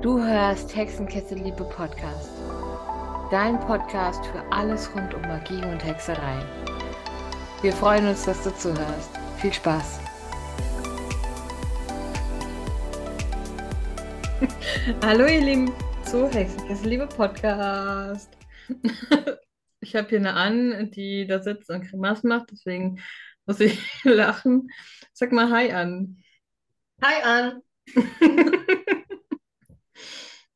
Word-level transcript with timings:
Du 0.00 0.22
hörst 0.22 0.76
Hexenkessel 0.76 1.38
Liebe 1.38 1.64
Podcast. 1.64 2.30
Dein 3.32 3.58
Podcast 3.58 4.24
für 4.26 4.40
alles 4.52 4.94
rund 4.94 5.12
um 5.12 5.22
Magie 5.22 5.60
und 5.64 5.84
Hexerei. 5.84 6.40
Wir 7.62 7.72
freuen 7.72 8.06
uns, 8.06 8.24
dass 8.24 8.44
du 8.44 8.54
zuhörst. 8.54 9.10
Viel 9.38 9.52
Spaß. 9.52 9.98
Hallo 15.02 15.26
ihr 15.26 15.40
Lieben 15.40 15.72
zu 16.04 16.28
Hexenkessel 16.28 16.88
Liebe 16.88 17.06
Podcast. 17.08 18.30
Ich 19.80 19.94
habe 19.96 20.08
hier 20.08 20.18
eine 20.18 20.34
An, 20.34 20.90
die 20.90 21.26
da 21.26 21.40
sitzt 21.40 21.70
und 21.70 21.88
Grimassen 21.88 22.28
macht, 22.28 22.50
deswegen 22.50 23.00
muss 23.46 23.60
ich 23.60 23.80
lachen. 24.04 24.68
Sag 25.12 25.32
mal 25.32 25.50
Hi 25.50 25.72
an. 25.72 26.22
Hi 27.00 27.22
An. 27.22 27.62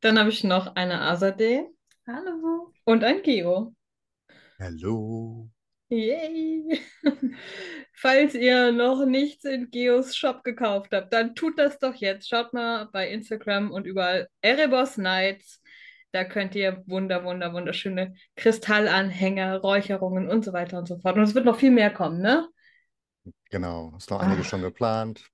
Dann 0.02 0.18
habe 0.18 0.30
ich 0.30 0.42
noch 0.44 0.74
eine 0.74 1.00
Azadeh 1.00 1.64
Hallo. 2.06 2.72
und 2.84 3.04
ein 3.04 3.22
Geo. 3.22 3.74
Hallo. 4.60 5.48
Yay! 5.88 6.80
Falls 7.94 8.34
ihr 8.34 8.72
noch 8.72 9.04
nichts 9.06 9.44
in 9.44 9.70
Geos 9.70 10.16
Shop 10.16 10.42
gekauft 10.42 10.92
habt, 10.92 11.12
dann 11.12 11.34
tut 11.34 11.58
das 11.58 11.78
doch 11.78 11.94
jetzt. 11.94 12.28
Schaut 12.28 12.52
mal 12.52 12.86
bei 12.92 13.08
Instagram 13.10 13.70
und 13.70 13.86
überall 13.86 14.28
Erebos 14.40 14.96
Nights. 14.96 15.62
Da 16.10 16.24
könnt 16.24 16.54
ihr 16.56 16.82
wunder, 16.86 17.24
wunder, 17.24 17.52
wunderschöne 17.52 18.14
Kristallanhänger, 18.36 19.58
Räucherungen 19.58 20.28
und 20.28 20.44
so 20.44 20.52
weiter 20.52 20.78
und 20.78 20.88
so 20.88 20.98
fort. 20.98 21.16
Und 21.16 21.22
es 21.22 21.34
wird 21.34 21.44
noch 21.44 21.58
viel 21.58 21.70
mehr 21.70 21.90
kommen, 21.90 22.20
ne? 22.20 22.48
Genau, 23.50 23.94
ist 23.96 24.10
noch 24.10 24.20
einiges 24.20 24.46
Ah. 24.46 24.48
schon 24.50 24.62
geplant. 24.62 25.24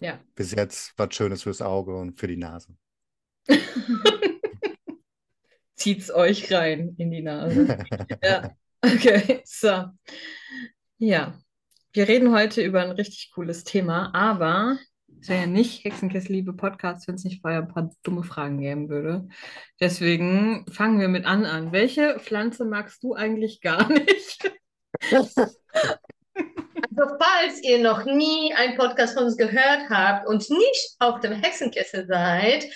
Ja. 0.00 0.18
Bis 0.34 0.52
jetzt 0.52 0.92
was 0.96 1.14
Schönes 1.14 1.44
fürs 1.44 1.62
Auge 1.62 1.96
und 1.96 2.18
für 2.18 2.26
die 2.26 2.36
Nase. 2.36 2.74
Zieht's 5.74 6.10
euch 6.12 6.52
rein 6.52 6.94
in 6.98 7.10
die 7.10 7.22
Nase. 7.22 7.78
Ja, 8.22 8.50
okay, 8.82 9.42
so. 9.44 9.84
Ja, 10.98 11.38
wir 11.92 12.08
reden 12.08 12.32
heute 12.34 12.62
über 12.62 12.82
ein 12.82 12.90
richtig 12.90 13.30
cooles 13.32 13.64
Thema, 13.64 14.14
aber 14.14 14.78
es 15.20 15.28
wäre 15.28 15.40
ja 15.42 15.46
nicht 15.46 15.84
Hexenkessel 15.84 16.32
Liebe 16.32 16.52
Podcast, 16.52 17.08
wenn 17.08 17.14
es 17.16 17.24
nicht 17.24 17.40
vorher 17.40 17.60
ein 17.60 17.68
paar 17.68 17.90
dumme 18.02 18.22
Fragen 18.22 18.60
geben 18.60 18.88
würde. 18.88 19.28
Deswegen 19.80 20.66
fangen 20.70 21.00
wir 21.00 21.08
mit 21.08 21.24
An 21.24 21.44
an. 21.44 21.72
Welche 21.72 22.18
Pflanze 22.20 22.64
magst 22.64 23.02
du 23.02 23.14
eigentlich 23.14 23.60
gar 23.60 23.88
nicht? 23.88 24.52
Also 26.96 27.16
falls 27.20 27.62
ihr 27.62 27.78
noch 27.78 28.04
nie 28.04 28.54
einen 28.54 28.76
Podcast 28.76 29.14
von 29.14 29.24
uns 29.24 29.36
gehört 29.36 29.90
habt 29.90 30.26
und 30.26 30.48
nicht 30.48 30.96
auf 30.98 31.20
dem 31.20 31.32
Hexenkessel 31.32 32.06
seid, 32.06 32.66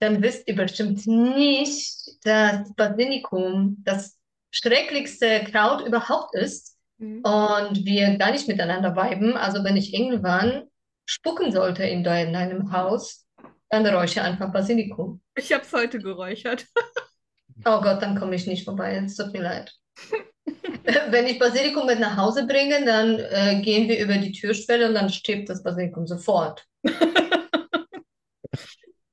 dann 0.00 0.22
wisst 0.22 0.48
ihr 0.48 0.56
bestimmt 0.56 1.06
nicht, 1.06 2.24
dass 2.24 2.74
Basilikum 2.74 3.76
das 3.84 4.18
schrecklichste 4.50 5.44
Kraut 5.44 5.86
überhaupt 5.86 6.34
ist 6.34 6.76
und 6.98 7.84
wir 7.84 8.16
gar 8.16 8.32
nicht 8.32 8.48
miteinander 8.48 8.96
viben. 8.96 9.36
Also 9.36 9.62
wenn 9.64 9.76
ich 9.76 9.94
irgendwann 9.94 10.64
spucken 11.06 11.52
sollte 11.52 11.84
in 11.84 12.04
deinem 12.04 12.72
Haus, 12.72 13.26
dann 13.68 13.86
räuche 13.86 14.22
einfach 14.22 14.52
Basilikum. 14.52 15.20
Ich 15.36 15.52
habe 15.52 15.62
es 15.62 15.72
heute 15.72 15.98
geräuchert. 15.98 16.66
Oh 17.66 17.82
Gott, 17.82 18.00
dann 18.00 18.18
komme 18.18 18.36
ich 18.36 18.46
nicht 18.46 18.64
vorbei. 18.64 18.96
Es 19.04 19.16
tut 19.16 19.34
mir 19.34 19.42
leid. 19.42 19.70
Wenn 21.10 21.26
ich 21.26 21.38
Basilikum 21.38 21.84
mit 21.84 22.00
nach 22.00 22.16
Hause 22.16 22.46
bringe, 22.46 22.82
dann 22.86 23.18
äh, 23.18 23.60
gehen 23.60 23.86
wir 23.86 23.98
über 24.02 24.16
die 24.16 24.32
Türschwelle 24.32 24.88
und 24.88 24.94
dann 24.94 25.10
stirbt 25.10 25.50
das 25.50 25.62
Basilikum 25.62 26.06
sofort. 26.06 26.64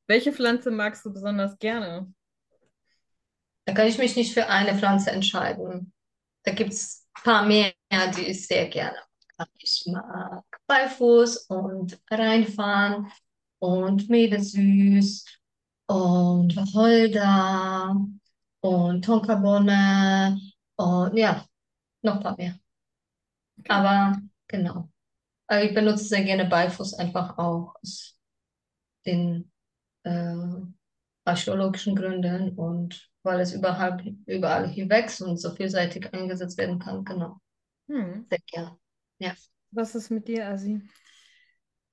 Welche 0.07 0.31
Pflanze 0.31 0.71
magst 0.71 1.05
du 1.05 1.11
besonders 1.11 1.59
gerne? 1.59 2.13
Da 3.65 3.73
kann 3.73 3.87
ich 3.87 3.97
mich 3.97 4.15
nicht 4.15 4.33
für 4.33 4.47
eine 4.47 4.77
Pflanze 4.77 5.11
entscheiden. 5.11 5.91
Da 6.43 6.53
gibt 6.53 6.71
es 6.71 7.05
ein 7.17 7.23
paar 7.23 7.45
mehr, 7.45 7.73
die 8.15 8.27
ich 8.27 8.47
sehr 8.47 8.69
gerne 8.69 8.97
mag. 9.37 9.49
Ich 9.57 9.83
mag 9.85 10.45
Beifuß 10.67 11.47
und 11.49 11.99
Rheinfarn 12.09 13.11
und 13.59 14.09
Mehlesüß 14.09 15.25
und 15.87 16.55
Wacholder 16.55 17.95
und 18.61 19.03
Tonkabohne 19.03 20.39
und 20.77 21.17
ja, 21.17 21.45
noch 22.01 22.15
ein 22.15 22.23
paar 22.23 22.37
mehr. 22.37 22.57
Aber 23.67 24.21
genau. 24.47 24.89
Aber 25.47 25.63
ich 25.63 25.73
benutze 25.73 26.05
sehr 26.05 26.23
gerne 26.23 26.45
Beifuß 26.45 26.93
einfach 26.93 27.37
auch 27.37 27.75
aus 27.81 28.17
den 29.05 29.51
äh, 30.07 30.67
archäologischen 31.25 31.95
Gründen 31.95 32.51
und 32.57 33.09
weil 33.23 33.39
es 33.41 33.53
überall, 33.53 34.03
überall 34.27 34.67
hier 34.69 34.89
wächst 34.89 35.21
und 35.21 35.37
so 35.37 35.51
vielseitig 35.55 36.13
eingesetzt 36.13 36.57
werden 36.57 36.79
kann. 36.79 37.05
Genau, 37.05 37.39
Hm. 37.89 38.25
sehr 38.29 38.39
gerne. 38.47 38.77
Ja. 39.19 39.35
Was 39.71 39.95
ist 39.95 40.09
mit 40.11 40.27
dir, 40.27 40.47
Asi? 40.49 40.81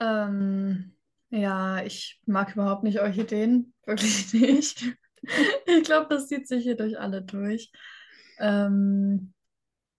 Ähm, 0.00 0.96
ja, 1.30 1.82
ich 1.84 2.20
mag 2.26 2.52
überhaupt 2.54 2.84
nicht 2.84 3.00
Orchideen. 3.00 3.74
Wirklich 3.86 4.32
nicht. 4.32 4.84
Ich 5.66 5.84
glaube, 5.84 6.08
das 6.10 6.28
zieht 6.28 6.46
sich 6.48 6.62
hier 6.64 6.76
durch 6.76 6.98
alle 7.00 7.22
durch. 7.22 7.72
Ähm, 8.38 9.32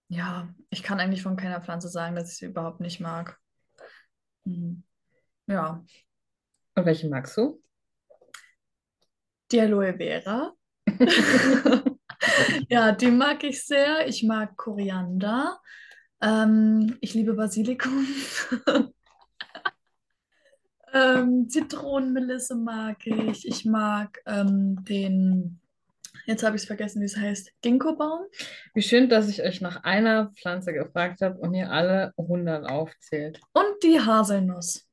ja, 0.08 0.54
ich 0.70 0.82
kann 0.82 1.00
eigentlich 1.00 1.22
von 1.22 1.36
keiner 1.36 1.60
Pflanze 1.62 1.88
sagen, 1.88 2.16
dass 2.16 2.30
ich 2.32 2.38
sie 2.38 2.46
überhaupt 2.46 2.80
nicht 2.80 3.00
mag. 3.00 3.38
Hm. 4.46 4.82
Ja, 5.48 5.84
Und 6.76 6.86
welche 6.86 7.08
magst 7.08 7.36
du? 7.36 7.60
Die 9.50 9.60
Aloe 9.60 9.94
Vera. 9.96 10.52
Ja, 12.68 12.92
die 12.92 13.10
mag 13.10 13.44
ich 13.44 13.64
sehr. 13.64 14.08
Ich 14.08 14.22
mag 14.22 14.56
Koriander. 14.56 15.60
Ähm, 16.20 16.96
ich 17.00 17.14
liebe 17.14 17.34
Basilikum. 17.34 18.06
Ähm, 20.92 21.48
Zitronenmelisse 21.50 22.54
mag 22.54 23.06
ich. 23.06 23.46
Ich 23.46 23.66
mag 23.66 24.18
ähm, 24.24 24.82
den, 24.84 25.60
jetzt 26.24 26.42
habe 26.42 26.56
ich 26.56 26.62
es 26.62 26.66
vergessen, 26.66 27.02
wie 27.02 27.06
es 27.06 27.18
heißt, 27.18 27.52
Ginkgobaum. 27.60 28.20
Wie 28.72 28.80
schön, 28.80 29.10
dass 29.10 29.28
ich 29.28 29.42
euch 29.42 29.60
nach 29.60 29.84
einer 29.84 30.32
Pflanze 30.36 30.72
gefragt 30.72 31.20
habe 31.20 31.38
und 31.38 31.52
ihr 31.52 31.70
alle 31.70 32.14
100 32.16 32.64
aufzählt. 32.64 33.40
Und 33.52 33.82
die 33.82 34.00
Haselnuss. 34.00 34.88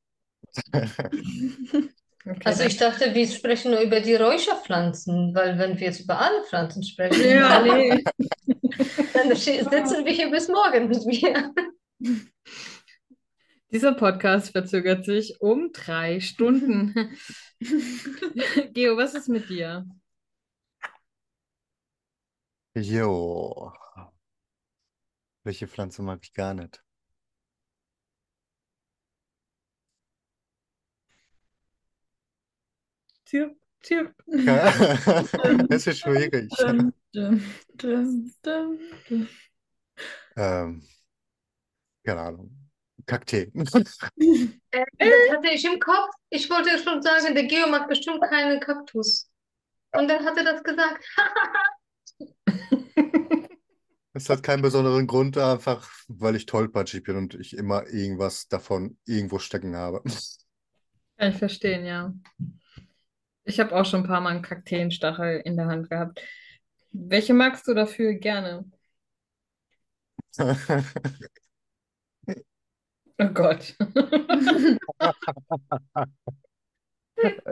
Okay, 2.26 2.40
Also 2.46 2.64
ich 2.64 2.78
dachte, 2.78 3.14
wir 3.14 3.28
sprechen 3.28 3.72
nur 3.72 3.82
über 3.82 4.00
die 4.00 4.16
Räucherpflanzen, 4.16 5.36
weil 5.36 5.58
wenn 5.60 5.78
wir 5.78 5.88
jetzt 5.88 6.00
über 6.02 6.20
alle 6.20 6.44
Pflanzen 6.44 6.84
sprechen, 6.84 7.30
Ja, 7.30 7.62
dann, 7.62 7.78
nee. 7.78 8.04
dann 9.14 9.36
sitzen 9.36 10.06
wir 10.06 10.12
hier 10.14 10.32
bis 10.32 10.48
morgen 10.48 10.88
mit 10.88 11.06
mir. 11.06 11.54
Dieser 13.72 13.94
Podcast 13.96 14.52
verzögert 14.52 15.04
sich 15.04 15.42
um 15.42 15.72
drei 15.74 16.20
Stunden. 16.20 16.94
Geo, 18.74 18.96
was 18.98 19.16
ist 19.16 19.30
mit 19.30 19.50
dir? 19.50 19.86
Jo. 22.76 23.74
Welche 25.44 25.68
Pflanze 25.68 26.02
mag 26.04 26.20
ich 26.24 26.34
gar 26.34 26.54
nicht? 26.54 26.84
Zirp, 33.34 33.56
zirp. 33.82 34.14
Das 35.68 35.88
ist 35.88 36.02
schwierig. 36.02 36.52
Dum. 36.60 36.94
Ähm, 40.36 40.84
keine 42.06 42.22
Ahnung. 42.22 42.52
Kakteen. 43.08 43.52
Äh, 44.76 44.86
das 44.98 45.38
hatte 45.38 45.50
ich 45.50 45.64
im 45.66 45.80
Kopf. 45.80 46.10
Ich 46.30 46.50
wollte 46.50 46.70
schon 46.80 47.02
sagen, 47.04 47.36
der 47.36 47.44
Geo 47.46 47.68
mag 47.68 47.88
bestimmt 47.88 48.24
keinen 48.24 48.60
Kaktus. 48.60 49.30
Und 49.92 50.08
dann 50.08 50.26
hat 50.26 50.36
er 50.38 50.44
das 50.44 50.64
gesagt. 50.64 51.06
Es 54.16 54.30
hat 54.30 54.44
keinen 54.44 54.62
besonderen 54.62 55.08
Grund, 55.08 55.40
einfach 55.40 55.90
weil 56.08 56.36
ich 56.36 56.46
tollpatschig 56.46 57.02
bin 57.02 57.16
und 57.16 57.34
ich 57.34 57.58
immer 57.58 57.88
irgendwas 57.88 58.48
davon 58.48 58.96
irgendwo 59.06 59.40
stecken 59.40 59.76
habe. 59.76 60.04
Kann 61.18 61.32
ich 61.32 61.38
verstehen, 61.38 61.84
ja. 61.84 62.14
Ich 63.46 63.60
habe 63.60 63.76
auch 63.76 63.86
schon 63.86 64.02
ein 64.02 64.08
paar 64.08 64.22
Mal 64.22 64.30
einen 64.32 64.42
Kakteenstachel 64.42 65.42
in 65.46 65.58
der 65.58 65.68
Hand 65.68 65.90
gehabt. 65.90 66.22
Welche 66.92 67.34
magst 67.34 67.68
du 67.68 67.74
dafür 67.74 68.14
gerne? 68.16 68.66
Oh 73.20 73.28
Gott. 73.34 73.76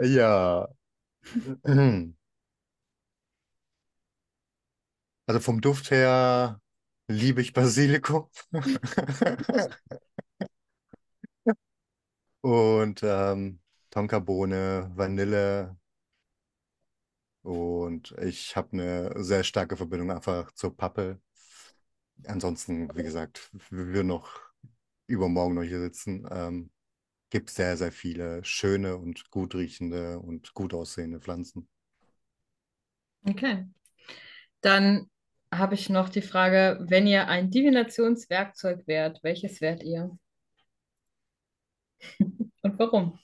Ja. 0.02 0.68
Also 5.28 5.40
vom 5.40 5.62
Duft 5.62 5.92
her 5.92 6.60
liebe 7.08 7.42
ich 7.42 7.54
Basilikum. 7.54 8.30
Und 12.42 13.02
ähm, 13.04 13.60
Tonkabohne, 13.92 14.92
Vanille, 14.96 15.78
Und 17.44 18.16
ich 18.22 18.56
habe 18.56 18.74
eine 18.74 19.24
sehr 19.24 19.44
starke 19.44 19.76
Verbindung 19.78 20.12
einfach 20.12 20.52
zur 20.54 20.76
Pappel. 20.76 21.20
Ansonsten, 22.26 22.96
wie 22.96 23.04
gesagt, 23.04 23.50
wir 23.70 24.04
noch 24.04 24.30
übermorgen 25.08 25.56
noch 25.56 25.64
hier 25.64 25.80
sitzen, 25.82 26.28
ähm, 26.32 26.72
gibt 27.32 27.50
sehr, 27.50 27.78
sehr 27.78 27.92
viele 27.92 28.44
schöne 28.46 28.98
und 28.98 29.30
gut 29.32 29.56
riechende 29.56 30.20
und 30.20 30.54
gut 30.54 30.74
aussehende 30.74 31.20
Pflanzen. 31.20 31.68
Okay. 33.26 33.68
Dann 34.62 35.10
habe 35.54 35.76
ich 35.76 35.90
noch 35.90 36.10
die 36.10 36.22
Frage, 36.22 36.78
wenn 36.82 37.08
ihr 37.08 37.28
ein 37.28 37.52
Divinationswerkzeug 37.52 38.88
wärt, 38.88 39.24
welches 39.24 39.62
wärt 39.62 39.84
ihr? 39.84 40.18
Und 42.64 42.80
warum? 42.80 43.20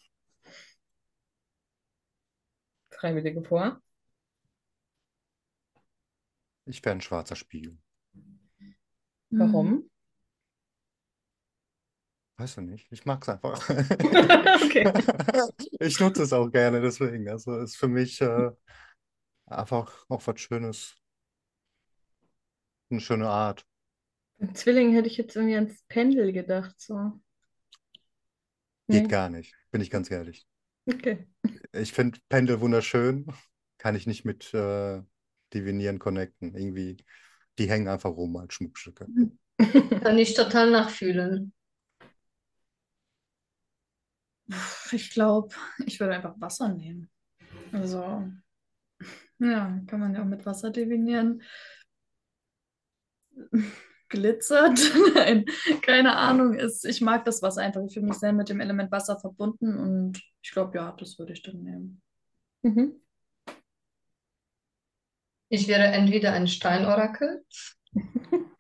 Freiwillige 2.90 3.44
vor. 3.44 3.82
Ich 6.68 6.84
wäre 6.84 6.96
ein 6.96 7.02
schwarzer 7.02 7.36
Spiegel. 7.36 7.78
Warum? 9.30 9.90
Weißt 12.38 12.58
du 12.58 12.62
nicht? 12.62 12.92
Ich 12.92 13.06
mag 13.06 13.24
es 13.24 13.30
einfach. 13.30 13.68
Okay. 14.68 14.92
Ich 15.80 16.00
nutze 16.00 16.24
es 16.24 16.34
auch 16.34 16.50
gerne, 16.50 16.82
deswegen. 16.82 17.30
Also 17.30 17.58
ist 17.60 17.78
für 17.78 17.88
mich 17.88 18.22
äh, 18.22 18.52
einfach 19.46 20.06
auch 20.10 20.26
was 20.28 20.40
Schönes. 20.40 20.96
Eine 22.90 23.00
schöne 23.02 23.28
Art. 23.30 23.66
Beim 24.40 24.54
Zwilling 24.56 24.94
hätte 24.94 25.08
ich 25.08 25.18
jetzt 25.18 25.36
irgendwie 25.36 25.56
ans 25.56 25.84
Pendel 25.88 26.32
gedacht, 26.34 26.80
so. 26.80 27.20
Geht 28.90 29.04
Nee. 29.04 29.08
gar 29.10 29.30
nicht, 29.30 29.56
bin 29.72 29.82
ich 29.82 29.90
ganz 29.90 30.10
ehrlich. 30.12 30.48
Okay. 30.86 31.28
Ich 31.74 31.94
finde 31.94 32.20
Pendel 32.30 32.60
wunderschön. 32.62 33.28
Kann 33.78 33.96
ich 33.96 34.08
nicht 34.08 34.26
mit 34.26 34.54
äh, 34.54 35.02
Divinieren 35.54 36.00
connecten. 36.00 36.56
Irgendwie, 36.56 36.98
die 37.58 37.70
hängen 37.70 37.88
einfach 37.88 38.12
rum 38.12 38.36
als 38.38 38.54
Schmuckstücke. 38.54 39.08
Kann 40.04 40.18
ich 40.18 40.34
total 40.34 40.72
nachfühlen. 40.72 41.54
Ich 44.92 45.12
glaube, 45.12 45.54
ich 45.86 46.00
würde 46.00 46.16
einfach 46.16 46.36
Wasser 46.40 46.70
nehmen. 46.70 47.10
Also, 47.72 48.32
ja, 49.40 49.82
kann 49.88 50.00
man 50.00 50.14
ja 50.14 50.22
auch 50.22 50.26
mit 50.26 50.46
Wasser 50.46 50.72
divinieren. 50.72 51.44
Glitzert? 54.10 54.80
Nein, 55.16 55.46
keine 55.82 56.16
Ahnung. 56.16 56.54
Es, 56.54 56.84
ich 56.84 57.02
mag 57.02 57.26
das 57.26 57.42
Wasser 57.42 57.62
einfach. 57.62 57.84
Ich 57.84 57.94
fühle 57.94 58.08
mich 58.08 58.18
sehr 58.18 58.34
mit 58.34 58.50
dem 58.50 58.62
Element 58.62 58.92
Wasser 58.92 59.20
verbunden 59.20 59.78
und 59.78 60.22
ich 60.42 60.52
glaube, 60.52 60.78
ja, 60.78 60.94
das 60.94 61.20
würde 61.20 61.34
ich 61.34 61.42
dann 61.42 61.62
nehmen. 61.62 62.02
Mhm. 62.62 63.02
Ich 65.50 65.68
wäre 65.68 65.86
entweder 65.86 66.34
ein 66.34 66.48
Steinorakel. 66.48 67.44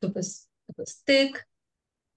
Du 0.00 0.12
bist, 0.12 0.48
du 0.68 0.74
bist 0.74 1.08
dick 1.08 1.44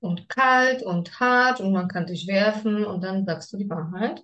und 0.02 0.30
kalt 0.30 0.84
und 0.84 1.20
hart 1.20 1.62
und 1.62 1.72
man 1.72 1.88
kann 1.88 2.06
dich 2.06 2.28
werfen 2.28 2.86
und 2.86 3.02
dann 3.04 3.26
sagst 3.26 3.52
du 3.54 3.58
die 3.58 3.70
Wahrheit. 3.70 4.24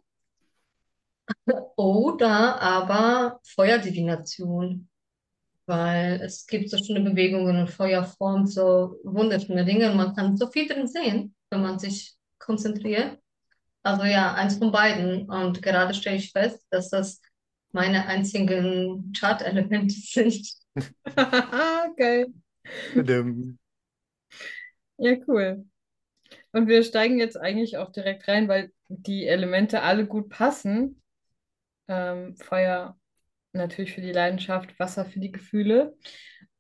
Oder 1.75 2.62
aber 2.62 3.39
Feuerdivination, 3.44 4.89
weil 5.65 6.21
es 6.21 6.45
gibt 6.48 6.69
so 6.69 6.77
schöne 6.77 7.01
Bewegungen 7.01 7.59
und 7.59 7.69
Feuer 7.69 8.04
formt 8.04 8.51
so 8.51 9.00
wunderschöne 9.04 9.65
Dinge 9.65 9.92
und 9.92 9.98
man 9.98 10.15
kann 10.15 10.38
so 10.38 10.48
viel 10.48 10.68
drin 10.68 10.88
sehen, 10.88 11.36
wenn 11.50 11.62
man 11.62 11.80
sich 11.80 12.15
konzentriert. 12.39 13.19
Also 13.83 14.04
ja, 14.04 14.33
eins 14.33 14.57
von 14.57 14.71
beiden. 14.71 15.30
Und 15.30 15.62
gerade 15.62 15.94
stelle 15.94 16.18
ich 16.18 16.31
fest, 16.31 16.65
dass 16.69 16.89
das 16.89 17.21
meine 17.78 18.08
einzigen 18.08 19.14
Chart-Elemente 19.16 19.94
sind. 19.94 20.52
Geil. 21.96 22.34
Ja, 24.98 25.16
cool. 25.28 25.64
Und 26.54 26.68
wir 26.68 26.82
steigen 26.82 27.20
jetzt 27.20 27.38
eigentlich 27.38 27.78
auch 27.78 27.92
direkt 27.92 28.28
rein, 28.28 28.48
weil 28.48 28.72
die 28.88 29.28
Elemente 29.28 29.84
alle 29.84 30.08
gut 30.08 30.30
passen. 30.30 31.04
Ähm, 31.88 32.36
Feuer 32.38 32.98
natürlich 33.54 33.94
für 33.94 34.02
die 34.02 34.12
Leidenschaft, 34.12 34.80
Wasser 34.80 35.06
für 35.06 35.20
die 35.20 35.32
Gefühle 35.32 35.96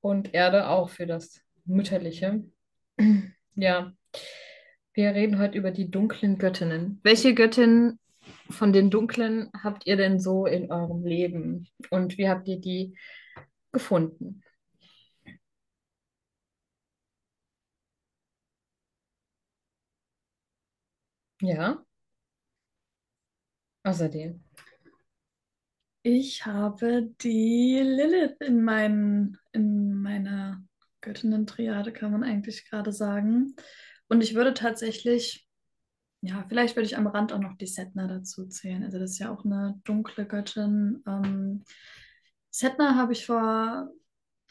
und 0.01 0.35
Erde 0.35 0.67
auch 0.69 0.89
für 0.89 1.07
das 1.07 1.41
Mütterliche. 1.65 2.43
Ja, 3.59 3.91
wir 4.93 5.15
reden 5.15 5.39
heute 5.39 5.57
über 5.57 5.71
die 5.71 5.89
dunklen 5.89 6.37
Göttinnen. 6.37 6.99
Welche 7.01 7.33
Göttin 7.33 7.97
von 8.49 8.73
den 8.73 8.89
dunklen 8.89 9.51
habt 9.63 9.87
ihr 9.87 9.97
denn 9.97 10.19
so 10.19 10.45
in 10.45 10.71
eurem 10.71 11.05
Leben 11.05 11.67
und 11.89 12.17
wie 12.17 12.29
habt 12.29 12.47
ihr 12.47 12.59
die 12.59 12.97
gefunden? 13.71 14.43
Ja, 21.41 21.85
außerdem. 23.83 24.43
Ich 26.03 26.45
habe 26.45 27.09
die 27.21 27.79
Lilith 27.83 28.39
in 28.39 28.63
meinen, 28.63 29.37
in 29.51 30.01
meiner 30.01 30.63
Göttinnen-Triade, 31.01 31.91
kann 31.91 32.11
man 32.11 32.23
eigentlich 32.23 32.69
gerade 32.69 32.93
sagen. 32.93 33.55
Und 34.07 34.21
ich 34.21 34.33
würde 34.33 34.53
tatsächlich, 34.53 35.46
ja, 36.21 36.45
vielleicht 36.47 36.75
würde 36.75 36.87
ich 36.87 36.97
am 36.97 37.07
Rand 37.07 37.31
auch 37.31 37.39
noch 37.39 37.57
die 37.57 37.67
Setna 37.67 38.07
dazu 38.07 38.47
zählen. 38.47 38.83
Also 38.83 38.99
das 38.99 39.11
ist 39.11 39.19
ja 39.19 39.31
auch 39.31 39.45
eine 39.45 39.79
dunkle 39.83 40.25
Göttin. 40.25 41.03
Ähm, 41.07 41.63
Setna 42.49 42.95
habe 42.95 43.13
ich 43.13 43.25
vor 43.25 43.89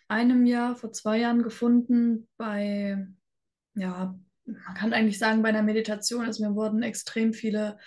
einem 0.09 0.47
Jahr, 0.47 0.77
vor 0.77 0.93
zwei 0.93 1.19
Jahren 1.19 1.43
gefunden 1.43 2.29
bei, 2.37 3.07
ja, 3.75 4.17
man 4.45 4.75
kann 4.77 4.93
eigentlich 4.93 5.19
sagen, 5.19 5.43
bei 5.43 5.49
einer 5.49 5.63
Meditation. 5.63 6.25
Also 6.25 6.47
mir 6.47 6.55
wurden 6.55 6.83
extrem 6.83 7.33
viele 7.33 7.79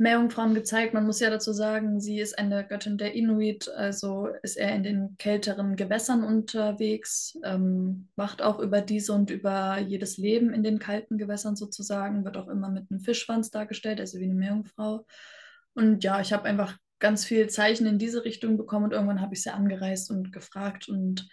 Meerjungfrauen 0.00 0.54
gezeigt. 0.54 0.94
Man 0.94 1.04
muss 1.04 1.20
ja 1.20 1.28
dazu 1.28 1.52
sagen, 1.52 2.00
sie 2.00 2.20
ist 2.20 2.38
eine 2.38 2.66
Göttin 2.66 2.96
der 2.96 3.12
Inuit, 3.12 3.68
also 3.68 4.28
ist 4.42 4.56
er 4.56 4.74
in 4.74 4.82
den 4.82 5.16
kälteren 5.18 5.76
Gewässern 5.76 6.24
unterwegs, 6.24 7.38
ähm, 7.44 8.08
wacht 8.16 8.40
auch 8.40 8.60
über 8.60 8.80
diese 8.80 9.12
und 9.12 9.30
über 9.30 9.78
jedes 9.78 10.16
Leben 10.16 10.54
in 10.54 10.62
den 10.62 10.78
kalten 10.78 11.18
Gewässern 11.18 11.54
sozusagen, 11.54 12.24
wird 12.24 12.38
auch 12.38 12.48
immer 12.48 12.70
mit 12.70 12.90
einem 12.90 13.00
Fischschwanz 13.00 13.50
dargestellt, 13.50 14.00
also 14.00 14.18
wie 14.18 14.24
eine 14.24 14.34
Meerjungfrau. 14.34 15.04
Und 15.74 16.02
ja, 16.02 16.18
ich 16.22 16.32
habe 16.32 16.44
einfach 16.44 16.78
ganz 16.98 17.26
viel 17.26 17.50
Zeichen 17.50 17.86
in 17.86 17.98
diese 17.98 18.24
Richtung 18.24 18.56
bekommen 18.56 18.86
und 18.86 18.92
irgendwann 18.94 19.20
habe 19.20 19.34
ich 19.34 19.42
sie 19.42 19.52
angereist 19.52 20.10
und 20.10 20.32
gefragt 20.32 20.88
und 20.88 21.28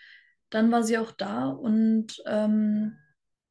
dann 0.49 0.71
war 0.73 0.83
sie 0.83 0.97
auch 0.97 1.11
da 1.11 1.47
und 1.47 2.21
ähm, 2.25 2.97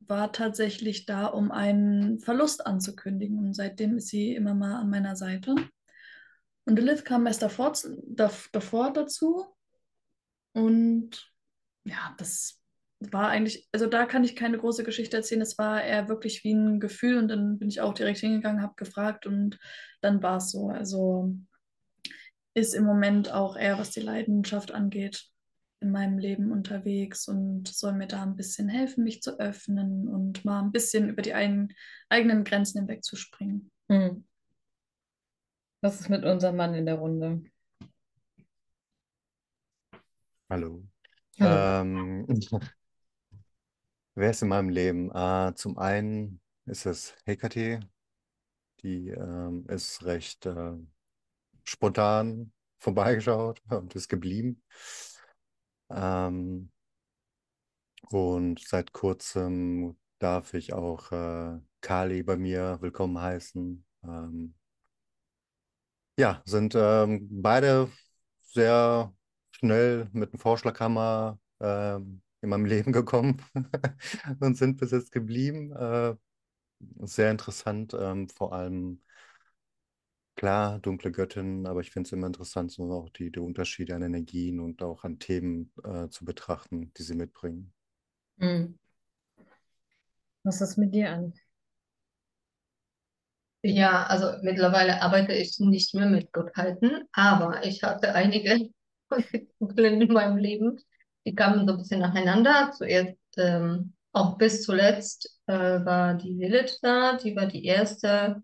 war 0.09 0.33
tatsächlich 0.33 1.07
da, 1.07 1.27
um 1.27 1.51
einen 1.51 2.21
Verlust 2.21 2.67
anzukündigen. 2.67 3.39
Und 3.39 3.55
seitdem 3.55 3.97
ist 3.97 4.09
sie 4.09 4.35
immer 4.35 4.55
mal 4.55 4.77
an 4.77 4.91
meiner 4.91 5.17
Seite. 5.17 5.55
Und 6.65 6.77
Lilith 6.77 7.05
kam 7.05 7.27
erst 7.27 7.43
davor, 7.43 7.73
davor 8.53 8.93
dazu. 8.93 9.47
Und 10.53 11.33
ja, 11.85 12.15
das 12.19 12.61
war 13.01 13.29
eigentlich, 13.29 13.69
also 13.73 13.87
da 13.87 14.07
kann 14.07 14.25
ich 14.25 14.37
keine 14.37 14.59
große 14.59 14.83
Geschichte 14.83 15.17
erzählen. 15.17 15.43
Es 15.43 15.59
war 15.59 15.83
eher 15.83 16.09
wirklich 16.09 16.45
wie 16.45 16.55
ein 16.55 16.81
Gefühl. 16.81 17.19
Und 17.19 17.29
dann 17.29 17.59
bin 17.59 17.69
ich 17.69 17.81
auch 17.81 17.95
direkt 17.95 18.19
hingegangen, 18.19 18.63
habe 18.63 18.75
gefragt 18.77 19.27
und 19.27 19.59
dann 20.01 20.23
war 20.23 20.39
es 20.39 20.51
so. 20.51 20.69
Also 20.69 21.35
ist 22.55 22.75
im 22.75 22.85
Moment 22.85 23.31
auch 23.33 23.57
eher, 23.57 23.79
was 23.79 23.91
die 23.91 24.01
Leidenschaft 24.01 24.73
angeht, 24.73 25.27
in 25.81 25.91
meinem 25.91 26.19
Leben 26.19 26.53
unterwegs 26.53 27.29
und 27.29 27.69
soll 27.69 27.93
mir 27.93 28.07
da 28.07 28.23
ein 28.23 28.37
bisschen 28.37 28.69
helfen, 28.69 29.05
mich 29.05 29.23
zu 29.23 29.39
öffnen 29.39 30.09
und 30.09 30.45
mal 30.45 30.61
ein 30.63 30.73
bisschen 30.73 31.09
über 31.09 31.23
die 31.23 31.35
ein, 31.35 31.75
eigenen 32.09 32.45
Grenzen 32.45 32.81
hinweg 32.81 33.05
zu 33.05 33.17
springen. 33.17 33.71
Hm. 33.91 34.27
Was 35.83 36.01
ist 36.01 36.09
mit 36.09 36.25
unserem 36.25 36.57
Mann 36.57 36.75
in 36.75 36.87
der 36.87 36.97
Runde? 36.97 37.43
Hallo. 40.49 40.87
Hallo. 41.39 41.83
Ähm, 41.83 42.27
wer 44.15 44.31
ist 44.31 44.43
in 44.43 44.49
meinem 44.49 44.71
Leben? 44.71 45.15
Ah, 45.15 45.55
zum 45.55 45.77
einen 45.77 46.41
ist 46.65 46.87
es 46.87 47.15
Hekate. 47.25 47.81
Die 48.81 49.09
ähm, 49.09 49.67
ist 49.69 50.05
recht 50.05 50.47
äh, 50.47 50.73
spontan 51.65 52.53
vorbeigeschaut 52.79 53.61
und 53.71 53.95
ist 53.95 54.09
geblieben. 54.09 54.63
Ähm, 55.91 56.71
und 58.11 58.61
seit 58.61 58.93
kurzem 58.93 59.97
darf 60.19 60.55
ich 60.55 60.73
auch 60.73 61.13
äh, 61.13 61.61
Kali 61.81 62.23
bei 62.23 62.37
mir 62.37 62.79
willkommen 62.81 63.21
heißen. 63.21 63.85
Ähm, 64.05 64.55
ja, 66.19 66.43
sind 66.45 66.75
ähm, 66.77 67.29
beide 67.31 67.91
sehr 68.43 69.13
schnell 69.53 70.09
mit 70.13 70.33
dem 70.33 70.39
Vorschlaghammer 70.39 71.39
ähm, 71.61 72.23
in 72.41 72.49
meinem 72.49 72.65
Leben 72.67 72.93
gekommen 72.93 73.43
und 74.41 74.57
sind 74.57 74.79
bis 74.79 74.91
jetzt 74.93 75.13
geblieben. 75.13 75.73
Äh, 75.73 76.17
sehr 77.07 77.31
interessant, 77.31 77.95
ähm, 77.99 78.29
vor 78.29 78.53
allem 78.55 79.03
klar, 80.37 80.79
dunkle 80.79 81.11
Göttin, 81.11 81.67
aber 81.67 81.81
ich 81.81 81.91
finde 81.91 82.07
es 82.07 82.13
immer 82.13 82.29
interessant, 82.29 82.71
so 82.71 82.93
auch 82.93 83.09
die, 83.11 83.33
die 83.33 83.41
Unterschiede 83.41 83.95
an 83.95 84.03
Energien 84.03 84.61
und 84.61 84.83
auch 84.83 85.05
an 85.05 85.19
Themen 85.19 85.73
äh, 85.83 86.09
zu 86.09 86.25
betrachten, 86.25 86.93
die 86.97 87.03
sie 87.03 87.15
mitbringen. 87.15 87.73
Mhm. 88.37 88.79
Was 90.45 90.61
ist 90.61 90.77
mit 90.77 90.95
dir 90.95 91.11
an? 91.11 91.35
Ja, 93.63 94.05
also 94.05 94.31
mittlerweile 94.43 95.03
arbeite 95.03 95.33
ich 95.33 95.59
nicht 95.59 95.93
mehr 95.95 96.07
mit 96.07 96.33
Gottheiten, 96.33 97.03
aber 97.11 97.65
ich 97.65 97.83
hatte 97.83 98.15
einige 98.15 98.69
in 99.77 100.13
meinem 100.13 100.37
Leben. 100.37 100.79
Die 101.25 101.35
kamen 101.35 101.67
so 101.67 101.73
ein 101.73 101.79
bisschen 101.79 102.01
nacheinander. 102.01 102.71
Zuerst, 102.77 103.17
ähm, 103.37 103.95
auch 104.13 104.39
bis 104.39 104.63
zuletzt, 104.63 105.41
äh, 105.47 105.53
war 105.53 106.15
die 106.15 106.33
Lilith 106.33 106.79
da. 106.81 107.17
Die 107.17 107.35
war 107.35 107.47
die 107.47 107.65
erste, 107.65 108.41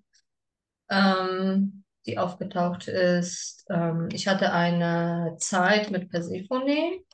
ähm, 0.90 1.81
die 2.06 2.18
aufgetaucht 2.18 2.88
ist. 2.88 3.64
Ähm, 3.70 4.08
ich 4.12 4.28
hatte 4.28 4.52
eine 4.52 5.36
Zeit 5.38 5.90
mit 5.90 6.10
Persephone, 6.10 7.04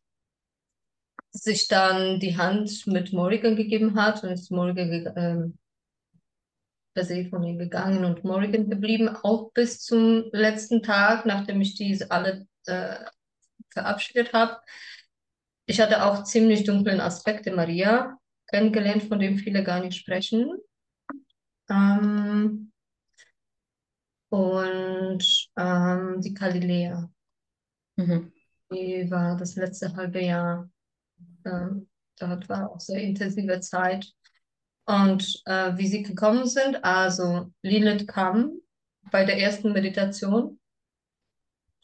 sich 1.31 1.69
dann 1.69 2.21
die 2.21 2.37
Hand 2.37 2.87
mit 2.87 3.13
Morrigan 3.13 3.57
gegeben 3.57 4.01
hat 4.01 4.23
und 4.25 4.31
ist 4.31 4.51
Morrigan 4.51 5.13
ähm, 5.17 5.59
Persephone 6.95 7.59
gegangen 7.59 8.05
und 8.05 8.25
Morrigan 8.25 8.69
geblieben, 8.69 9.09
auch 9.09 9.53
bis 9.53 9.81
zum 9.81 10.25
letzten 10.33 10.83
Tag, 10.83 11.27
nachdem 11.27 11.61
ich 11.61 11.75
diese 11.75 12.11
alle 12.11 12.47
äh, 12.67 12.97
verabschiedet 13.71 14.33
habe. 14.33 14.59
Ich 15.67 15.81
hatte 15.81 16.05
auch 16.05 16.25
ziemlich 16.25 16.65
dunklen 16.65 17.01
Aspekte 17.01 17.53
Maria 17.53 18.19
kennengelernt, 18.49 19.05
von 19.05 19.21
dem 19.21 19.39
viele 19.39 19.63
gar 19.63 19.81
nicht 19.81 19.99
sprechen. 19.99 20.57
Ähm, 21.71 22.73
und 24.29 25.49
ähm, 25.57 26.21
die 26.21 26.35
Galilea. 26.35 27.11
Mhm. 27.97 28.33
Die 28.71 29.11
war 29.11 29.37
das 29.37 29.57
letzte 29.57 29.95
halbe 29.97 30.23
Jahr. 30.23 30.69
Ähm, 31.45 31.89
dort 32.19 32.49
war 32.49 32.71
auch 32.71 32.81
sehr 32.81 33.01
intensive 33.03 33.61
Zeit. 33.61 34.13
Und 34.87 35.43
äh, 35.47 35.77
wie 35.77 35.87
sie 35.87 36.03
gekommen 36.03 36.47
sind, 36.47 36.83
also 36.85 37.53
Lilith 37.63 38.07
kam 38.07 38.53
bei 39.11 39.25
der 39.25 39.39
ersten 39.39 39.73
Meditation 39.73 40.59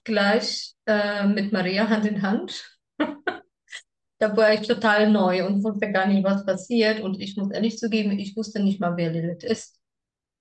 gleich 0.05 0.75
äh, 0.87 1.27
mit 1.27 1.53
Maria 1.53 1.89
Hand 1.89 2.07
in 2.07 2.23
Hand. 2.23 2.79
da 4.19 4.37
war 4.37 4.55
ich 4.55 4.67
total 4.67 5.11
neu 5.11 5.47
und 5.47 5.63
wusste 5.65 5.91
gar 5.91 6.07
nicht, 6.07 6.25
was 6.25 6.45
passiert. 6.47 7.01
Und 7.01 7.21
ich 7.21 7.37
muss 7.37 7.51
ehrlich 7.51 7.79
zugeben, 7.79 8.19
ich 8.19 8.37
wusste 8.37 8.63
nicht 8.63 8.81
mal, 8.81 8.97
wer 8.97 9.11
Lilith 9.11 9.45
ist. 9.45 9.81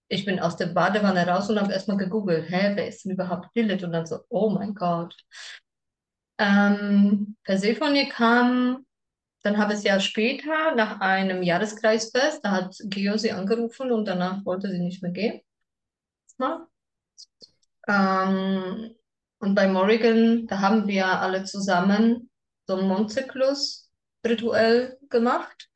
Ich 0.08 0.26
bin 0.26 0.40
aus 0.40 0.58
der 0.58 0.68
Badewanne 0.68 1.28
raus 1.28 1.50
und 1.50 1.60
habe 1.60 1.74
erstmal 1.74 1.98
gegoogelt, 1.98 2.50
hä, 2.50 2.74
wer 2.76 2.88
ist 2.88 3.06
denn 3.06 3.14
überhaupt 3.14 3.50
Lilith? 3.56 3.84
Und 3.84 3.92
dann 3.94 4.06
so, 4.06 4.20
oh 4.30 4.50
mein 4.50 4.74
Gott. 4.76 5.16
Ähm, 6.38 7.36
Persephone 7.44 8.10
kam 8.10 8.86
dann 9.44 9.58
habe 9.58 9.74
ich 9.74 9.80
es 9.80 9.84
ja 9.84 10.00
später, 10.00 10.74
nach 10.74 11.02
einem 11.02 11.44
Jahreskreisfest, 11.44 12.46
da 12.46 12.52
hat 12.52 12.78
Geo 12.86 13.18
sie 13.18 13.34
angerufen 13.34 13.92
und 13.92 14.06
danach 14.06 14.46
wollte 14.46 14.72
sie 14.72 14.80
nicht 14.80 15.04
mehr 15.04 15.12
gehen. 15.12 15.42
Ähm, 17.88 18.96
und 19.40 19.56
bei 19.56 19.68
Morrigan, 19.68 20.48
da 20.48 20.60
haben 20.60 20.88
wir 20.88 21.06
alle 21.06 21.44
zusammen 21.44 22.30
so 22.66 22.76
einen 22.78 22.88
Mondzyklus 22.88 23.92
rituell 24.26 24.98
gemacht. 25.10 25.70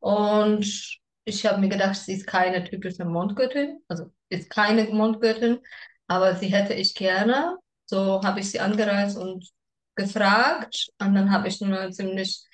Und 0.00 1.00
ich 1.26 1.44
habe 1.44 1.60
mir 1.60 1.68
gedacht, 1.68 1.96
sie 1.96 2.14
ist 2.14 2.26
keine 2.26 2.62
typische 2.64 3.04
Mondgöttin, 3.04 3.80
also 3.88 4.12
ist 4.28 4.48
keine 4.48 4.84
Mondgöttin, 4.84 5.58
aber 6.06 6.36
sie 6.36 6.46
hätte 6.46 6.72
ich 6.72 6.94
gerne. 6.94 7.58
So 7.84 8.22
habe 8.22 8.40
ich 8.40 8.50
sie 8.50 8.60
angereist 8.60 9.18
und 9.18 9.44
gefragt. 9.96 10.88
Und 11.00 11.14
dann 11.14 11.32
habe 11.32 11.48
ich 11.48 11.60
eine 11.62 11.90
ziemlich 11.90 12.44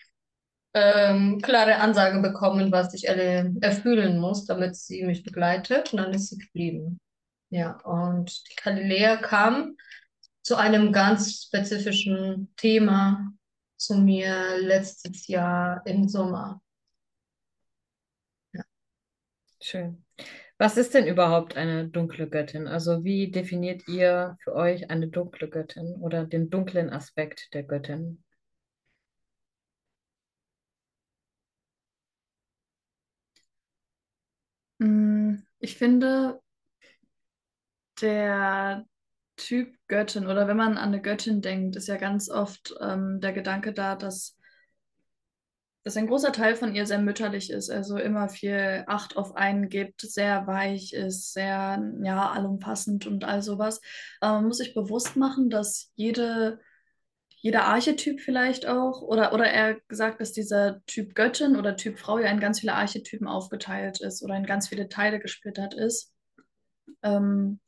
ähm, 0.73 1.39
klare 1.43 1.77
Ansage 1.77 2.21
bekommen, 2.21 2.73
was 2.73 2.95
ich 2.95 3.07
erfüllen 3.07 4.19
muss, 4.19 4.47
damit 4.47 4.75
sie 4.75 5.05
mich 5.05 5.23
begleitet. 5.23 5.93
Und 5.93 5.99
dann 5.99 6.15
ist 6.15 6.31
sie 6.31 6.39
geblieben. 6.39 6.99
Ja, 7.51 7.79
und 7.85 8.31
die 8.49 8.57
Galilea 8.57 9.19
kam 9.19 9.77
zu 10.43 10.57
einem 10.57 10.93
ganz 10.93 11.43
spezifischen 11.45 12.55
Thema 12.57 13.33
zu 13.77 13.97
mir 13.99 14.59
letztes 14.61 15.27
Jahr 15.27 15.83
im 15.85 16.09
Sommer. 16.09 16.63
Schön. 19.63 20.05
Was 20.59 20.77
ist 20.77 20.93
denn 20.93 21.07
überhaupt 21.07 21.57
eine 21.57 21.89
dunkle 21.89 22.29
Göttin? 22.29 22.69
Also 22.69 23.03
wie 23.05 23.31
definiert 23.31 23.89
ihr 23.89 24.37
für 24.45 24.55
euch 24.55 24.91
eine 24.91 25.09
dunkle 25.09 25.49
Göttin 25.49 25.95
oder 26.03 26.25
den 26.27 26.51
dunklen 26.51 26.91
Aspekt 26.91 27.55
der 27.55 27.63
Göttin? 27.63 28.23
Mm, 34.81 35.45
ich 35.61 35.77
finde, 35.79 36.41
der 38.01 38.85
Typ 39.37 39.75
Göttin 39.89 40.27
oder 40.27 40.47
wenn 40.49 40.57
man 40.57 40.77
an 40.77 40.89
eine 40.95 41.01
Göttin 41.03 41.41
denkt, 41.43 41.77
ist 41.77 41.89
ja 41.89 41.97
ganz 41.97 42.29
oft 42.31 42.75
ähm, 42.81 43.21
der 43.21 43.33
Gedanke 43.33 43.73
da, 43.73 43.97
dass, 43.97 44.37
dass 45.85 45.97
ein 45.97 46.07
großer 46.07 46.33
Teil 46.33 46.55
von 46.55 46.75
ihr 46.75 46.87
sehr 46.87 46.99
mütterlich 46.99 47.51
ist, 47.51 47.71
also 47.71 47.97
immer 47.97 48.29
viel 48.29 48.85
Acht 48.87 49.17
auf 49.17 49.35
einen 49.37 49.69
gibt, 49.69 50.01
sehr 50.01 50.47
weich 50.47 50.93
ist, 50.93 51.33
sehr 51.33 51.83
ja, 52.03 52.31
allumfassend 52.31 53.07
und 53.07 53.25
all 53.25 53.43
sowas. 53.43 53.81
Aber 54.21 54.37
man 54.37 54.47
muss 54.47 54.59
sich 54.59 54.75
bewusst 54.75 55.17
machen, 55.17 55.51
dass 55.51 55.91
jede 55.97 56.61
jeder 57.43 57.65
Archetyp 57.65 58.21
vielleicht 58.21 58.69
auch, 58.69 59.03
oder, 59.03 59.35
oder 59.35 59.51
eher 59.51 59.81
gesagt, 59.89 60.21
dass 60.21 60.33
dieser 60.33 60.81
Typ 60.87 61.17
Göttin 61.17 61.57
oder 61.57 61.77
Typ 61.77 61.99
Frau 61.99 62.19
ja 62.19 62.31
in 62.31 62.39
ganz 62.39 62.61
viele 62.61 62.75
Archetypen 62.75 63.27
aufgeteilt 63.27 64.01
ist 64.01 64.23
oder 64.23 64.37
in 64.37 64.47
ganz 64.47 64.69
viele 64.69 64.89
Teile 64.89 65.19
gesplittert 65.19 65.75
ist. 65.75 66.15
Ähm, 67.03 67.59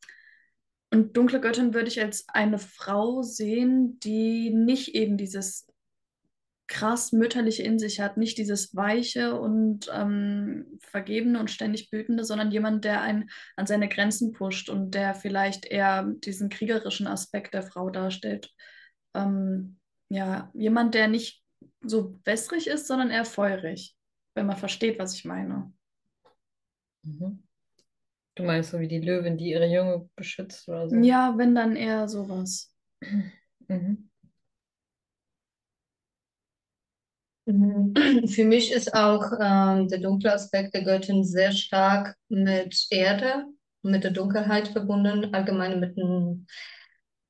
und 0.93 1.17
dunkle 1.17 1.41
Göttin 1.41 1.75
würde 1.75 1.89
ich 1.89 2.01
als 2.01 2.25
eine 2.29 2.59
Frau 2.61 3.23
sehen, 3.23 3.99
die 3.99 4.51
nicht 4.51 4.95
eben 4.95 5.17
dieses 5.17 5.67
krass 6.67 7.13
mütterliche 7.13 7.63
in 7.63 7.79
sich 7.79 8.01
hat, 8.01 8.17
nicht 8.17 8.39
dieses 8.39 8.75
weiche 8.75 9.39
und 9.39 9.91
ähm, 9.93 10.79
vergebene 10.81 11.39
und 11.39 11.51
ständig 11.51 11.93
wütende, 11.93 12.25
sondern 12.25 12.51
jemand, 12.51 12.85
der 12.85 13.03
einen 13.03 13.29
an 13.57 13.67
seine 13.67 13.89
Grenzen 13.89 14.33
pusht 14.33 14.69
und 14.71 14.95
der 14.95 15.15
vielleicht 15.15 15.67
eher 15.67 16.05
diesen 16.05 16.49
kriegerischen 16.49 17.07
Aspekt 17.07 17.55
der 17.55 17.63
Frau 17.63 17.91
darstellt 17.91 18.51
ähm, 19.15 19.79
ja, 20.09 20.51
jemand, 20.55 20.95
der 20.95 21.09
nicht 21.09 21.43
so 21.81 22.19
wässrig 22.25 22.67
ist, 22.67 22.87
sondern 22.87 23.11
eher 23.11 23.25
feurig, 23.25 23.97
wenn 24.35 24.47
man 24.47 24.57
versteht, 24.57 24.99
was 24.99 25.15
ich 25.15 25.25
meine. 25.25 25.73
Mhm. 27.03 27.43
Du 28.35 28.43
meinst 28.43 28.71
so 28.71 28.81
wie 28.81 28.89
die 28.89 29.01
Löwin, 29.01 29.39
die 29.39 29.51
ihre 29.51 29.67
Junge 29.67 30.09
beschützt 30.17 30.69
oder 30.69 30.89
so? 30.89 30.97
Ja, 30.97 31.35
wenn 31.39 31.55
dann 31.55 31.77
eher 31.77 32.09
sowas. 32.09 32.73
Mhm. 33.67 33.77
mhm. 33.77 34.11
Für 37.47 38.45
mich 38.45 38.73
ist 38.73 38.95
auch 38.95 39.33
ähm, 39.39 39.89
der 39.89 39.99
dunkle 39.99 40.33
Aspekt 40.33 40.75
der 40.75 40.83
Göttin 40.83 41.25
sehr 41.25 41.53
stark 41.53 42.17
mit 42.29 42.87
Erde, 42.91 43.45
mit 43.83 44.03
der 44.03 44.13
Dunkelheit 44.13 44.69
verbunden, 44.69 45.35
allgemein 45.35 45.79
mit 45.79 45.97
dem 45.99 46.47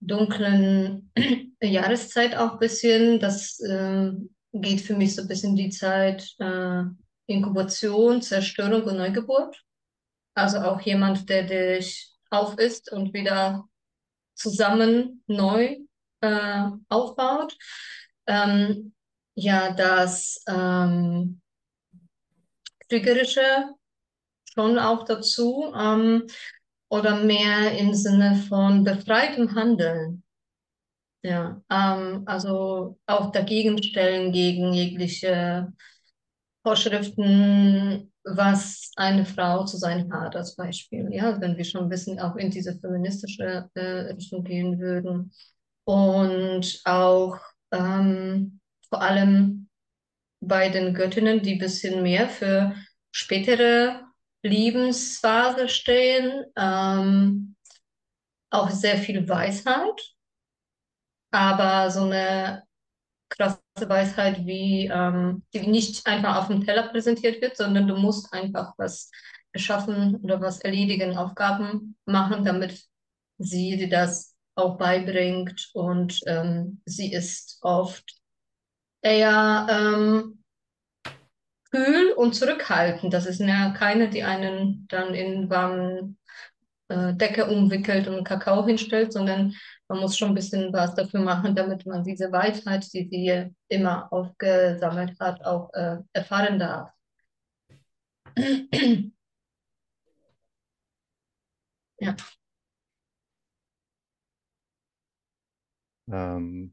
dunklen 0.01 1.11
Jahreszeit 1.63 2.37
auch 2.37 2.53
ein 2.53 2.59
bisschen. 2.61 3.19
Das 3.19 3.59
äh, 3.61 4.13
geht 4.53 4.83
für 4.83 4.95
mich 4.95 5.17
so 5.17 5.23
ein 5.23 5.29
bisschen 5.29 5.57
die 5.57 5.71
Zeit 5.71 6.33
äh, 6.39 6.83
Inkubation, 7.27 8.23
Zerstörung 8.23 8.85
und 8.85 8.97
Neugeburt. 8.97 9.63
Also 10.35 10.59
auch 10.59 10.81
jemand, 10.81 11.29
der 11.29 11.45
dich 11.45 12.13
auf 12.31 12.59
ist 12.59 12.93
und 12.93 13.15
wieder 13.15 13.65
zusammen 14.35 15.23
neu 15.27 15.79
äh, 16.21 16.63
aufbaut. 16.89 17.57
Ähm, 18.27 18.95
ja, 19.35 19.73
das 19.73 20.43
ähm, 20.49 21.41
Kriegerische 22.89 23.75
schon 24.55 24.79
auch 24.79 25.05
dazu. 25.05 25.73
Ähm, 25.77 26.27
oder 26.95 27.17
mehr 27.17 27.77
im 27.79 27.93
Sinne 27.93 28.37
von 28.49 28.85
befreitem 28.85 29.55
Handeln. 29.57 30.23
Ja, 31.23 31.61
ähm, 31.71 32.23
also 32.27 32.99
auch 33.07 33.33
dagegen 33.33 33.83
stellen 33.83 34.31
gegen 34.31 34.73
jegliche 34.73 35.73
Vorschriften, 36.63 38.13
was 38.25 38.93
eine 38.97 39.25
Frau 39.27 39.65
zu 39.65 39.77
sein 39.77 40.13
hat, 40.13 40.37
als 40.37 40.55
Beispiel. 40.55 41.09
Ja, 41.13 41.41
wenn 41.41 41.57
wir 41.57 41.65
schon 41.65 41.85
ein 41.85 41.89
bisschen 41.89 42.21
auch 42.21 42.37
in 42.37 42.51
diese 42.51 42.79
feministische 42.79 43.69
äh, 43.75 44.13
Richtung 44.13 44.45
gehen 44.45 44.79
würden. 44.79 45.33
Und 45.85 46.81
auch 46.85 47.39
ähm, 47.73 48.61
vor 48.95 49.03
allem 49.03 49.69
bei 50.41 50.69
den 50.69 50.95
Göttinnen, 50.95 51.43
die 51.43 51.55
ein 51.55 51.59
bisschen 51.59 52.05
mehr 52.05 52.29
für 52.29 52.77
spätere 53.11 54.03
Lebensphase 54.45 55.69
stehen, 55.69 56.45
ähm, 56.57 57.57
auch 58.51 58.71
sehr 58.71 58.97
viel 58.99 59.29
Weisheit, 59.29 60.01
aber 61.33 61.91
so 61.91 62.05
eine 62.05 62.63
krasse 63.31 63.59
Weisheit, 63.81 64.47
wie 64.47 64.87
ähm, 64.87 65.43
die 65.53 65.67
nicht 65.67 66.07
einfach 66.07 66.37
auf 66.37 66.47
dem 66.47 66.65
Teller 66.65 66.87
präsentiert 66.87 67.43
wird, 67.43 67.57
sondern 67.57 67.89
du 67.89 67.97
musst 67.97 68.33
einfach 68.33 68.75
was 68.77 69.11
beschaffen 69.51 70.21
oder 70.23 70.41
was 70.41 70.61
erledigen, 70.61 71.17
Aufgaben 71.17 71.97
machen, 72.05 72.45
damit 72.45 72.81
sie 73.39 73.77
dir 73.77 73.89
das 73.89 74.37
auch 74.55 74.79
beibringt 74.79 75.71
und 75.73 76.21
ähm, 76.29 76.81
sie 76.85 77.13
ist 77.13 77.59
oft 77.61 78.24
eher 79.05 79.67
ähm, 79.71 80.43
kühl 81.71 82.13
und 82.17 82.35
zurückhaltend. 82.35 83.13
Das 83.13 83.27
ist 83.27 83.41
ja 83.41 83.71
keine, 83.71 84.09
die 84.09 84.23
einen 84.25 84.87
dann 84.89 85.15
in 85.15 85.51
warmen 85.51 86.19
äh, 86.89 87.15
Decke 87.15 87.47
umwickelt 87.47 88.09
und 88.09 88.25
Kakao 88.25 88.67
hinstellt, 88.67 89.13
sondern 89.13 89.55
man 89.89 90.01
muss 90.01 90.17
schon 90.17 90.31
ein 90.31 90.35
bisschen 90.35 90.73
was 90.73 90.95
dafür 90.95 91.21
machen, 91.21 91.55
damit 91.55 91.87
man 91.87 92.05
diese 92.05 92.33
Weisheit, 92.33 92.93
die 92.93 93.09
sie 93.11 93.55
immer 93.69 94.13
aufgesammelt 94.13 95.19
hat, 95.21 95.45
auch 95.45 95.73
äh, 95.75 95.99
erfahren 96.13 96.59
darf. 96.59 96.91
ja. 102.01 102.17
Ähm, 106.09 106.73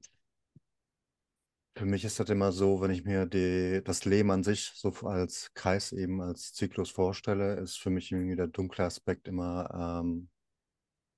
für 1.81 1.87
mich 1.87 2.05
ist 2.05 2.19
das 2.19 2.29
immer 2.29 2.51
so, 2.51 2.79
wenn 2.79 2.91
ich 2.91 3.05
mir 3.05 3.25
die, 3.25 3.81
das 3.83 4.05
Leben 4.05 4.29
an 4.29 4.43
sich 4.43 4.71
so 4.75 4.91
als 5.07 5.51
Kreis 5.55 5.91
eben, 5.93 6.21
als 6.21 6.53
Zyklus 6.53 6.91
vorstelle, 6.91 7.55
ist 7.55 7.77
für 7.77 7.89
mich 7.89 8.11
irgendwie 8.11 8.35
der 8.35 8.45
dunkle 8.45 8.85
Aspekt 8.85 9.27
immer, 9.27 9.99
ähm, 10.03 10.29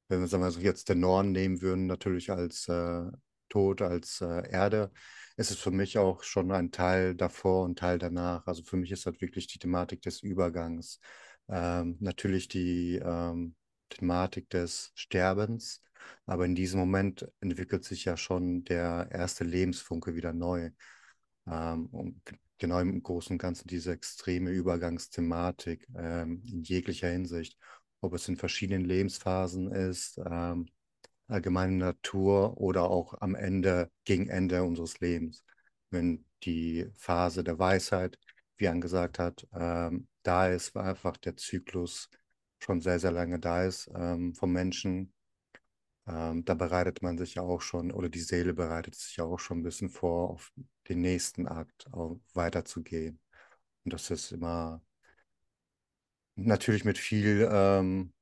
wenn 0.08 0.22
wir 0.22 0.28
sagen 0.28 0.42
wir 0.42 0.64
jetzt 0.64 0.88
den 0.88 1.02
Norden 1.02 1.34
nehmen 1.34 1.62
würden, 1.62 1.86
natürlich 1.86 2.32
als 2.32 2.70
äh, 2.70 3.12
Tod, 3.50 3.82
als 3.82 4.22
äh, 4.22 4.50
Erde, 4.50 4.90
ist 5.36 5.52
es 5.52 5.58
für 5.58 5.72
mich 5.72 5.98
auch 5.98 6.24
schon 6.24 6.50
ein 6.54 6.72
Teil 6.72 7.14
davor 7.14 7.66
und 7.66 7.78
Teil 7.78 8.00
danach. 8.00 8.48
Also 8.48 8.64
für 8.64 8.78
mich 8.78 8.92
ist 8.94 9.06
das 9.06 9.20
wirklich 9.20 9.48
die 9.48 9.60
Thematik 9.60 10.02
des 10.02 10.22
Übergangs. 10.22 11.02
Ähm, 11.50 11.98
natürlich 12.00 12.48
die 12.48 13.02
ähm, 13.04 13.56
Thematik 13.90 14.50
des 14.50 14.92
Sterbens, 14.96 15.82
aber 16.26 16.46
in 16.46 16.56
diesem 16.56 16.80
Moment 16.80 17.28
entwickelt 17.40 17.84
sich 17.84 18.06
ja 18.06 18.18
schon 18.18 18.64
der 18.66 19.10
erste 19.12 19.44
Lebensfunke 19.44 20.16
wieder 20.16 20.34
neu. 20.34 20.72
Ähm, 21.48 21.88
und 21.88 22.22
genau 22.58 22.80
im 22.80 23.02
Großen 23.02 23.34
und 23.34 23.40
Ganzen 23.40 23.68
diese 23.68 23.92
extreme 23.92 24.52
Übergangsthematik 24.52 25.88
ähm, 25.96 26.42
in 26.46 26.64
jeglicher 26.64 27.10
Hinsicht, 27.10 27.58
ob 28.02 28.14
es 28.14 28.28
in 28.28 28.38
verschiedenen 28.38 28.86
Lebensphasen 28.86 29.72
ist, 29.72 30.20
ähm, 30.26 30.68
allgemeine 31.28 31.76
Natur 31.78 32.58
oder 32.58 32.84
auch 32.90 33.16
am 33.22 33.36
Ende, 33.36 33.92
gegen 34.06 34.30
Ende 34.30 34.64
unseres 34.64 35.00
Lebens. 35.00 35.44
Wenn 35.90 36.26
die 36.44 36.90
Phase 36.96 37.44
der 37.44 37.60
Weisheit, 37.60 38.18
wie 38.58 38.68
angesagt 38.68 39.20
hat, 39.20 39.48
ähm, 39.54 40.08
da 40.24 40.48
ist, 40.48 40.76
weil 40.76 40.86
einfach 40.86 41.18
der 41.18 41.36
Zyklus 41.36 42.10
schon 42.64 42.82
sehr, 42.82 43.00
sehr 43.00 43.12
lange 43.12 43.40
da 43.40 43.64
ist 43.64 43.90
ähm, 43.96 44.34
vom 44.36 44.52
Menschen. 44.52 45.14
Ähm, 46.08 46.44
da 46.46 46.54
bereitet 46.54 47.02
man 47.02 47.18
sich 47.18 47.36
ja 47.36 47.44
auch 47.44 47.62
schon, 47.62 47.92
oder 47.92 48.10
die 48.10 48.20
Seele 48.20 48.54
bereitet 48.54 48.96
sich 48.96 49.18
ja 49.18 49.26
auch 49.26 49.40
schon 49.40 49.60
ein 49.60 49.64
bisschen 49.64 49.90
vor, 49.90 50.30
auf 50.32 50.52
den 50.90 51.02
nächsten 51.02 51.48
Akt 51.48 51.88
weiterzugehen. 52.34 53.20
Und 53.86 53.94
das 53.94 54.10
ist 54.12 54.32
immer 54.32 54.82
natürlich 56.36 56.86
mit 56.86 56.98
viel 56.98 57.48
ähm, 57.52 58.14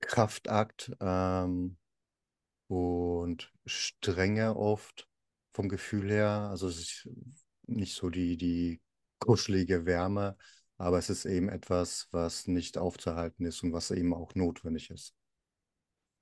Kraftakt 0.00 0.92
ähm, 1.00 1.76
und 2.68 3.52
Strenge 3.66 4.56
oft 4.56 5.08
vom 5.52 5.68
Gefühl 5.68 6.10
her. 6.10 6.48
Also 6.50 6.68
es 6.68 6.78
ist 6.78 7.08
nicht 7.66 7.94
so 7.94 8.10
die, 8.10 8.36
die 8.36 8.80
kuschelige 9.18 9.86
Wärme, 9.86 10.36
aber 10.82 10.98
es 10.98 11.08
ist 11.08 11.24
eben 11.24 11.48
etwas, 11.48 12.08
was 12.10 12.48
nicht 12.48 12.76
aufzuhalten 12.76 13.46
ist 13.46 13.62
und 13.62 13.72
was 13.72 13.92
eben 13.92 14.12
auch 14.12 14.34
notwendig 14.34 14.90
ist. 14.90 15.14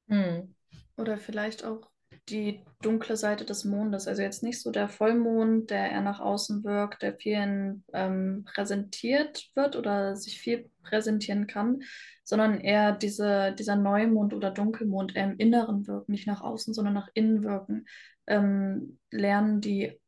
Hm. 0.09 0.55
Oder 0.99 1.16
vielleicht 1.16 1.64
auch 1.64 1.90
die 2.29 2.62
dunkle 2.83 3.16
Seite 3.16 3.46
des 3.46 3.64
Mondes. 3.64 4.07
Also 4.07 4.20
jetzt 4.20 4.42
nicht 4.42 4.61
so 4.61 4.70
der 4.70 4.88
Vollmond, 4.88 5.70
der 5.70 5.90
eher 5.90 6.03
nach 6.03 6.20
außen 6.20 6.62
wirkt, 6.62 7.03
der 7.03 7.14
vielen 7.14 7.85
ähm, 7.94 8.44
präsentiert 8.44 9.51
wird 9.55 9.77
oder 9.77 10.14
sich 10.16 10.38
viel 10.40 10.70
präsentieren 10.83 11.46
kann, 11.46 11.81
sondern 12.23 12.61
eher 12.61 12.92
diese, 12.92 13.55
dieser 13.59 13.77
Neumond 13.77 14.35
oder 14.35 14.51
Dunkelmond 14.51 15.16
eher 15.16 15.25
im 15.25 15.38
Inneren 15.38 15.87
wirken, 15.87 16.12
nicht 16.12 16.27
nach 16.27 16.42
außen, 16.42 16.75
sondern 16.75 16.94
nach 16.94 17.09
innen 17.14 17.44
wirken. 17.44 17.87
Ähm, 18.27 18.99
lernen 19.11 19.61
die 19.62 19.99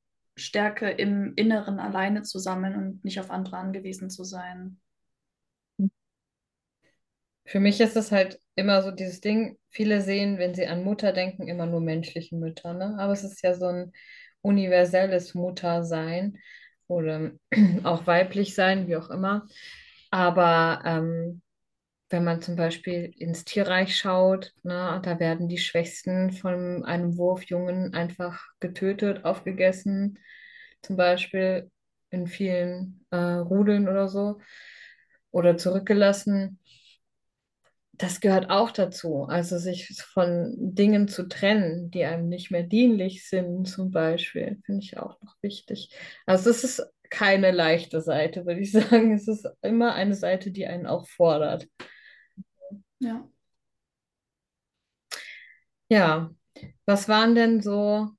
Stärke 0.43 0.91
im 0.91 1.35
Inneren 1.37 1.79
alleine 1.79 2.23
zu 2.23 2.39
sammeln 2.39 2.77
und 2.77 3.05
nicht 3.05 3.21
auf 3.21 3.31
andere 3.31 3.57
angewiesen 3.57 4.11
zu 4.11 4.25
sein. 4.25 4.79
Für 7.45 7.61
mich 7.61 7.81
ist 7.81 7.97
es 7.97 8.13
halt 8.13 8.41
immer 8.55 8.83
so 8.83 8.91
dieses 8.91 9.21
Ding, 9.21 9.59
viele 9.71 10.01
sehen, 10.01 10.39
wenn 10.39 10.55
sie 10.55 10.67
an 10.67 10.85
Mutter 10.85 11.13
denken, 11.13 11.49
immer 11.49 11.67
nur 11.67 11.81
menschliche 11.81 12.37
Mütter, 12.37 12.73
ne? 12.73 12.97
Aber 12.99 13.13
es 13.13 13.25
ist 13.25 13.43
ja 13.43 13.55
so 13.55 13.67
ein 13.67 13.93
universelles 14.43 15.35
Muttersein 15.35 16.39
oder 16.87 17.33
auch 17.85 18.07
weiblich 18.07 18.55
sein, 18.55 18.87
wie 18.89 18.97
auch 18.97 19.11
immer. 19.11 19.47
Aber 20.11 20.83
ähm, 20.85 21.43
wenn 22.13 22.25
man 22.25 22.43
zum 22.43 22.57
Beispiel 22.57 23.13
ins 23.17 23.45
Tierreich 23.45 23.97
schaut, 23.97 24.55
ne, 24.63 25.01
da 25.03 25.19
werden 25.19 25.49
die 25.49 25.59
Schwächsten 25.59 26.33
von 26.33 26.85
einem 26.85 27.17
Wurfjungen 27.17 27.95
einfach 27.95 28.45
getötet, 28.61 29.25
aufgegessen, 29.25 30.19
zum 30.83 30.97
Beispiel 30.97 31.71
in 32.11 32.27
vielen 32.27 33.05
äh, 33.11 33.17
Rudeln 33.17 33.89
oder 33.89 34.09
so, 34.09 34.39
oder 35.31 35.57
zurückgelassen 35.57 36.59
das 38.03 38.21
gehört 38.21 38.51
auch 38.51 38.71
dazu. 38.71 39.25
Also 39.25 39.59
sich 39.59 39.89
von 40.13 40.55
Dingen 40.59 41.09
zu 41.09 41.29
trennen, 41.29 41.91
die 41.91 42.05
einem 42.05 42.29
nicht 42.29 42.51
mehr 42.51 42.63
dienlich 42.63 43.29
sind, 43.29 43.67
zum 43.67 43.91
Beispiel, 43.91 44.61
finde 44.65 44.83
ich 44.83 44.99
auch 44.99 45.21
noch 45.21 45.37
wichtig. 45.43 45.91
Also 46.27 46.51
es 46.51 46.65
ist 46.65 46.83
keine 47.11 47.51
leichte 47.51 48.01
Seite, 48.01 48.47
würde 48.47 48.61
ich 48.61 48.73
sagen. 48.73 49.13
Es 49.15 49.29
ist 49.29 49.47
immer 49.63 49.95
eine 49.95 50.15
Seite, 50.15 50.51
die 50.51 50.67
einen 50.67 50.87
auch 50.87 51.07
fordert. 51.07 51.69
Ja. 53.03 53.29
Ja, 55.89 56.31
was 56.87 57.09
waren 57.09 57.35
denn 57.35 57.61
so 57.61 58.11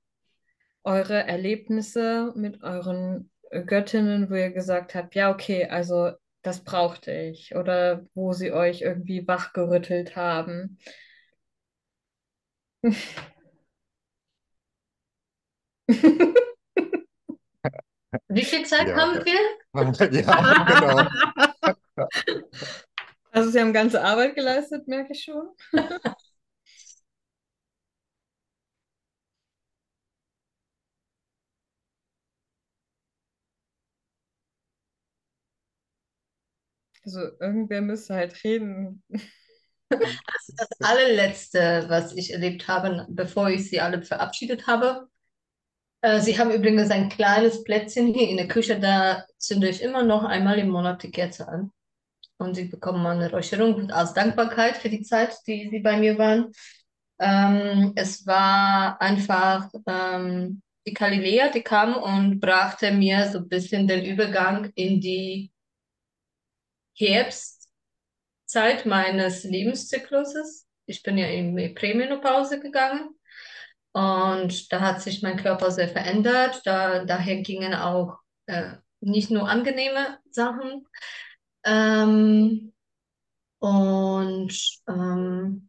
eure 0.84 1.24
Erlebnisse 1.26 2.32
mit 2.36 2.62
euren 2.62 3.30
Göttinnen, 3.66 4.30
wo 4.30 4.34
ihr 4.34 4.50
gesagt 4.52 4.94
habt, 4.94 5.14
ja, 5.14 5.30
okay, 5.32 5.66
also 5.66 6.12
das 6.42 6.62
brauchte 6.62 7.12
ich 7.12 7.54
oder 7.56 8.06
wo 8.14 8.32
sie 8.34 8.52
euch 8.52 8.82
irgendwie 8.82 9.26
wachgerüttelt 9.26 10.16
haben. 10.16 10.78
Wie 18.28 18.44
viel 18.44 18.66
Zeit 18.66 18.88
Ja. 18.88 18.96
haben 18.96 19.24
wir? 19.24 19.40
Ja, 20.12 20.64
genau. 20.66 21.08
Also 23.34 23.50
sie 23.50 23.60
haben 23.60 23.72
ganze 23.74 24.02
Arbeit 24.02 24.34
geleistet, 24.34 24.88
merke 24.88 25.12
ich 25.12 25.24
schon. 25.24 25.48
Also 37.04 37.20
irgendwer 37.40 37.80
müsste 37.82 38.14
halt 38.14 38.42
reden. 38.44 39.02
Das 40.56 40.68
allerletzte, 40.80 41.86
was 41.88 42.14
ich 42.16 42.32
erlebt 42.32 42.68
habe, 42.68 43.06
bevor 43.10 43.50
ich 43.50 43.68
sie 43.70 43.80
alle 43.80 44.02
verabschiedet 44.02 44.66
habe. 44.66 45.08
Äh, 46.02 46.20
sie 46.20 46.38
haben 46.38 46.50
übrigens 46.52 46.90
ein 46.90 47.08
kleines 47.10 47.64
Plätzchen 47.64 48.08
hier 48.14 48.28
in 48.28 48.36
der 48.38 48.48
Küche, 48.48 48.80
da 48.80 49.26
zünde 49.38 49.68
ich 49.68 49.82
immer 49.82 50.04
noch 50.04 50.24
einmal 50.24 50.58
im 50.58 50.70
Monat 50.70 51.02
die 51.02 51.10
Kerze 51.12 51.48
an. 51.48 51.72
Und 52.38 52.54
sie 52.54 52.64
bekommen 52.64 53.06
eine 53.06 53.30
Räucherung 53.30 53.90
als 53.90 54.12
Dankbarkeit 54.12 54.76
für 54.76 54.88
die 54.88 55.02
Zeit, 55.02 55.36
die 55.46 55.68
sie 55.70 55.80
bei 55.80 55.96
mir 55.96 56.18
waren. 56.18 56.52
Ähm, 57.18 57.92
es 57.94 58.26
war 58.26 59.00
einfach 59.00 59.70
ähm, 59.86 60.62
die 60.86 60.94
Galilea, 60.94 61.50
die 61.50 61.62
kam 61.62 61.96
und 61.96 62.40
brachte 62.40 62.92
mir 62.92 63.30
so 63.30 63.38
ein 63.38 63.48
bisschen 63.48 63.86
den 63.86 64.04
Übergang 64.04 64.70
in 64.74 65.00
die 65.00 65.52
Herbstzeit 66.96 68.84
meines 68.84 69.44
Lebenszykluses. 69.44 70.66
Ich 70.86 71.02
bin 71.02 71.16
ja 71.16 71.28
in 71.28 71.56
die 71.56 71.70
Prämenopause 71.70 72.60
gegangen 72.60 73.10
und 73.92 74.72
da 74.72 74.80
hat 74.80 75.00
sich 75.00 75.22
mein 75.22 75.36
Körper 75.36 75.70
sehr 75.70 75.88
verändert. 75.88 76.60
Da, 76.64 77.04
daher 77.04 77.36
gingen 77.42 77.74
auch 77.74 78.18
äh, 78.46 78.72
nicht 79.00 79.30
nur 79.30 79.48
angenehme 79.48 80.18
Sachen. 80.30 80.86
Ähm, 81.64 82.72
und 83.58 84.80
ähm, 84.88 85.68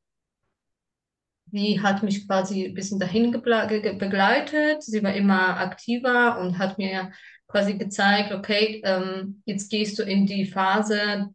sie 1.52 1.82
hat 1.82 2.04
mich 2.04 2.28
quasi 2.28 2.66
ein 2.66 2.74
bisschen 2.74 3.00
dahin 3.00 3.32
begleitet. 3.32 4.84
Sie 4.84 5.02
war 5.04 5.14
immer 5.14 5.58
aktiver 5.58 6.40
und 6.40 6.58
hat 6.58 6.78
mir 6.78 7.12
quasi 7.48 7.78
gezeigt, 7.78 8.34
okay, 8.34 8.82
ähm, 8.84 9.42
jetzt 9.46 9.70
gehst 9.70 9.98
du 9.98 10.04
in 10.04 10.26
die 10.26 10.46
Phase, 10.46 11.30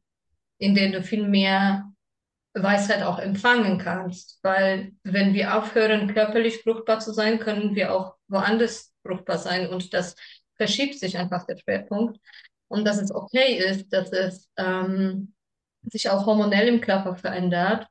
in 0.58 0.74
der 0.74 0.90
du 0.90 1.02
viel 1.02 1.26
mehr 1.26 1.90
Weisheit 2.52 3.02
auch 3.02 3.18
empfangen 3.18 3.78
kannst. 3.78 4.38
Weil 4.42 4.92
wenn 5.04 5.32
wir 5.34 5.56
aufhören, 5.56 6.12
körperlich 6.12 6.62
fruchtbar 6.62 6.98
zu 6.98 7.12
sein, 7.12 7.38
können 7.38 7.74
wir 7.74 7.94
auch 7.94 8.16
woanders 8.28 8.92
fruchtbar 9.02 9.38
sein 9.38 9.68
und 9.68 9.94
das 9.94 10.16
verschiebt 10.56 10.98
sich 10.98 11.16
einfach 11.16 11.46
der 11.46 11.56
Schwerpunkt. 11.56 12.20
Und 12.70 12.84
dass 12.84 13.02
es 13.02 13.12
okay 13.12 13.58
ist, 13.58 13.92
dass 13.92 14.12
es 14.12 14.48
ähm, 14.56 15.34
sich 15.82 16.08
auch 16.08 16.24
hormonell 16.24 16.68
im 16.68 16.80
Körper 16.80 17.16
verändert. 17.16 17.88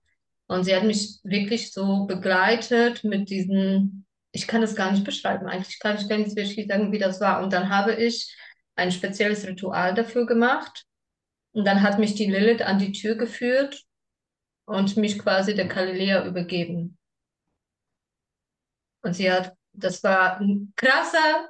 Und 0.48 0.64
sie 0.64 0.74
hat 0.74 0.86
mich 0.86 1.20
wirklich 1.24 1.74
so 1.74 2.06
begleitet 2.06 3.04
mit 3.04 3.30
diesen, 3.30 4.06
ich 4.32 4.48
kann 4.48 4.64
es 4.64 4.76
gar 4.76 4.92
nicht 4.92 5.04
beschreiben, 5.04 5.48
eigentlich 5.48 5.80
kann 5.80 5.98
ich 5.98 6.08
gar 6.08 6.18
nicht 6.18 6.36
wirklich 6.36 6.66
sagen, 6.68 6.94
wie 6.94 6.98
das 6.98 7.20
war. 7.20 7.44
Und 7.44 7.52
dann 7.52 7.70
habe 7.70 7.94
ich 7.94 8.34
ein 8.76 8.94
spezielles 8.94 9.46
Ritual 9.46 9.94
dafür 9.94 10.26
gemacht. 10.26 10.86
Und 11.52 11.66
dann 11.66 11.82
hat 11.82 12.00
mich 12.00 12.16
die 12.16 12.28
Lilith 12.28 12.62
an 12.62 12.80
die 12.80 12.94
Tür 12.94 13.16
geführt 13.16 13.84
und 14.66 14.96
mich 14.96 15.20
quasi 15.20 15.56
der 15.56 15.68
Galilea 15.68 16.26
übergeben. 16.26 16.98
Und 19.02 19.14
sie 19.14 19.30
hat, 19.30 19.54
das 19.74 20.04
war 20.04 20.40
ein 20.40 20.72
krasser 20.78 21.50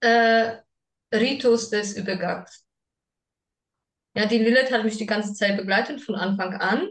äh, 0.00 0.65
Ritus 1.12 1.70
des 1.70 1.96
Übergangs. 1.96 2.64
Ja, 4.16 4.26
die 4.26 4.38
Lilith 4.38 4.72
hat 4.72 4.84
mich 4.84 4.96
die 4.96 5.06
ganze 5.06 5.34
Zeit 5.34 5.56
begleitet 5.56 6.00
von 6.00 6.14
Anfang 6.14 6.54
an. 6.54 6.88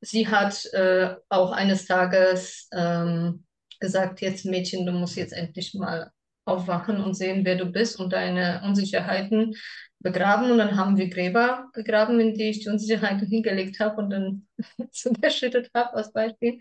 Sie 0.00 0.28
hat 0.28 0.64
äh, 0.66 1.16
auch 1.28 1.50
eines 1.50 1.86
Tages 1.86 2.68
ähm, 2.72 3.44
gesagt, 3.80 4.20
jetzt 4.20 4.44
Mädchen, 4.44 4.86
du 4.86 4.92
musst 4.92 5.16
jetzt 5.16 5.32
endlich 5.32 5.74
mal 5.74 6.12
aufwachen 6.44 7.02
und 7.02 7.14
sehen, 7.14 7.44
wer 7.44 7.56
du 7.56 7.66
bist 7.66 7.98
und 7.98 8.12
deine 8.12 8.62
Unsicherheiten 8.64 9.54
begraben. 10.00 10.50
Und 10.50 10.58
dann 10.58 10.76
haben 10.76 10.96
wir 10.96 11.08
Gräber 11.08 11.68
gegraben, 11.72 12.20
in 12.20 12.34
die 12.34 12.50
ich 12.50 12.60
die 12.60 12.68
Unsicherheiten 12.68 13.26
hingelegt 13.26 13.80
habe 13.80 14.00
und 14.00 14.10
dann 14.10 14.48
zugeschüttet 14.92 15.70
habe 15.74 15.94
als 15.94 16.12
Beispiel. 16.12 16.60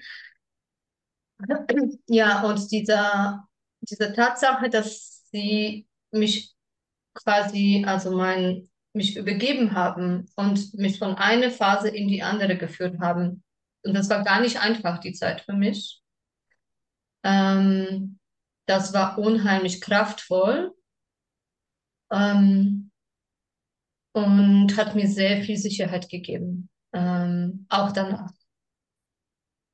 Ja, 2.07 2.43
und 2.43 2.71
dieser, 2.71 3.47
diese 3.81 4.13
Tatsache, 4.13 4.69
dass 4.69 5.27
sie 5.31 5.87
mich 6.11 6.56
quasi, 7.17 7.83
also 7.85 8.15
mein, 8.15 8.69
mich 8.93 9.17
übergeben 9.17 9.73
haben 9.73 10.25
und 10.35 10.73
mich 10.73 10.99
von 10.99 11.15
einer 11.15 11.51
Phase 11.51 11.89
in 11.89 12.07
die 12.07 12.23
andere 12.23 12.57
geführt 12.57 12.99
haben. 12.99 13.43
Und 13.83 13.93
das 13.93 14.09
war 14.09 14.23
gar 14.23 14.41
nicht 14.41 14.59
einfach, 14.59 14.99
die 14.99 15.13
Zeit 15.13 15.41
für 15.41 15.53
mich. 15.53 16.01
Ähm, 17.23 18.19
das 18.65 18.93
war 18.93 19.17
unheimlich 19.17 19.81
kraftvoll 19.81 20.73
ähm, 22.11 22.91
und 24.13 24.75
hat 24.77 24.95
mir 24.95 25.07
sehr 25.07 25.41
viel 25.43 25.57
Sicherheit 25.57 26.09
gegeben. 26.09 26.69
Ähm, 26.93 27.65
auch 27.69 27.91
danach. 27.91 28.31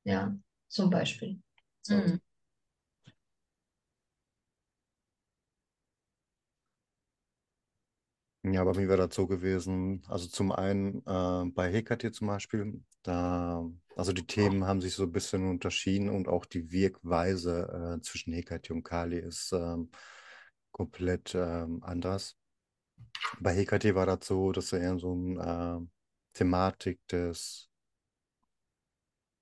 Ja, 0.04 0.36
zum 0.68 0.90
Beispiel. 0.90 1.40
So. 1.82 1.94
Mhm. 1.94 2.20
Ja, 8.46 8.62
bei 8.64 8.72
mir 8.74 8.88
wäre 8.88 9.08
das 9.08 9.14
so 9.16 9.26
gewesen, 9.26 10.02
also 10.06 10.28
zum 10.28 10.52
einen 10.52 10.98
äh, 11.06 11.50
bei 11.54 11.72
Hekate 11.72 12.12
zum 12.12 12.26
Beispiel, 12.26 12.82
da, 13.02 13.64
also 13.96 14.12
die 14.12 14.26
Themen 14.26 14.66
haben 14.66 14.82
sich 14.82 14.94
so 14.94 15.04
ein 15.04 15.12
bisschen 15.12 15.48
unterschieden 15.48 16.10
und 16.10 16.28
auch 16.28 16.44
die 16.44 16.70
Wirkweise 16.70 17.96
äh, 17.98 18.02
zwischen 18.02 18.34
Hekate 18.34 18.74
und 18.74 18.82
Kali 18.82 19.18
ist 19.18 19.50
ähm, 19.52 19.90
komplett 20.72 21.34
ähm, 21.34 21.82
anders. 21.82 22.36
Bei 23.40 23.54
Hekate 23.54 23.94
war 23.94 24.06
das 24.06 24.26
so, 24.26 24.52
dass 24.52 24.72
er 24.72 24.80
eher 24.80 24.98
so 24.98 25.12
eine 25.14 25.80
äh, 25.82 25.86
Thematik 26.34 27.00
des 27.08 27.70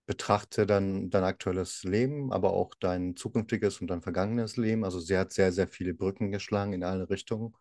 betrachte 0.07 0.67
dann 0.67 1.11
dein 1.11 1.25
aktuelles 1.25 1.85
Leben, 1.85 2.33
aber 2.33 2.53
auch 2.53 2.75
dein 2.75 3.17
zukünftiges 3.17 3.81
und 3.81 3.89
dein 3.89 4.03
vergangenes 4.03 4.57
Leben. 4.57 4.85
Also 4.85 5.01
sie 5.01 5.17
hat 5.17 5.33
sehr, 5.33 5.53
sehr 5.53 5.69
viele 5.69 5.95
Brücken 5.95 6.31
geschlagen 6.33 6.73
in 6.73 6.85
alle 6.85 7.09
Richtungen 7.11 7.55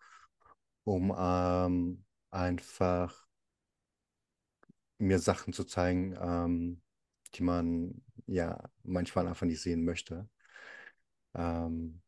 um 0.84 1.14
ähm, 1.18 2.06
einfach 2.32 3.28
mir 4.98 5.20
Sachen 5.20 5.54
zu 5.54 5.64
zeigen, 5.66 6.16
ähm, 6.22 6.82
die 7.36 7.44
man 7.44 8.02
ja 8.28 8.70
manchmal 8.84 9.28
einfach 9.28 9.46
nicht 9.46 9.62
sehen 9.62 9.84
möchte. 9.86 10.28
Ähm, 11.36 12.02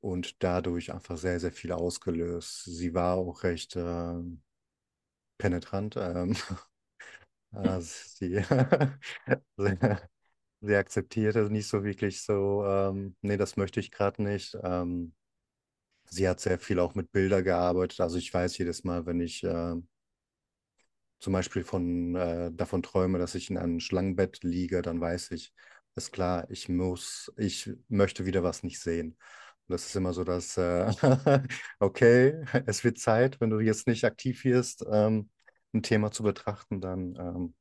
und 0.00 0.42
dadurch 0.42 0.92
einfach 0.92 1.16
sehr, 1.16 1.40
sehr 1.40 1.50
viel 1.52 1.72
ausgelöst. 1.72 2.64
Sie 2.64 2.94
war 2.94 3.16
auch 3.16 3.42
recht 3.42 3.74
äh, 3.76 4.14
penetrant. 5.38 5.96
Ähm, 5.96 6.36
also 7.52 7.92
sie, 8.16 8.44
sehr, 9.56 9.78
sie 10.60 10.76
akzeptierte 10.76 11.50
nicht 11.50 11.68
so 11.68 11.84
wirklich 11.84 12.22
so, 12.22 12.64
ähm, 12.66 13.16
nee, 13.22 13.36
das 13.36 13.56
möchte 13.56 13.80
ich 13.80 13.90
gerade 13.92 14.22
nicht. 14.22 14.56
Ähm, 14.62 15.14
sie 16.10 16.28
hat 16.28 16.40
sehr 16.40 16.58
viel 16.58 16.78
auch 16.78 16.94
mit 16.94 17.12
Bildern 17.12 17.44
gearbeitet. 17.44 18.00
Also 18.00 18.18
ich 18.18 18.32
weiß 18.32 18.58
jedes 18.58 18.84
Mal, 18.84 19.06
wenn 19.06 19.20
ich 19.20 19.42
äh, 19.44 19.74
zum 21.20 21.32
Beispiel 21.32 21.64
von, 21.64 22.14
äh, 22.16 22.52
davon 22.52 22.82
träume, 22.82 23.18
dass 23.18 23.34
ich 23.34 23.50
in 23.50 23.56
einem 23.58 23.80
Schlangenbett 23.80 24.42
liege, 24.42 24.82
dann 24.82 25.00
weiß 25.00 25.30
ich, 25.32 25.52
ist 25.94 26.12
klar, 26.12 26.46
ich 26.50 26.68
muss, 26.68 27.32
ich 27.36 27.70
möchte 27.88 28.26
wieder 28.26 28.42
was 28.42 28.62
nicht 28.62 28.80
sehen. 28.80 29.12
Und 29.66 29.72
das 29.72 29.86
ist 29.86 29.96
immer 29.96 30.12
so, 30.12 30.24
dass, 30.24 30.56
äh, 30.58 30.90
okay, 31.78 32.44
es 32.66 32.84
wird 32.84 32.98
Zeit, 32.98 33.40
wenn 33.40 33.50
du 33.50 33.60
jetzt 33.60 33.86
nicht 33.86 34.04
aktiv 34.04 34.44
wirst, 34.44 34.84
ähm, 34.90 35.30
ein 35.72 35.82
Thema 35.82 36.10
zu 36.10 36.22
betrachten, 36.22 36.80
dann 36.80 37.16
ähm, 37.18 37.54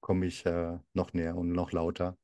komme 0.00 0.26
ich 0.26 0.46
äh, 0.46 0.78
noch 0.94 1.12
näher 1.14 1.36
und 1.36 1.52
noch 1.52 1.72
lauter. 1.72 2.18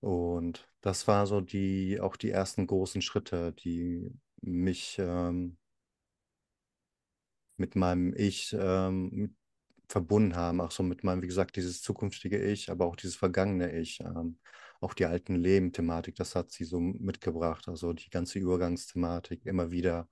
Und 0.00 0.68
das 0.80 1.08
war 1.08 1.26
so 1.26 1.40
die, 1.40 2.00
auch 2.00 2.16
die 2.16 2.30
ersten 2.30 2.66
großen 2.66 3.02
Schritte, 3.02 3.52
die 3.52 4.12
mich 4.42 4.96
ähm, 4.98 5.58
mit 7.56 7.76
meinem 7.76 8.14
Ich 8.16 8.56
ähm, 8.58 9.36
verbunden 9.88 10.36
haben, 10.36 10.60
auch 10.60 10.70
so 10.70 10.82
mit 10.82 11.04
meinem, 11.04 11.22
wie 11.22 11.26
gesagt, 11.26 11.56
dieses 11.56 11.82
zukünftige 11.82 12.38
Ich, 12.42 12.70
aber 12.70 12.86
auch 12.86 12.96
dieses 12.96 13.16
vergangene 13.16 13.72
Ich, 13.78 14.00
ähm, 14.00 14.38
auch 14.80 14.94
die 14.94 15.06
alten 15.06 15.34
Leben-Thematik, 15.34 16.14
das 16.16 16.34
hat 16.34 16.50
sie 16.50 16.64
so 16.64 16.78
mitgebracht, 16.80 17.68
also 17.68 17.92
die 17.92 18.10
ganze 18.10 18.38
Übergangsthematik, 18.38 19.46
immer 19.46 19.70
wieder, 19.70 20.08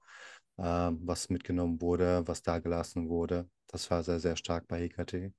ähm, 0.58 1.00
was 1.02 1.28
mitgenommen 1.30 1.80
wurde, 1.80 2.22
was 2.26 2.42
da 2.42 2.58
gelassen 2.58 3.08
wurde, 3.08 3.48
das 3.68 3.90
war 3.90 4.02
sehr, 4.02 4.20
sehr 4.20 4.36
stark 4.36 4.66
bei 4.68 4.88
HKT. 4.88 5.32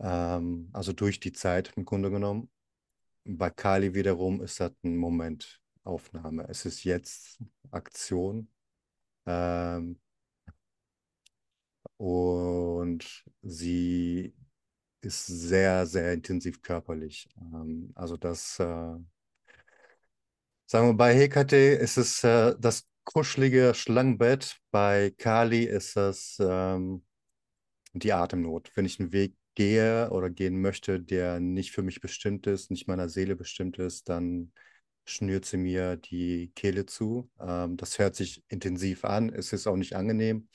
Ähm, 0.00 0.70
also 0.72 0.92
durch 0.92 1.20
die 1.20 1.32
Zeit 1.32 1.72
im 1.76 1.84
Grunde 1.84 2.10
genommen. 2.10 2.50
Bei 3.24 3.50
Kali 3.50 3.94
wiederum 3.94 4.42
ist 4.42 4.60
das 4.60 4.72
ein 4.84 4.96
Moment, 4.96 5.61
Aufnahme. 5.84 6.46
Es 6.48 6.64
ist 6.66 6.84
jetzt 6.84 7.38
Aktion. 7.70 8.48
Ähm, 9.26 10.00
und 11.96 13.24
sie 13.42 14.34
ist 15.02 15.26
sehr, 15.26 15.86
sehr 15.86 16.12
intensiv 16.12 16.62
körperlich. 16.62 17.28
Ähm, 17.36 17.92
also 17.94 18.16
das, 18.16 18.58
äh, 18.60 18.64
sagen 20.66 20.88
wir, 20.88 20.94
bei 20.94 21.14
Hekate 21.14 21.56
ist 21.56 21.96
es 21.96 22.24
äh, 22.24 22.54
das 22.58 22.88
kuschelige 23.04 23.74
Schlangenbett. 23.74 24.58
Bei 24.70 25.10
Kali 25.16 25.64
ist 25.64 25.96
es 25.96 26.38
ähm, 26.40 27.04
die 27.92 28.12
Atemnot. 28.12 28.70
Wenn 28.74 28.84
ich 28.84 29.00
einen 29.00 29.12
Weg 29.12 29.34
gehe 29.54 30.10
oder 30.10 30.30
gehen 30.30 30.60
möchte, 30.60 31.00
der 31.00 31.40
nicht 31.40 31.72
für 31.72 31.82
mich 31.82 32.00
bestimmt 32.00 32.46
ist, 32.46 32.70
nicht 32.70 32.88
meiner 32.88 33.08
Seele 33.08 33.36
bestimmt 33.36 33.78
ist, 33.78 34.08
dann 34.08 34.52
schnürt 35.04 35.44
sie 35.44 35.56
mir 35.56 35.96
die 35.96 36.52
Kehle 36.54 36.86
zu. 36.86 37.30
Ähm, 37.40 37.76
das 37.76 37.98
hört 37.98 38.16
sich 38.16 38.44
intensiv 38.48 39.04
an, 39.04 39.30
es 39.30 39.52
ist 39.52 39.66
auch 39.66 39.76
nicht 39.76 39.94
angenehm, 39.96 40.48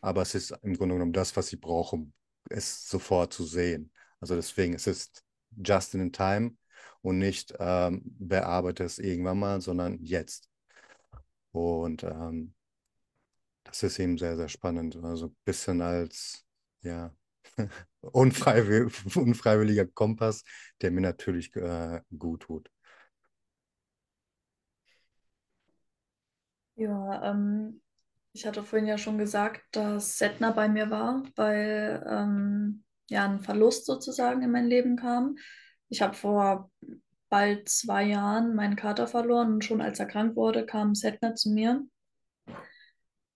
aber 0.00 0.22
es 0.22 0.34
ist 0.34 0.52
im 0.62 0.76
Grunde 0.76 0.94
genommen 0.96 1.12
das, 1.12 1.36
was 1.36 1.48
sie 1.48 1.56
brauchen, 1.56 2.12
es 2.50 2.88
sofort 2.88 3.32
zu 3.32 3.44
sehen. 3.44 3.92
Also 4.20 4.34
deswegen, 4.36 4.74
es 4.74 4.86
ist 4.86 5.24
just 5.64 5.94
in 5.94 6.12
time 6.12 6.56
und 7.02 7.18
nicht 7.18 7.54
ähm, 7.58 8.02
bearbeite 8.18 8.84
es 8.84 8.98
irgendwann 8.98 9.38
mal, 9.38 9.60
sondern 9.60 9.98
jetzt. 10.02 10.48
Und 11.52 12.02
ähm, 12.04 12.54
das 13.64 13.82
ist 13.82 13.98
eben 13.98 14.18
sehr, 14.18 14.36
sehr 14.36 14.48
spannend. 14.48 14.96
Also 15.02 15.26
ein 15.26 15.36
bisschen 15.44 15.80
als, 15.82 16.44
ja, 16.82 17.14
unfreiwilliger 18.02 19.86
Kompass, 19.86 20.44
der 20.80 20.90
mir 20.90 21.00
natürlich 21.02 21.54
äh, 21.56 22.00
gut 22.18 22.42
tut. 22.42 22.70
Ja, 26.80 27.30
ähm, 27.30 27.82
ich 28.32 28.46
hatte 28.46 28.64
vorhin 28.64 28.88
ja 28.88 28.96
schon 28.96 29.18
gesagt, 29.18 29.60
dass 29.72 30.16
Setna 30.16 30.50
bei 30.50 30.66
mir 30.66 30.88
war, 30.88 31.24
weil 31.36 32.02
ähm, 32.08 32.84
ja 33.10 33.26
ein 33.26 33.40
Verlust 33.40 33.84
sozusagen 33.84 34.40
in 34.42 34.50
mein 34.50 34.66
Leben 34.66 34.96
kam. 34.96 35.36
Ich 35.90 36.00
habe 36.00 36.14
vor 36.14 36.70
bald 37.28 37.68
zwei 37.68 38.04
Jahren 38.04 38.54
meinen 38.54 38.76
Kater 38.76 39.06
verloren 39.06 39.52
und 39.52 39.64
schon 39.64 39.82
als 39.82 40.00
er 40.00 40.06
krank 40.06 40.36
wurde, 40.36 40.64
kam 40.64 40.94
Setna 40.94 41.34
zu 41.34 41.50
mir. 41.50 41.84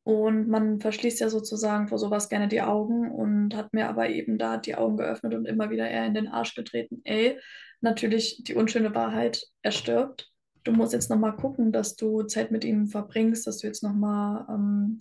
Und 0.04 0.48
man 0.48 0.80
verschließt 0.80 1.20
ja 1.20 1.28
sozusagen 1.28 1.88
vor 1.88 1.98
sowas 1.98 2.30
gerne 2.30 2.48
die 2.48 2.62
Augen 2.62 3.10
und 3.10 3.54
hat 3.54 3.74
mir 3.74 3.90
aber 3.90 4.08
eben 4.08 4.38
da 4.38 4.56
die 4.56 4.74
Augen 4.74 4.96
geöffnet 4.96 5.34
und 5.34 5.44
immer 5.44 5.68
wieder 5.68 5.86
eher 5.86 6.06
in 6.06 6.14
den 6.14 6.28
Arsch 6.28 6.54
getreten. 6.54 7.02
Ey, 7.04 7.38
natürlich 7.82 8.42
die 8.42 8.54
unschöne 8.54 8.94
Wahrheit, 8.94 9.44
er 9.60 9.72
stirbt. 9.72 10.33
Du 10.64 10.72
musst 10.72 10.92
jetzt 10.92 11.10
nochmal 11.10 11.36
gucken, 11.36 11.72
dass 11.72 11.96
du 11.96 12.22
Zeit 12.22 12.50
mit 12.50 12.64
ihm 12.64 12.88
verbringst, 12.88 13.46
dass 13.46 13.58
du 13.58 13.66
jetzt 13.66 13.82
nochmal 13.82 14.46
ähm, 14.48 15.00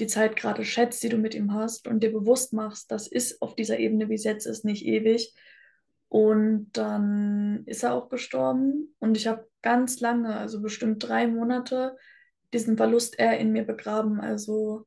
die 0.00 0.06
Zeit 0.06 0.36
gerade 0.36 0.64
schätzt, 0.64 1.02
die 1.02 1.10
du 1.10 1.18
mit 1.18 1.34
ihm 1.34 1.52
hast 1.52 1.86
und 1.86 2.02
dir 2.02 2.12
bewusst 2.12 2.52
machst, 2.52 2.90
das 2.90 3.06
ist 3.06 3.40
auf 3.42 3.54
dieser 3.54 3.78
Ebene, 3.78 4.08
wie 4.08 4.14
es 4.14 4.24
jetzt 4.24 4.46
ist, 4.46 4.64
nicht 4.64 4.84
ewig. 4.84 5.34
Und 6.08 6.72
dann 6.72 7.62
ist 7.66 7.84
er 7.84 7.94
auch 7.94 8.08
gestorben 8.08 8.94
und 8.98 9.16
ich 9.16 9.26
habe 9.26 9.48
ganz 9.62 10.00
lange, 10.00 10.36
also 10.36 10.60
bestimmt 10.60 11.06
drei 11.06 11.26
Monate, 11.26 11.96
diesen 12.52 12.76
Verlust 12.76 13.18
eher 13.18 13.38
in 13.38 13.52
mir 13.52 13.64
begraben. 13.64 14.20
Also 14.20 14.86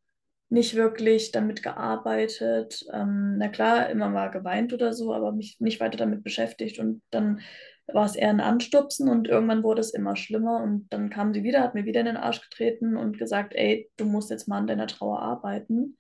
nicht 0.49 0.75
wirklich 0.75 1.31
damit 1.31 1.63
gearbeitet. 1.63 2.85
Ähm, 2.93 3.38
na 3.38 3.47
klar, 3.49 3.89
immer 3.89 4.09
mal 4.09 4.29
geweint 4.29 4.73
oder 4.73 4.93
so, 4.93 5.13
aber 5.13 5.31
mich 5.31 5.59
nicht 5.59 5.79
weiter 5.79 5.97
damit 5.97 6.23
beschäftigt. 6.23 6.79
Und 6.79 7.01
dann 7.09 7.41
war 7.87 8.05
es 8.05 8.15
eher 8.15 8.29
ein 8.29 8.41
Anstupsen 8.41 9.09
und 9.09 9.27
irgendwann 9.27 9.63
wurde 9.63 9.81
es 9.81 9.93
immer 9.93 10.15
schlimmer. 10.15 10.63
Und 10.63 10.87
dann 10.91 11.09
kam 11.09 11.33
sie 11.33 11.43
wieder, 11.43 11.61
hat 11.61 11.75
mir 11.75 11.85
wieder 11.85 11.99
in 11.99 12.07
den 12.07 12.17
Arsch 12.17 12.41
getreten 12.41 12.97
und 12.97 13.17
gesagt, 13.17 13.53
ey, 13.55 13.89
du 13.97 14.05
musst 14.05 14.29
jetzt 14.29 14.47
mal 14.47 14.57
an 14.57 14.67
deiner 14.67 14.87
Trauer 14.87 15.21
arbeiten. 15.21 15.97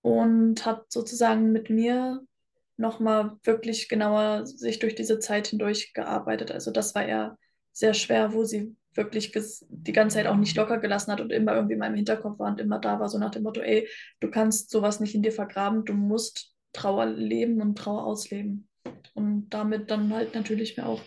Und 0.00 0.66
hat 0.66 0.90
sozusagen 0.90 1.52
mit 1.52 1.70
mir 1.70 2.20
nochmal 2.76 3.36
wirklich 3.44 3.88
genauer 3.88 4.46
sich 4.46 4.80
durch 4.80 4.96
diese 4.96 5.20
Zeit 5.20 5.46
hindurch 5.46 5.92
gearbeitet. 5.94 6.50
Also 6.50 6.72
das 6.72 6.94
war 6.94 7.04
eher 7.04 7.38
sehr 7.72 7.94
schwer, 7.94 8.32
wo 8.34 8.44
sie 8.44 8.76
wirklich 8.94 9.32
die 9.68 9.92
ganze 9.92 10.16
Zeit 10.16 10.26
auch 10.26 10.36
nicht 10.36 10.56
locker 10.56 10.78
gelassen 10.78 11.12
hat 11.12 11.20
und 11.20 11.32
immer 11.32 11.54
irgendwie 11.54 11.74
in 11.74 11.78
meinem 11.78 11.94
Hinterkopf 11.94 12.38
war 12.38 12.50
und 12.50 12.60
immer 12.60 12.78
da 12.78 13.00
war, 13.00 13.08
so 13.08 13.18
nach 13.18 13.30
dem 13.30 13.42
Motto, 13.42 13.60
ey, 13.60 13.88
du 14.20 14.30
kannst 14.30 14.70
sowas 14.70 15.00
nicht 15.00 15.14
in 15.14 15.22
dir 15.22 15.32
vergraben, 15.32 15.84
du 15.84 15.94
musst 15.94 16.54
Trauer 16.72 17.06
leben 17.06 17.60
und 17.60 17.76
Trauer 17.78 18.04
ausleben. 18.04 18.68
Und 19.14 19.50
damit 19.50 19.90
dann 19.90 20.12
halt 20.12 20.34
natürlich 20.34 20.76
mir 20.76 20.86
auch 20.86 21.02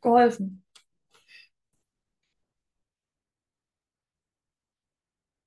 geholfen. 0.00 0.64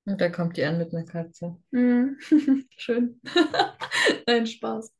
Und 0.05 0.19
da 0.19 0.29
kommt 0.29 0.57
die 0.57 0.63
an 0.65 0.77
mit 0.77 0.93
einer 0.93 1.05
Katze. 1.05 1.57
Mm. 1.71 2.17
Schön. 2.77 3.21
Nein, 4.27 4.45
Spaß. 4.45 4.93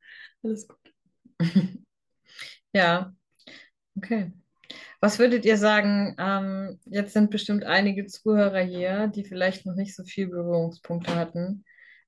Alles 0.44 0.68
gut. 0.68 0.94
ja, 2.74 3.14
okay. 3.98 4.32
Was 5.02 5.20
würdet 5.20 5.44
ihr 5.46 5.58
sagen? 5.58 6.16
Ähm, 6.18 6.80
jetzt 6.86 7.14
sind 7.14 7.30
bestimmt 7.32 7.66
einige 7.66 8.06
Zuhörer 8.06 8.62
hier, 8.62 9.08
die 9.08 9.26
vielleicht 9.26 9.66
noch 9.66 9.76
nicht 9.76 9.96
so 9.96 10.04
viel 10.06 10.30
Berührungspunkte 10.30 11.16
hatten. 11.16 11.66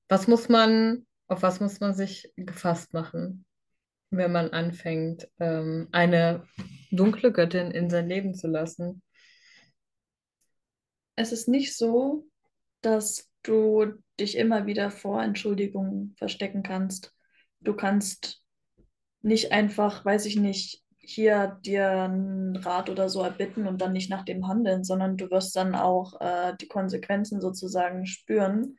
Was 0.08 0.26
muss 0.26 0.48
man, 0.48 1.06
auf 1.28 1.42
was 1.42 1.60
muss 1.60 1.80
man 1.80 1.94
sich 1.94 2.32
gefasst 2.36 2.94
machen, 2.94 3.45
wenn 4.16 4.32
man 4.32 4.50
anfängt, 4.50 5.28
ähm, 5.38 5.88
eine 5.92 6.46
dunkle 6.90 7.32
Göttin 7.32 7.70
in 7.70 7.90
sein 7.90 8.08
Leben 8.08 8.34
zu 8.34 8.48
lassen? 8.48 9.02
Es 11.16 11.32
ist 11.32 11.48
nicht 11.48 11.76
so, 11.76 12.26
dass 12.82 13.30
du 13.42 13.94
dich 14.18 14.36
immer 14.36 14.66
wieder 14.66 14.90
vor 14.90 15.22
Entschuldigungen 15.22 16.14
verstecken 16.18 16.62
kannst. 16.62 17.12
Du 17.60 17.74
kannst 17.74 18.42
nicht 19.22 19.52
einfach, 19.52 20.04
weiß 20.04 20.26
ich 20.26 20.36
nicht, 20.36 20.82
hier 20.98 21.58
dir 21.64 21.88
einen 21.88 22.56
Rat 22.56 22.90
oder 22.90 23.08
so 23.08 23.22
erbitten 23.22 23.66
und 23.66 23.80
dann 23.80 23.92
nicht 23.92 24.10
nach 24.10 24.24
dem 24.24 24.48
handeln, 24.48 24.82
sondern 24.82 25.16
du 25.16 25.30
wirst 25.30 25.54
dann 25.54 25.74
auch 25.74 26.20
äh, 26.20 26.54
die 26.60 26.66
Konsequenzen 26.66 27.40
sozusagen 27.40 28.06
spüren, 28.06 28.76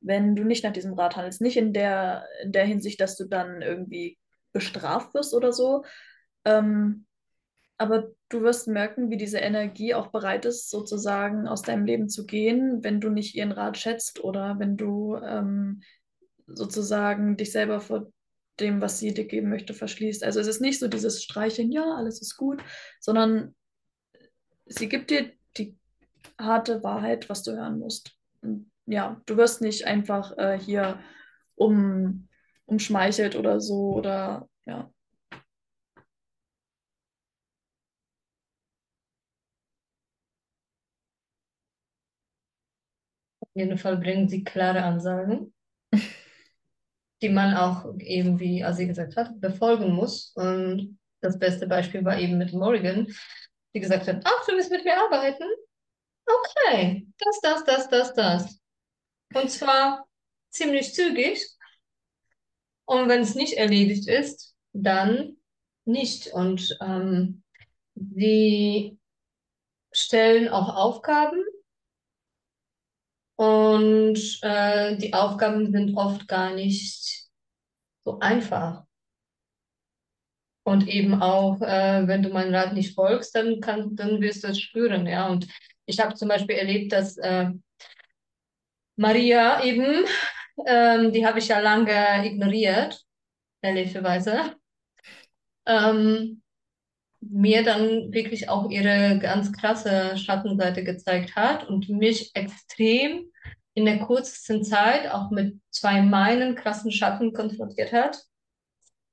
wenn 0.00 0.34
du 0.34 0.44
nicht 0.44 0.64
nach 0.64 0.72
diesem 0.72 0.94
Rat 0.94 1.16
handelst. 1.16 1.40
Nicht 1.40 1.56
in 1.56 1.72
der, 1.72 2.24
in 2.42 2.52
der 2.52 2.64
Hinsicht, 2.64 3.00
dass 3.00 3.16
du 3.16 3.24
dann 3.24 3.62
irgendwie 3.62 4.18
bestraft 4.58 5.14
wirst 5.14 5.34
oder 5.34 5.52
so, 5.52 5.84
ähm, 6.44 7.06
aber 7.78 8.10
du 8.28 8.42
wirst 8.42 8.66
merken, 8.66 9.08
wie 9.10 9.16
diese 9.16 9.38
Energie 9.38 9.94
auch 9.94 10.08
bereit 10.08 10.44
ist, 10.44 10.68
sozusagen 10.68 11.46
aus 11.46 11.62
deinem 11.62 11.84
Leben 11.84 12.08
zu 12.08 12.26
gehen, 12.26 12.82
wenn 12.82 13.00
du 13.00 13.08
nicht 13.08 13.36
ihren 13.36 13.52
Rat 13.52 13.78
schätzt 13.78 14.22
oder 14.22 14.58
wenn 14.58 14.76
du 14.76 15.16
ähm, 15.16 15.82
sozusagen 16.46 17.36
dich 17.36 17.52
selber 17.52 17.80
vor 17.80 18.12
dem, 18.58 18.80
was 18.80 18.98
sie 18.98 19.14
dir 19.14 19.26
geben 19.26 19.48
möchte, 19.48 19.74
verschließt. 19.74 20.24
Also 20.24 20.40
es 20.40 20.48
ist 20.48 20.60
nicht 20.60 20.80
so 20.80 20.88
dieses 20.88 21.22
Streicheln, 21.22 21.70
ja, 21.70 21.94
alles 21.94 22.20
ist 22.20 22.36
gut, 22.36 22.62
sondern 22.98 23.54
sie 24.66 24.88
gibt 24.88 25.10
dir 25.10 25.32
die 25.56 25.76
harte 26.38 26.82
Wahrheit, 26.82 27.28
was 27.28 27.44
du 27.44 27.52
hören 27.52 27.78
musst. 27.78 28.16
Und 28.42 28.70
ja, 28.86 29.20
du 29.26 29.36
wirst 29.36 29.60
nicht 29.60 29.86
einfach 29.86 30.36
äh, 30.36 30.58
hier 30.58 30.98
um, 31.54 32.27
umschmeichelt 32.68 33.36
oder 33.36 33.60
so 33.60 33.94
oder 33.94 34.48
ja. 34.66 34.90
Auf 43.40 43.48
jeden 43.54 43.78
Fall 43.78 43.96
bringen 43.98 44.28
sie 44.28 44.44
klare 44.44 44.82
Ansagen 44.84 45.52
die 47.22 47.28
man 47.28 47.54
auch 47.54 47.94
eben, 47.98 48.38
wie 48.40 48.64
Asi 48.64 48.86
gesagt 48.86 49.16
hat, 49.16 49.40
befolgen 49.40 49.92
muss. 49.92 50.32
Und 50.36 50.98
das 51.20 51.38
beste 51.38 51.66
Beispiel 51.66 52.04
war 52.04 52.18
eben 52.18 52.38
mit 52.38 52.52
Morrigan, 52.52 53.06
die 53.74 53.80
gesagt 53.80 54.06
hat, 54.08 54.22
ach, 54.24 54.46
du 54.46 54.52
willst 54.54 54.70
mit 54.70 54.84
mir 54.84 54.96
arbeiten? 54.96 55.44
Okay, 56.26 57.06
das, 57.18 57.40
das, 57.42 57.64
das, 57.64 57.88
das, 57.90 58.14
das. 58.14 58.60
Und 59.34 59.50
zwar 59.50 60.06
ziemlich 60.50 60.94
zügig. 60.94 61.44
Und 62.88 63.10
wenn 63.10 63.20
es 63.20 63.34
nicht 63.34 63.52
erledigt 63.52 64.08
ist, 64.08 64.56
dann 64.72 65.36
nicht. 65.84 66.28
Und 66.28 66.74
ähm, 66.80 67.42
sie 67.94 68.98
stellen 69.92 70.48
auch 70.48 70.74
Aufgaben 70.74 71.44
und 73.36 74.38
äh, 74.40 74.96
die 74.96 75.12
Aufgaben 75.12 75.70
sind 75.70 75.98
oft 75.98 76.26
gar 76.28 76.54
nicht 76.54 77.28
so 78.06 78.20
einfach. 78.20 78.84
Und 80.64 80.88
eben 80.88 81.20
auch, 81.20 81.60
äh, 81.60 82.08
wenn 82.08 82.22
du 82.22 82.30
meinem 82.30 82.54
Rat 82.54 82.72
nicht 82.72 82.94
folgst, 82.94 83.34
dann, 83.34 83.60
kann, 83.60 83.96
dann 83.96 84.22
wirst 84.22 84.44
du 84.44 84.48
es 84.48 84.60
spüren. 84.60 85.06
Ja? 85.06 85.28
Und 85.28 85.46
ich 85.84 86.00
habe 86.00 86.14
zum 86.14 86.28
Beispiel 86.28 86.56
erlebt, 86.56 86.92
dass 86.92 87.18
äh, 87.18 87.50
Maria 88.96 89.62
eben, 89.62 90.06
ähm, 90.66 91.12
die 91.12 91.26
habe 91.26 91.38
ich 91.38 91.48
ja 91.48 91.58
lange 91.60 92.26
ignoriert, 92.26 93.02
ehrlicherweise, 93.62 94.54
ähm, 95.66 96.42
mir 97.20 97.64
dann 97.64 98.12
wirklich 98.12 98.48
auch 98.48 98.70
ihre 98.70 99.18
ganz 99.18 99.52
krasse 99.52 100.16
Schattenseite 100.16 100.84
gezeigt 100.84 101.36
hat 101.36 101.68
und 101.68 101.88
mich 101.88 102.30
extrem 102.34 103.30
in 103.74 103.84
der 103.84 104.00
kurzen 104.00 104.64
Zeit 104.64 105.10
auch 105.10 105.30
mit 105.30 105.58
zwei 105.70 106.02
meinen 106.02 106.54
krassen 106.54 106.90
Schatten 106.90 107.32
konfrontiert 107.32 107.92
hat, 107.92 108.18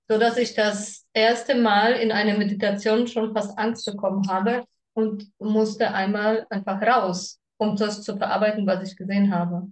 so 0.07 0.17
dass 0.17 0.37
ich 0.37 0.53
das 0.53 1.05
erste 1.13 1.55
Mal 1.55 1.93
in 1.93 2.11
einer 2.11 2.37
Meditation 2.37 3.07
schon 3.07 3.33
fast 3.33 3.57
Angst 3.57 3.85
bekommen 3.85 4.27
habe 4.29 4.65
und 4.93 5.31
musste 5.39 5.93
einmal 5.93 6.45
einfach 6.49 6.81
raus, 6.81 7.39
um 7.57 7.75
das 7.75 8.01
zu 8.01 8.17
verarbeiten, 8.17 8.65
was 8.65 8.89
ich 8.89 8.97
gesehen 8.97 9.33
habe. 9.33 9.67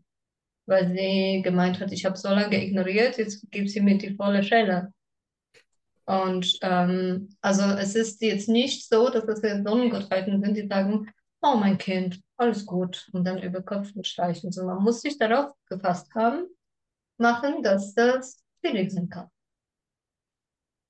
Weil 0.66 0.96
sie 0.96 1.42
gemeint 1.44 1.80
hat, 1.80 1.92
ich 1.92 2.06
habe 2.06 2.18
so 2.18 2.30
lange 2.30 2.64
ignoriert, 2.64 3.18
jetzt 3.18 3.50
gibt 3.52 3.70
sie 3.70 3.82
mir 3.82 3.98
die 3.98 4.16
volle 4.16 4.44
Schelle. 4.44 4.94
Und 6.06 6.58
ähm, 6.62 7.30
also 7.42 7.64
es 7.64 7.96
ist 7.96 8.22
jetzt 8.22 8.50
nicht 8.50 8.88
so, 8.88 9.10
dass 9.10 9.26
das 9.26 9.42
Sonnengottheiten 9.42 10.42
sind, 10.42 10.56
die 10.56 10.68
sagen, 10.68 11.12
oh 11.42 11.56
mein 11.56 11.78
Kind, 11.78 12.22
alles 12.38 12.66
gut, 12.66 13.10
und 13.14 13.26
dann 13.26 13.42
über 13.42 13.62
Kopf 13.62 13.92
streichen. 14.04 14.52
So, 14.52 14.66
man 14.66 14.84
muss 14.84 15.02
sich 15.02 15.18
darauf 15.18 15.52
gefasst 15.68 16.14
haben, 16.16 16.48
machen, 17.18 17.64
dass 17.64 17.94
das 17.94 18.44
schwierig 18.60 18.92
sein 18.92 19.10
kann. 19.10 19.30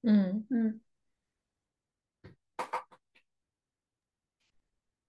Mhm. 0.01 0.81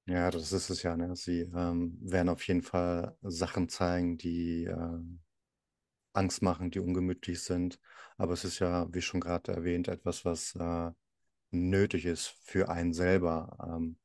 Ja, 0.07 0.31
das 0.31 0.53
ist 0.53 0.69
es 0.71 0.83
ja. 0.83 0.97
Ne? 0.97 1.15
Sie 1.17 1.41
ähm, 1.41 1.99
werden 2.03 2.29
auf 2.29 2.47
jeden 2.47 2.63
Fall 2.63 3.17
Sachen 3.23 3.69
zeigen, 3.69 4.19
die 4.19 4.65
äh, 4.65 4.99
Angst 6.13 6.43
machen, 6.43 6.71
die 6.71 6.79
ungemütlich 6.81 7.43
sind. 7.43 7.79
Aber 8.17 8.33
es 8.35 8.45
ist 8.45 8.59
ja, 8.61 8.87
wie 8.93 9.03
schon 9.03 9.21
gerade 9.21 9.53
erwähnt, 9.53 9.89
etwas, 9.89 10.25
was 10.25 10.55
äh, 10.57 10.91
nötig 11.51 12.07
ist 12.07 12.37
für 12.45 12.69
einen 12.71 12.93
selber. 12.93 13.57
Ähm, 13.77 13.99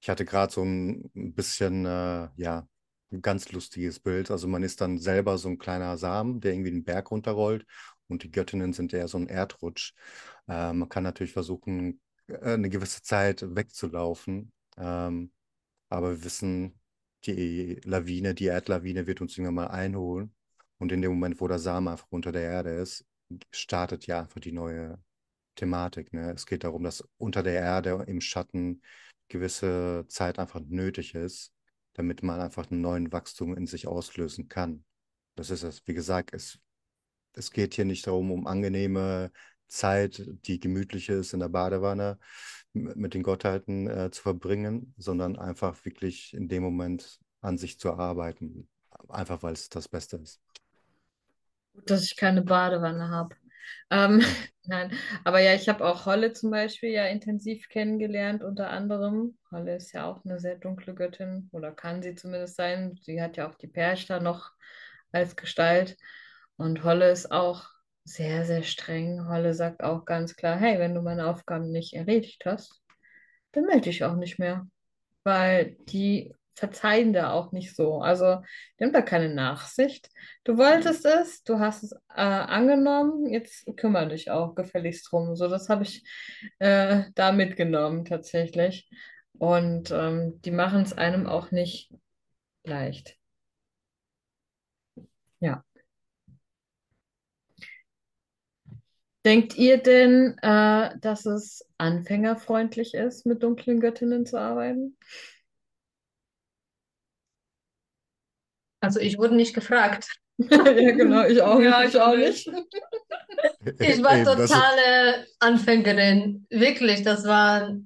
ich 0.00 0.10
hatte 0.10 0.24
gerade 0.26 0.52
so 0.52 0.62
ein 0.64 1.10
bisschen, 1.14 1.86
äh, 1.86 2.28
ja, 2.36 2.68
ein 3.12 3.22
ganz 3.22 3.52
lustiges 3.52 4.00
Bild. 4.00 4.30
Also 4.30 4.48
man 4.48 4.62
ist 4.62 4.80
dann 4.80 4.98
selber 4.98 5.38
so 5.38 5.48
ein 5.48 5.58
kleiner 5.58 5.98
Samen, 5.98 6.40
der 6.40 6.54
irgendwie 6.54 6.72
den 6.72 6.84
Berg 6.84 7.10
runterrollt 7.12 7.66
und 8.08 8.22
die 8.24 8.30
Göttinnen 8.32 8.72
sind 8.72 8.92
eher 8.94 9.08
so 9.08 9.18
ein 9.18 9.28
Erdrutsch. 9.28 9.94
Äh, 10.48 10.72
man 10.72 10.88
kann 10.88 11.04
natürlich 11.04 11.32
versuchen, 11.32 12.00
äh, 12.28 12.54
eine 12.54 12.70
gewisse 12.70 13.02
Zeit 13.02 13.44
wegzulaufen. 13.56 14.52
Ähm, 14.76 15.32
aber 15.88 16.10
wir 16.12 16.24
wissen, 16.24 16.80
die 17.24 17.80
Lawine, 17.84 18.34
die 18.34 18.46
Erdlawine 18.46 19.06
wird 19.06 19.20
uns 19.20 19.36
irgendwann 19.36 19.54
mal 19.54 19.68
einholen. 19.68 20.34
Und 20.78 20.92
in 20.92 21.02
dem 21.02 21.12
Moment, 21.12 21.40
wo 21.40 21.48
der 21.48 21.58
Samen 21.58 21.88
einfach 21.88 22.08
unter 22.10 22.32
der 22.32 22.42
Erde 22.42 22.70
ist, 22.70 23.06
startet 23.50 24.06
ja 24.06 24.20
einfach 24.20 24.40
die 24.40 24.52
neue 24.52 24.98
Thematik. 25.54 26.12
Ne? 26.12 26.32
Es 26.32 26.46
geht 26.46 26.64
darum, 26.64 26.82
dass 26.82 27.04
unter 27.18 27.42
der 27.42 27.54
Erde 27.54 28.04
im 28.06 28.20
Schatten 28.20 28.82
gewisse 29.28 30.04
Zeit 30.08 30.38
einfach 30.38 30.60
nötig 30.60 31.14
ist, 31.14 31.52
damit 31.94 32.22
man 32.22 32.40
einfach 32.40 32.70
einen 32.70 32.80
neuen 32.80 33.12
Wachstum 33.12 33.56
in 33.56 33.66
sich 33.66 33.86
auslösen 33.86 34.48
kann. 34.48 34.84
Das 35.36 35.50
ist 35.50 35.62
es. 35.62 35.86
Wie 35.86 35.94
gesagt, 35.94 36.34
es, 36.34 36.58
es 37.34 37.50
geht 37.50 37.74
hier 37.74 37.84
nicht 37.84 38.06
darum, 38.06 38.30
um 38.30 38.46
angenehme 38.46 39.30
Zeit, 39.72 40.22
die 40.46 40.60
gemütlich 40.60 41.08
ist 41.08 41.32
in 41.32 41.40
der 41.40 41.48
Badewanne 41.48 42.18
mit 42.72 43.14
den 43.14 43.22
Gottheiten 43.22 43.88
äh, 43.88 44.10
zu 44.10 44.22
verbringen, 44.22 44.94
sondern 44.96 45.38
einfach 45.38 45.84
wirklich 45.84 46.34
in 46.34 46.48
dem 46.48 46.62
Moment 46.62 47.18
an 47.40 47.58
sich 47.58 47.78
zu 47.78 47.94
arbeiten. 47.94 48.68
Einfach 49.08 49.42
weil 49.42 49.52
es 49.52 49.68
das 49.68 49.88
Beste 49.88 50.16
ist. 50.18 50.40
Gut, 51.74 51.90
dass 51.90 52.04
ich 52.04 52.16
keine 52.16 52.42
Badewanne 52.42 53.08
habe. 53.08 53.34
Ähm, 53.90 54.20
nein, 54.64 54.92
aber 55.24 55.40
ja, 55.40 55.54
ich 55.54 55.68
habe 55.68 55.84
auch 55.84 56.06
Holle 56.06 56.32
zum 56.32 56.50
Beispiel 56.50 56.90
ja 56.90 57.06
intensiv 57.06 57.68
kennengelernt, 57.68 58.42
unter 58.42 58.70
anderem. 58.70 59.38
Holle 59.50 59.76
ist 59.76 59.92
ja 59.92 60.06
auch 60.06 60.24
eine 60.24 60.38
sehr 60.38 60.56
dunkle 60.56 60.94
Göttin 60.94 61.48
oder 61.52 61.72
kann 61.72 62.02
sie 62.02 62.14
zumindest 62.14 62.56
sein. 62.56 62.98
Sie 63.02 63.20
hat 63.20 63.36
ja 63.36 63.48
auch 63.48 63.54
die 63.54 63.68
Perchta 63.68 64.20
noch 64.20 64.52
als 65.12 65.36
Gestalt. 65.36 65.96
Und 66.56 66.84
Holle 66.84 67.10
ist 67.10 67.30
auch 67.32 67.71
sehr, 68.04 68.44
sehr 68.44 68.62
streng. 68.62 69.28
Holle 69.28 69.54
sagt 69.54 69.82
auch 69.82 70.04
ganz 70.04 70.36
klar, 70.36 70.56
hey, 70.58 70.78
wenn 70.78 70.94
du 70.94 71.02
meine 71.02 71.26
Aufgaben 71.28 71.70
nicht 71.70 71.94
erledigt 71.94 72.44
hast, 72.46 72.80
dann 73.52 73.66
melde 73.66 73.82
dich 73.82 74.04
auch 74.04 74.16
nicht 74.16 74.38
mehr. 74.38 74.66
Weil 75.24 75.76
die 75.88 76.34
verzeihen 76.54 77.12
da 77.12 77.32
auch 77.32 77.52
nicht 77.52 77.74
so. 77.76 78.00
Also, 78.00 78.42
die 78.78 78.84
haben 78.84 78.92
da 78.92 79.02
keine 79.02 79.34
Nachsicht. 79.34 80.10
Du 80.44 80.58
wolltest 80.58 81.04
es, 81.06 81.42
du 81.44 81.58
hast 81.60 81.84
es 81.84 81.92
äh, 82.14 82.22
angenommen, 82.22 83.26
jetzt 83.26 83.66
kümmere 83.76 84.08
dich 84.08 84.30
auch 84.30 84.54
gefälligst 84.54 85.10
drum. 85.10 85.36
So, 85.36 85.48
das 85.48 85.68
habe 85.68 85.84
ich 85.84 86.04
äh, 86.58 87.04
da 87.14 87.32
mitgenommen 87.32 88.04
tatsächlich. 88.04 88.88
Und 89.38 89.90
ähm, 89.90 90.40
die 90.42 90.50
machen 90.50 90.82
es 90.82 90.92
einem 90.92 91.26
auch 91.26 91.50
nicht 91.52 91.92
leicht. 92.64 93.16
Ja. 95.40 95.64
Denkt 99.24 99.56
ihr 99.56 99.78
denn, 99.78 100.36
äh, 100.42 100.98
dass 101.00 101.26
es 101.26 101.64
anfängerfreundlich 101.78 102.94
ist, 102.94 103.24
mit 103.24 103.42
dunklen 103.42 103.80
Göttinnen 103.80 104.26
zu 104.26 104.38
arbeiten? 104.38 104.96
Also 108.80 109.00
ich 109.00 109.18
wurde 109.18 109.34
nicht 109.36 109.54
gefragt. 109.54 110.08
ja, 110.38 110.62
genau, 110.92 111.24
ich 111.26 111.40
auch 111.42 111.58
Ja, 111.62 111.80
nicht. 111.82 111.94
ich 111.94 111.94
Ich 111.94 112.00
auch 112.00 112.16
nicht. 112.16 112.48
Ich 113.80 114.02
war 114.02 114.16
Eben, 114.16 114.26
ist- 114.40 114.50
totale 114.50 115.26
Anfängerin. 115.38 116.46
Wirklich, 116.50 117.02
das 117.02 117.24
war 117.24 117.76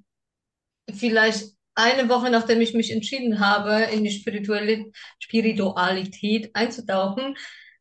vielleicht 0.93 1.55
eine 1.75 2.09
Woche, 2.09 2.31
nachdem 2.31 2.61
ich 2.61 2.75
mich 2.75 2.91
entschieden 2.91 3.41
habe, 3.41 3.85
in 3.93 4.05
die 4.05 4.11
Spirituali 4.11 4.93
Spiritualität 5.19 6.51
einzutauchen, 6.55 7.37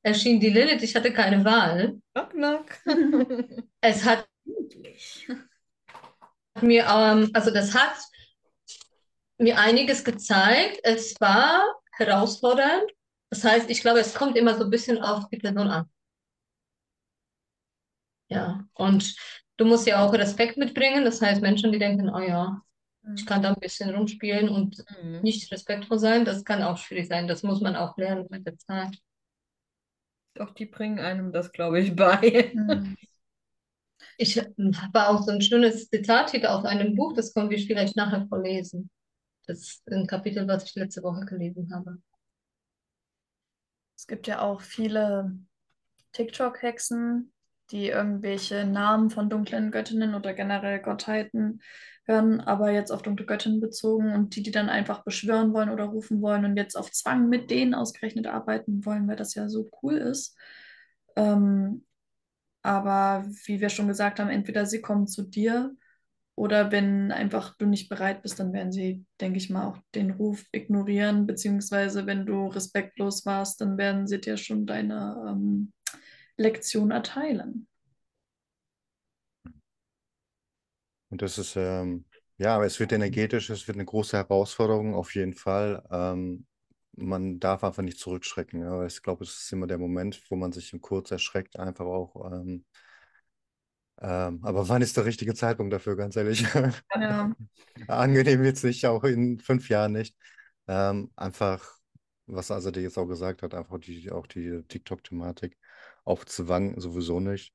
erschien 0.06 0.40
die 0.40 0.50
Lilith. 0.50 0.84
Ich 0.84 0.96
hatte 0.96 1.12
keine 1.12 1.44
Wahl. 1.44 2.00
Knock, 2.14 2.30
knock. 2.32 2.66
Es 3.82 4.04
hat 4.06 4.28
mir, 6.62 6.86
ähm, 6.88 7.30
also 7.34 7.52
das 7.52 7.74
hat 7.74 7.96
mir 9.38 9.60
einiges 9.60 10.04
gezeigt. 10.04 10.80
Es 10.84 11.16
war 11.20 11.62
herausfordernd. 11.98 12.90
Das 13.30 13.44
heißt, 13.44 13.70
ich 13.70 13.82
glaube, 13.82 14.00
es 14.00 14.14
kommt 14.14 14.38
immer 14.38 14.56
so 14.56 14.64
ein 14.64 14.70
bisschen 14.70 15.00
auf 15.02 15.28
die 15.30 15.38
Person 15.38 15.68
an. 15.68 15.90
Ja, 18.30 18.66
und 18.74 19.16
du 19.58 19.66
musst 19.66 19.86
ja 19.88 20.04
auch 20.04 20.14
Respekt 20.14 20.58
mitbringen. 20.58 21.04
Das 21.06 21.22
heißt, 21.22 21.42
Menschen, 21.42 21.72
die 21.72 21.80
denken, 21.80 22.10
oh 22.10 22.20
ja, 22.20 22.62
ich 23.16 23.26
kann 23.26 23.44
da 23.44 23.50
ein 23.50 23.60
bisschen 23.60 23.94
rumspielen 23.94 24.50
und 24.50 24.84
Mhm. 25.04 25.22
nicht 25.22 25.52
respektvoll 25.52 26.00
sein, 26.00 26.26
das 26.26 26.44
kann 26.44 26.64
auch 26.64 26.78
schwierig 26.78 27.08
sein. 27.08 27.28
Das 27.28 27.44
muss 27.44 27.62
man 27.62 27.76
auch 27.76 27.98
lernen 27.98 28.26
mit 28.30 28.46
der 28.48 28.58
Zeit. 28.58 28.98
Doch, 30.36 30.52
die 30.52 30.66
bringen 30.66 31.00
einem 31.00 31.32
das, 31.32 31.52
glaube 31.52 31.80
ich, 31.80 31.96
bei. 31.96 32.52
Mhm. 32.54 32.96
Ich 34.18 34.38
habe 34.38 35.08
auch 35.08 35.24
so 35.24 35.32
ein 35.32 35.42
schönes 35.42 35.90
Zitat 35.90 36.32
hier 36.32 36.50
aus 36.54 36.64
einem 36.66 36.96
Buch, 36.96 37.14
das 37.14 37.34
können 37.34 37.50
wir 37.50 37.58
vielleicht 37.58 37.96
nachher 37.96 38.28
vorlesen. 38.28 38.90
Das 39.48 39.60
ist 39.60 39.92
ein 39.92 40.08
Kapitel, 40.08 40.48
was 40.48 40.64
ich 40.66 40.76
letzte 40.76 41.04
Woche 41.04 41.26
gelesen 41.26 41.74
habe. 41.74 41.98
Es 43.98 44.08
gibt 44.08 44.28
ja 44.28 44.42
auch 44.42 44.62
viele 44.62 45.38
TikTok-Hexen, 46.14 47.34
die 47.72 47.88
irgendwelche 47.90 48.66
Namen 48.66 49.10
von 49.10 49.30
dunklen 49.30 49.72
Göttinnen 49.72 50.16
oder 50.16 50.34
generell 50.34 50.80
Gottheiten 50.82 51.62
hören, 52.06 52.40
aber 52.42 52.72
jetzt 52.72 52.92
auf 52.92 53.02
dunkle 53.02 53.26
Göttinnen 53.26 53.60
bezogen 53.60 54.14
und 54.14 54.36
die, 54.36 54.44
die 54.44 54.52
dann 54.52 54.70
einfach 54.70 55.04
beschwören 55.04 55.54
wollen 55.54 55.70
oder 55.70 55.86
rufen 55.86 56.22
wollen 56.22 56.46
und 56.46 56.58
jetzt 56.58 56.76
auf 56.76 56.92
Zwang 56.92 57.30
mit 57.30 57.50
denen 57.50 57.74
ausgerechnet 57.74 58.28
arbeiten 58.28 58.86
wollen, 58.86 59.08
weil 59.08 59.16
das 59.16 59.34
ja 59.34 59.50
so 59.50 59.70
cool 59.82 59.96
ist. 59.98 60.38
Ähm, 61.16 61.86
aber 62.62 63.26
wie 63.46 63.62
wir 63.62 63.70
schon 63.70 63.88
gesagt 63.88 64.20
haben, 64.20 64.30
entweder 64.30 64.66
sie 64.66 64.82
kommen 64.82 65.08
zu 65.08 65.24
dir 65.24 65.76
oder 66.36 66.72
wenn 66.72 67.12
einfach 67.12 67.56
du 67.58 67.66
nicht 67.66 67.90
bereit 67.90 68.22
bist, 68.22 68.40
dann 68.40 68.54
werden 68.54 68.72
sie, 68.72 69.06
denke 69.22 69.38
ich 69.38 69.50
mal, 69.50 69.68
auch 69.68 69.78
den 69.94 70.12
Ruf 70.12 70.46
ignorieren, 70.52 71.28
beziehungsweise 71.28 72.06
wenn 72.06 72.26
du 72.26 72.48
respektlos 72.48 73.26
warst, 73.26 73.62
dann 73.62 73.78
werden 73.78 74.08
sie 74.08 74.20
dir 74.20 74.38
schon 74.38 74.66
deine 74.66 75.16
ähm, 75.30 75.74
Lektion 76.38 76.92
erteilen. 76.92 77.68
Und 81.10 81.22
das 81.22 81.38
ist, 81.38 81.56
ähm, 81.56 82.06
ja, 82.38 82.62
es 82.64 82.80
wird 82.80 82.92
energetisch, 82.92 83.50
es 83.50 83.68
wird 83.68 83.78
eine 83.78 83.86
große 83.86 84.18
Herausforderung, 84.18 84.96
auf 84.96 85.16
jeden 85.16 85.34
Fall. 85.34 85.84
Ähm, 85.92 86.46
man 86.98 87.40
darf 87.40 87.64
einfach 87.64 87.84
nicht 87.84 88.00
zurückschrecken. 88.00 88.62
Ja. 88.62 88.86
Ich 88.86 89.02
glaube, 89.02 89.24
es 89.24 89.44
ist 89.44 89.54
immer 89.54 89.68
der 89.68 89.78
Moment, 89.78 90.22
wo 90.30 90.36
man 90.36 90.52
sich 90.52 90.76
kurz 90.82 91.12
erschreckt, 91.12 91.58
einfach 91.60 91.86
auch. 91.86 92.32
Ähm, 92.32 92.66
ähm, 94.02 94.40
aber 94.44 94.68
wann 94.68 94.82
ist 94.82 94.98
der 94.98 95.06
richtige 95.06 95.34
Zeitpunkt 95.34 95.72
dafür, 95.72 95.96
ganz 95.96 96.16
ehrlich? 96.16 96.42
Ja, 96.94 97.32
Angenehm 97.88 98.42
wird 98.42 98.58
es 98.58 98.64
nicht, 98.64 98.86
auch 98.86 99.04
in 99.04 99.40
fünf 99.40 99.70
Jahren 99.70 99.94
nicht. 99.94 100.16
Ähm, 100.68 101.12
einfach, 101.16 101.78
was 102.26 102.52
Azadeh 102.52 102.82
jetzt 102.82 102.98
auch 102.98 103.06
gesagt 103.06 103.42
hat, 103.42 103.54
einfach 103.54 103.80
die, 103.80 104.12
auch 104.12 104.28
die 104.28 104.64
TikTok-Thematik. 104.68 105.58
Auf 106.06 106.26
Zwang 106.28 106.80
sowieso 106.80 107.22
nicht. 107.22 107.54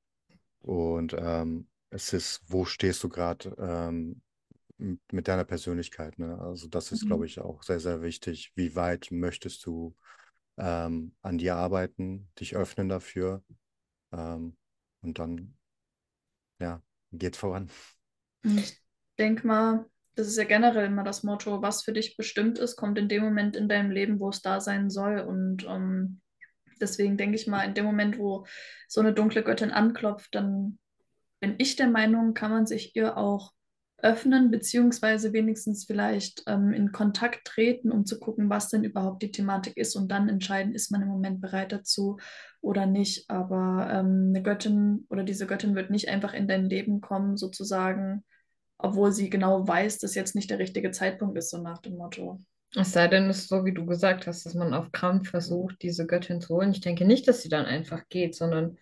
Und 0.61 1.15
ähm, 1.19 1.69
es 1.91 2.13
ist, 2.13 2.43
wo 2.49 2.65
stehst 2.65 3.03
du 3.05 3.11
gerade 3.11 3.55
ähm, 3.59 4.23
mit 4.79 5.29
deiner 5.29 5.45
Persönlichkeit, 5.45 6.19
ne? 6.19 6.39
Also 6.41 6.69
das 6.69 6.93
ist, 6.93 7.07
Mhm. 7.07 7.07
glaube 7.07 7.27
ich, 7.27 7.41
auch 7.41 7.63
sehr, 7.63 7.81
sehr 7.81 8.03
wichtig. 8.03 8.53
Wie 8.57 8.77
weit 8.77 9.09
möchtest 9.11 9.67
du 9.67 9.95
ähm, 10.59 11.15
an 11.23 11.39
dir 11.39 11.57
arbeiten, 11.57 12.31
dich 12.41 12.57
öffnen 12.57 12.89
dafür? 12.89 13.43
Ähm, 14.13 14.57
und 15.03 15.19
dann, 15.19 15.57
ja, 16.59 16.83
geht 17.13 17.37
voran. 17.37 17.71
ich 18.43 18.81
denke 19.19 19.47
mal, 19.47 19.87
das 20.15 20.27
ist 20.29 20.37
ja 20.37 20.45
generell 20.45 20.87
immer 20.87 21.05
das 21.05 21.23
Motto, 21.23 21.63
was 21.63 21.83
für 21.83 21.93
dich 21.93 22.17
bestimmt 22.17 22.59
ist, 22.59 22.77
kommt 22.77 22.99
in 22.99 23.09
dem 23.09 23.23
Moment 23.23 23.57
in 23.57 23.69
deinem 23.69 23.91
Leben, 23.91 24.21
wo 24.21 24.29
es 24.31 24.43
da 24.43 24.61
sein 24.61 24.91
soll. 24.91 25.21
Und 25.21 25.65
ähm, 25.69 26.21
deswegen 26.81 27.17
denke 27.17 27.37
ich 27.37 27.47
mal, 27.47 27.65
in 27.65 27.75
dem 27.75 27.85
Moment, 27.85 28.19
wo 28.19 28.47
so 28.89 29.01
eine 29.01 29.13
dunkle 29.13 29.43
Göttin 29.43 29.71
anklopft, 29.71 30.35
dann 30.35 30.79
bin 31.41 31.55
ich 31.59 31.77
der 31.77 31.89
Meinung, 31.89 32.35
kann 32.35 32.51
man 32.51 32.67
sich 32.67 32.95
ihr 32.97 33.17
auch 33.17 33.53
öffnen, 34.03 34.51
beziehungsweise 34.51 35.33
wenigstens 35.33 35.85
vielleicht 35.85 36.43
ähm, 36.47 36.73
in 36.73 36.93
Kontakt 36.93 37.45
treten, 37.47 37.91
um 37.91 38.07
zu 38.07 38.19
gucken, 38.19 38.49
was 38.51 38.69
denn 38.69 38.85
überhaupt 38.85 39.23
die 39.23 39.31
Thematik 39.31 39.77
ist 39.77 39.97
und 39.97 40.11
dann 40.11 40.29
entscheiden, 40.29 40.75
ist 40.75 40.91
man 40.91 41.03
im 41.03 41.09
Moment 41.09 41.41
bereit 41.41 41.73
dazu 41.73 42.19
oder 42.61 42.87
nicht. 42.87 43.29
Aber 43.29 43.89
ähm, 43.93 44.29
eine 44.29 44.43
Göttin 44.43 45.07
oder 45.11 45.23
diese 45.23 45.47
Göttin 45.47 45.75
wird 45.75 45.91
nicht 45.91 46.09
einfach 46.09 46.35
in 46.35 46.49
dein 46.49 46.69
Leben 46.69 47.01
kommen, 47.01 47.37
sozusagen, 47.37 48.25
obwohl 48.79 49.13
sie 49.13 49.31
genau 49.31 49.67
weiß, 49.67 49.99
dass 49.99 50.15
jetzt 50.15 50.35
nicht 50.35 50.51
der 50.51 50.59
richtige 50.59 50.91
Zeitpunkt 50.91 51.37
ist, 51.37 51.51
so 51.51 51.59
nach 51.59 51.79
dem 51.79 51.97
Motto. 51.97 52.41
Es 52.77 52.93
sei 52.93 53.09
denn, 53.09 53.29
es 53.29 53.39
ist 53.39 53.49
so, 53.49 53.65
wie 53.65 53.75
du 53.75 53.85
gesagt 53.85 54.27
hast, 54.27 54.47
dass 54.47 54.55
man 54.55 54.75
auf 54.75 54.93
Krampf 54.93 55.31
versucht, 55.31 55.83
diese 55.83 56.07
Göttin 56.07 56.41
zu 56.41 56.55
holen. 56.55 56.71
Ich 56.71 56.81
denke 56.81 57.05
nicht, 57.05 57.27
dass 57.27 57.43
sie 57.43 57.49
dann 57.49 57.67
einfach 57.67 58.09
geht, 58.09 58.37
sondern 58.37 58.79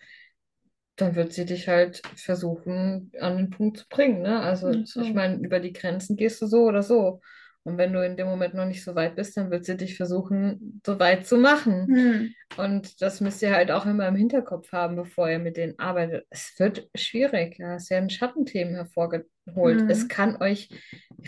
dann 0.95 1.15
wird 1.15 1.33
sie 1.33 1.45
dich 1.45 1.67
halt 1.67 2.01
versuchen, 2.15 3.11
an 3.19 3.37
den 3.37 3.49
Punkt 3.49 3.77
zu 3.77 3.85
bringen, 3.89 4.21
ne? 4.21 4.41
Also, 4.41 4.71
so. 4.85 5.01
ich 5.01 5.13
meine, 5.13 5.37
über 5.37 5.59
die 5.59 5.73
Grenzen 5.73 6.17
gehst 6.17 6.41
du 6.41 6.45
so 6.45 6.63
oder 6.63 6.83
so. 6.83 7.21
Und 7.63 7.77
wenn 7.77 7.93
du 7.93 8.03
in 8.03 8.15
dem 8.15 8.27
Moment 8.27 8.53
noch 8.53 8.65
nicht 8.65 8.83
so 8.83 8.95
weit 8.95 9.15
bist, 9.15 9.35
dann 9.37 9.51
wird 9.51 9.65
sie 9.65 9.75
dich 9.75 9.97
versuchen, 9.97 10.81
so 10.85 10.99
weit 10.99 11.27
zu 11.27 11.37
machen. 11.37 11.87
Hm. 11.87 12.33
Und 12.57 13.01
das 13.01 13.21
müsst 13.21 13.41
ihr 13.41 13.51
halt 13.51 13.69
auch 13.69 13.85
immer 13.85 14.07
im 14.07 14.15
Hinterkopf 14.15 14.71
haben, 14.71 14.95
bevor 14.95 15.29
ihr 15.29 15.39
mit 15.39 15.57
denen 15.57 15.77
arbeitet. 15.77 16.25
Es 16.29 16.53
wird 16.57 16.89
schwierig. 16.95 17.59
Ja. 17.59 17.75
Es 17.75 17.89
werden 17.89 18.09
Schattenthemen 18.09 18.75
hervorgeholt. 18.75 19.83
Mhm. 19.83 19.89
Es 19.89 20.07
kann 20.07 20.41
euch 20.41 20.69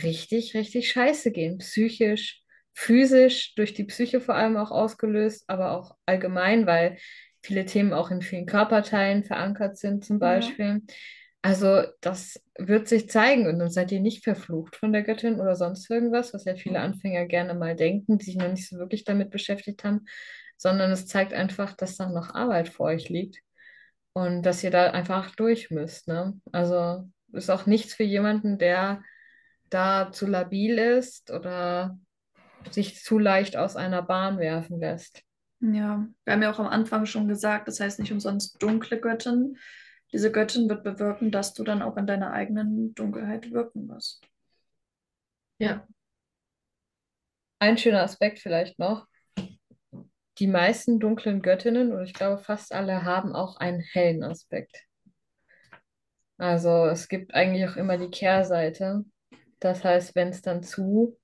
richtig, 0.04 0.54
richtig 0.56 0.90
scheiße 0.90 1.32
gehen. 1.32 1.58
Psychisch, 1.58 2.41
physisch, 2.74 3.54
durch 3.56 3.74
die 3.74 3.84
Psyche 3.86 4.22
vor 4.22 4.36
allem 4.36 4.58
auch 4.58 4.72
ausgelöst, 4.72 5.44
aber 5.48 5.72
auch 5.72 5.96
allgemein, 6.06 6.66
weil 6.66 6.98
viele 7.42 7.66
Themen 7.66 7.94
auch 7.94 8.12
in 8.12 8.22
vielen 8.22 8.46
Körperteilen 8.46 9.24
verankert 9.24 9.78
sind, 9.78 10.06
zum 10.06 10.18
Ja. 10.18 10.28
Beispiel. 10.28 10.82
Also 11.44 11.82
das 12.02 12.40
wird 12.58 12.88
sich 12.88 13.10
zeigen 13.10 13.48
und 13.48 13.58
dann 13.58 13.72
seid 13.72 13.92
ihr 13.92 14.00
nicht 14.00 14.24
verflucht 14.24 14.76
von 14.76 14.94
der 14.94 15.02
Göttin 15.02 15.40
oder 15.42 15.56
sonst 15.56 15.90
irgendwas, 15.90 16.34
was 16.36 16.46
ja 16.46 16.54
viele 16.56 16.80
Anfänger 16.80 17.26
gerne 17.26 17.56
mal 17.56 17.76
denken, 17.76 18.20
die 18.20 18.26
sich 18.26 18.36
noch 18.36 18.48
nicht 18.50 18.70
so 18.70 18.78
wirklich 18.78 19.06
damit 19.06 19.32
beschäftigt 19.32 19.84
haben, 19.84 20.06
sondern 20.58 20.92
es 20.92 21.08
zeigt 21.08 21.34
einfach, 21.34 21.74
dass 21.76 21.98
da 21.98 22.08
noch 22.10 22.36
Arbeit 22.36 22.70
vor 22.70 22.86
euch 22.88 23.10
liegt 23.10 23.40
und 24.14 24.44
dass 24.44 24.64
ihr 24.64 24.70
da 24.72 24.92
einfach 24.92 25.36
durch 25.36 25.72
müsst, 25.72 26.08
ne? 26.08 26.40
Also 26.52 27.10
ist 27.34 27.50
auch 27.50 27.66
nichts 27.66 27.96
für 27.96 28.04
jemanden, 28.04 28.60
der 28.60 29.02
da 29.72 30.12
zu 30.12 30.28
labil 30.28 30.78
ist 30.78 31.32
oder 31.32 31.98
sich 32.70 33.04
zu 33.04 33.18
leicht 33.18 33.58
aus 33.58 33.76
einer 33.76 34.02
Bahn 34.02 34.38
werfen 34.38 34.80
lässt. 34.80 35.24
Ja, 35.60 36.08
wir 36.24 36.34
haben 36.34 36.42
ja 36.42 36.52
auch 36.52 36.60
am 36.60 36.68
Anfang 36.68 37.06
schon 37.06 37.28
gesagt, 37.28 37.68
das 37.68 37.80
heißt 37.80 38.00
nicht 38.00 38.12
umsonst 38.12 38.62
dunkle 38.62 39.00
Göttin. 39.00 39.58
Diese 40.12 40.32
Göttin 40.32 40.68
wird 40.68 40.84
bewirken, 40.84 41.32
dass 41.32 41.54
du 41.54 41.64
dann 41.64 41.82
auch 41.82 41.98
in 41.98 42.08
deiner 42.08 42.32
eigenen 42.32 42.94
Dunkelheit 42.96 43.52
wirken 43.52 43.88
wirst. 43.88 44.26
Ja. 45.60 45.88
Ein 47.60 47.78
schöner 47.78 48.02
Aspekt 48.02 48.40
vielleicht 48.40 48.80
noch. 48.80 49.08
Die 50.40 50.48
meisten 50.48 51.00
dunklen 51.00 51.44
Göttinnen, 51.44 51.94
und 51.94 52.04
ich 52.04 52.14
glaube 52.14 52.42
fast 52.42 52.74
alle, 52.74 53.04
haben 53.04 53.36
auch 53.36 53.58
einen 53.58 53.82
hellen 53.82 54.24
Aspekt. 54.24 54.86
Also 56.40 56.88
es 56.88 57.08
gibt 57.08 57.36
eigentlich 57.36 57.70
auch 57.70 57.76
immer 57.76 58.00
die 58.00 58.10
Kehrseite. 58.10 59.06
Das 59.60 59.84
heißt, 59.84 60.16
wenn 60.16 60.30
es 60.30 60.42
dann 60.42 60.64
zu, 60.64 61.20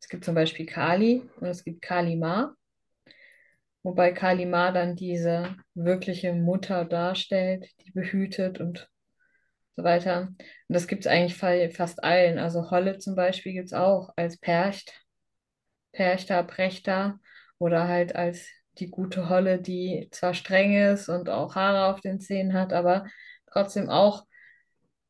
es 0.00 0.08
gibt 0.08 0.24
zum 0.24 0.34
Beispiel 0.34 0.66
Kali 0.66 1.22
und 1.40 1.46
es 1.48 1.64
gibt 1.64 1.82
Kali 1.82 2.16
Ma, 2.16 2.54
wobei 3.82 4.12
Kali 4.12 4.46
Ma 4.46 4.72
dann 4.72 4.96
diese 4.96 5.56
wirkliche 5.74 6.32
Mutter 6.32 6.84
darstellt, 6.84 7.66
die 7.84 7.90
behütet 7.92 8.60
und 8.60 8.88
so 9.76 9.84
weiter. 9.84 10.28
Und 10.30 10.38
das 10.68 10.86
gibt 10.88 11.06
es 11.06 11.12
eigentlich 11.12 11.36
fa- 11.36 11.70
fast 11.70 12.04
allen. 12.04 12.38
Also 12.38 12.70
Holle 12.70 12.98
zum 12.98 13.14
Beispiel 13.16 13.52
gibt 13.54 13.66
es 13.68 13.72
auch 13.74 14.12
als 14.16 14.38
Percht, 14.38 14.92
Perchter, 15.92 16.42
Prechter 16.44 17.18
oder 17.58 17.88
halt 17.88 18.14
als 18.16 18.48
die 18.78 18.90
gute 18.90 19.28
Holle, 19.28 19.60
die 19.60 20.08
zwar 20.12 20.34
streng 20.34 20.74
ist 20.76 21.08
und 21.08 21.28
auch 21.30 21.54
Haare 21.56 21.86
auf 21.94 22.00
den 22.00 22.20
Zähnen 22.20 22.54
hat, 22.54 22.72
aber 22.72 23.06
trotzdem 23.50 23.88
auch 23.90 24.26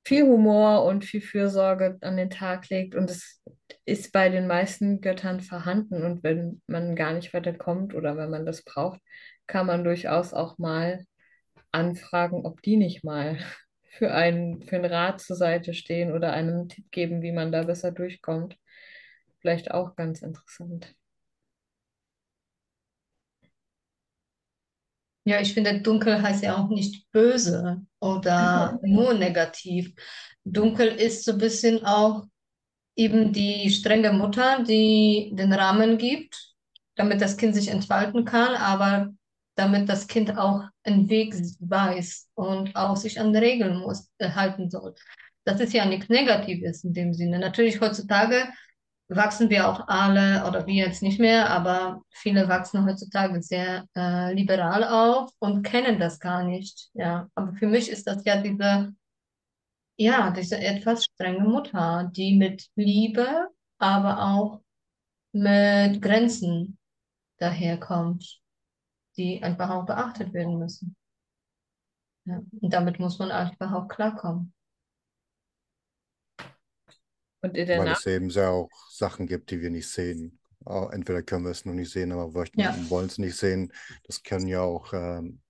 viel 0.05 0.25
Humor 0.25 0.85
und 0.85 1.05
viel 1.05 1.21
Fürsorge 1.21 1.99
an 2.03 2.17
den 2.17 2.31
Tag 2.31 2.69
legt. 2.71 2.95
Und 2.95 3.11
es 3.11 3.43
ist 3.87 4.13
bei 4.13 4.29
den 4.29 4.47
meisten 4.47 5.01
Göttern 5.01 5.41
vorhanden. 5.41 6.05
Und 6.05 6.23
wenn 6.23 6.61
man 6.67 6.97
gar 6.97 7.13
nicht 7.13 7.33
weiterkommt 7.33 7.95
oder 7.95 8.17
wenn 8.17 8.31
man 8.31 8.45
das 8.45 8.63
braucht, 8.63 9.01
kann 9.47 9.67
man 9.67 9.85
durchaus 9.85 10.35
auch 10.35 10.59
mal 10.59 11.07
anfragen, 11.73 12.45
ob 12.45 12.63
die 12.63 12.77
nicht 12.77 13.05
mal 13.05 13.39
für 13.91 14.13
einen, 14.13 14.63
für 14.63 14.77
einen 14.77 14.93
Rat 14.93 15.21
zur 15.21 15.37
Seite 15.37 15.73
stehen 15.73 16.13
oder 16.13 16.33
einen 16.33 16.69
Tipp 16.69 16.91
geben, 16.91 17.23
wie 17.23 17.33
man 17.33 17.53
da 17.53 17.63
besser 17.63 17.93
durchkommt. 17.93 18.57
Vielleicht 19.41 19.71
auch 19.71 19.97
ganz 19.97 20.23
interessant. 20.23 20.95
Ja, 25.25 25.41
ich 25.41 25.55
finde, 25.55 25.81
dunkel 25.81 26.23
heißt 26.23 26.45
ja 26.45 26.57
auch 26.57 26.69
nicht 26.69 27.11
böse 27.11 27.83
oder 28.01 28.79
nur 28.83 29.15
negativ. 29.15 29.93
Dunkel 30.45 30.89
ist 30.89 31.25
so 31.25 31.33
ein 31.33 31.39
bisschen 31.39 31.85
auch 31.85 32.27
eben 32.97 33.33
die 33.33 33.71
strenge 33.71 34.13
Mutter, 34.13 34.65
die 34.65 35.31
den 35.35 35.53
Rahmen 35.53 35.99
gibt, 35.99 36.55
damit 36.97 37.21
das 37.21 37.37
Kind 37.37 37.55
sich 37.55 37.69
entfalten 37.69 38.25
kann, 38.25 38.55
aber 38.57 39.13
damit 39.55 39.89
das 39.89 40.07
Kind 40.07 40.37
auch 40.37 40.65
einen 40.83 41.09
Weg 41.09 41.35
weiß 41.61 42.29
und 42.35 42.75
auch 42.75 42.97
sich 42.97 43.21
an 43.21 43.35
Regeln 43.35 43.79
muss, 43.79 44.11
äh, 44.19 44.31
halten 44.31 44.71
soll. 44.71 44.95
Das 45.45 45.61
ist 45.61 45.73
ja 45.73 45.85
nichts 45.85 46.09
Negatives 46.09 46.85
in 46.85 46.93
dem 46.93 47.15
Sinne. 47.15 47.39
Natürlich 47.39 47.81
heutzutage 47.81 48.49
wachsen 49.09 49.51
wir 49.51 49.69
auch 49.69 49.87
alle, 49.87 50.45
oder 50.47 50.67
wir 50.67 50.87
jetzt 50.87 51.03
nicht 51.03 51.21
mehr, 51.21 51.49
aber 51.51 52.03
viele 52.11 52.49
wachsen 52.49 52.85
heutzutage 52.85 53.41
sehr 53.43 53.85
äh, 53.97 54.35
liberal 54.35 54.85
auf 54.85 55.31
und 55.39 55.63
kennen 55.63 56.01
das 56.01 56.19
gar 56.19 56.43
nicht. 56.43 56.89
Ja, 56.95 57.29
aber 57.35 57.53
für 57.55 57.67
mich 57.67 57.89
ist 57.91 58.07
das 58.07 58.25
ja 58.25 58.43
diese, 58.43 58.93
ja, 59.97 60.31
diese 60.31 60.59
etwas 60.59 61.05
strenge 61.05 61.41
Mutter, 61.49 62.11
die 62.15 62.37
mit 62.37 62.69
Liebe, 62.77 63.49
aber 63.79 64.23
auch 64.23 64.61
mit 65.33 66.03
Grenzen 66.03 66.79
daherkommt, 67.39 68.41
die 69.17 69.43
einfach 69.43 69.71
auch 69.71 69.87
beachtet 69.87 70.33
werden 70.35 70.59
müssen. 70.59 70.97
Ja, 72.25 72.41
und 72.61 72.73
damit 72.73 72.99
muss 73.01 73.19
man 73.19 73.31
einfach 73.33 73.73
auch 73.73 73.89
klarkommen. 73.89 74.53
Und 77.43 77.57
in 77.57 77.67
der 77.67 77.79
Weil 77.79 77.85
Nacht, 77.85 78.01
es 78.01 78.07
eben 78.07 78.31
sehr 78.31 78.51
auch 78.51 78.71
Sachen 78.91 79.27
gibt, 79.27 79.51
die 79.51 79.61
wir 79.61 79.71
nicht 79.71 79.89
sehen. 79.89 80.39
Auch 80.65 80.91
Entweder 80.91 81.23
können 81.23 81.45
wir 81.45 81.51
es 81.53 81.65
noch 81.65 81.75
nicht 81.75 81.91
sehen, 81.93 82.13
aber 82.13 82.29
möchten, 82.31 82.61
Ja. 82.61 82.75
wollen 82.91 83.07
es 83.07 83.19
nicht 83.19 83.37
sehen. 83.37 83.73
Das 84.05 84.23
können 84.23 84.49
ja 84.49 84.63
auch 84.63 84.93
ähm, 84.93 85.41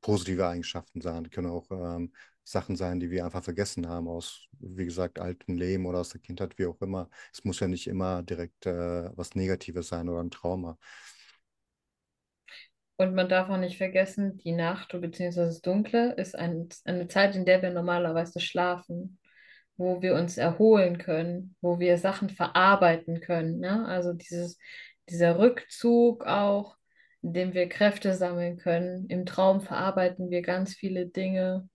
positive 0.00 0.46
Eigenschaften 0.46 1.00
sein. 1.00 1.30
Können 1.30 1.48
auch 1.50 1.70
ähm, 1.70 2.12
Sachen 2.46 2.76
sein, 2.76 3.00
die 3.00 3.10
wir 3.10 3.24
einfach 3.24 3.42
vergessen 3.42 3.88
haben 3.88 4.06
aus, 4.06 4.46
wie 4.60 4.84
gesagt, 4.84 5.18
altem 5.18 5.56
Leben 5.56 5.84
oder 5.86 5.98
aus 5.98 6.10
der 6.10 6.20
Kindheit, 6.20 6.58
wie 6.58 6.66
auch 6.66 6.80
immer. 6.80 7.10
Es 7.32 7.44
muss 7.44 7.58
ja 7.58 7.66
nicht 7.66 7.88
immer 7.88 8.22
direkt 8.22 8.66
äh, 8.66 9.10
was 9.16 9.34
Negatives 9.34 9.88
sein 9.88 10.08
oder 10.08 10.20
ein 10.22 10.30
Trauma. 10.30 10.78
und 12.98 13.14
man 13.14 13.28
darf 13.28 13.50
auch 13.50 13.58
nicht 13.58 13.76
vergessen, 13.78 14.38
die 14.38 14.52
Nacht 14.52 14.92
bzw. 14.98 15.40
das 15.40 15.60
Dunkle 15.60 16.12
ist 16.14 16.36
ein, 16.36 16.68
eine 16.84 17.08
Zeit, 17.08 17.34
in 17.36 17.44
der 17.44 17.62
wir 17.62 17.70
normalerweise 17.70 18.40
schlafen, 18.40 19.18
wo 19.76 20.00
wir 20.00 20.14
uns 20.14 20.38
erholen 20.38 20.98
können, 20.98 21.56
wo 21.60 21.78
wir 21.80 21.98
Sachen 21.98 22.30
verarbeiten 22.30 23.20
können. 23.20 23.58
Ne? 23.58 23.86
Also 23.86 24.12
dieses, 24.14 24.58
dieser 25.10 25.38
Rückzug 25.38 26.24
auch, 26.26 26.76
in 27.22 27.32
dem 27.34 27.54
wir 27.54 27.68
Kräfte 27.68 28.14
sammeln 28.14 28.56
können. 28.56 29.06
Im 29.08 29.26
Traum 29.26 29.60
verarbeiten 29.60 30.30
wir 30.30 30.42
ganz 30.42 30.74
viele 30.74 31.06
Dinge 31.06 31.68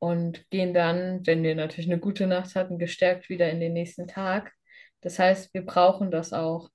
und 0.00 0.50
gehen 0.50 0.74
dann, 0.74 1.26
wenn 1.26 1.44
wir 1.44 1.54
natürlich 1.54 1.90
eine 1.90 2.00
gute 2.00 2.26
Nacht 2.26 2.56
hatten, 2.56 2.78
gestärkt 2.78 3.28
wieder 3.28 3.50
in 3.50 3.60
den 3.60 3.74
nächsten 3.74 4.08
Tag. 4.08 4.52
Das 5.02 5.18
heißt, 5.20 5.54
wir 5.54 5.64
brauchen 5.64 6.10
das 6.10 6.32
auch. 6.32 6.70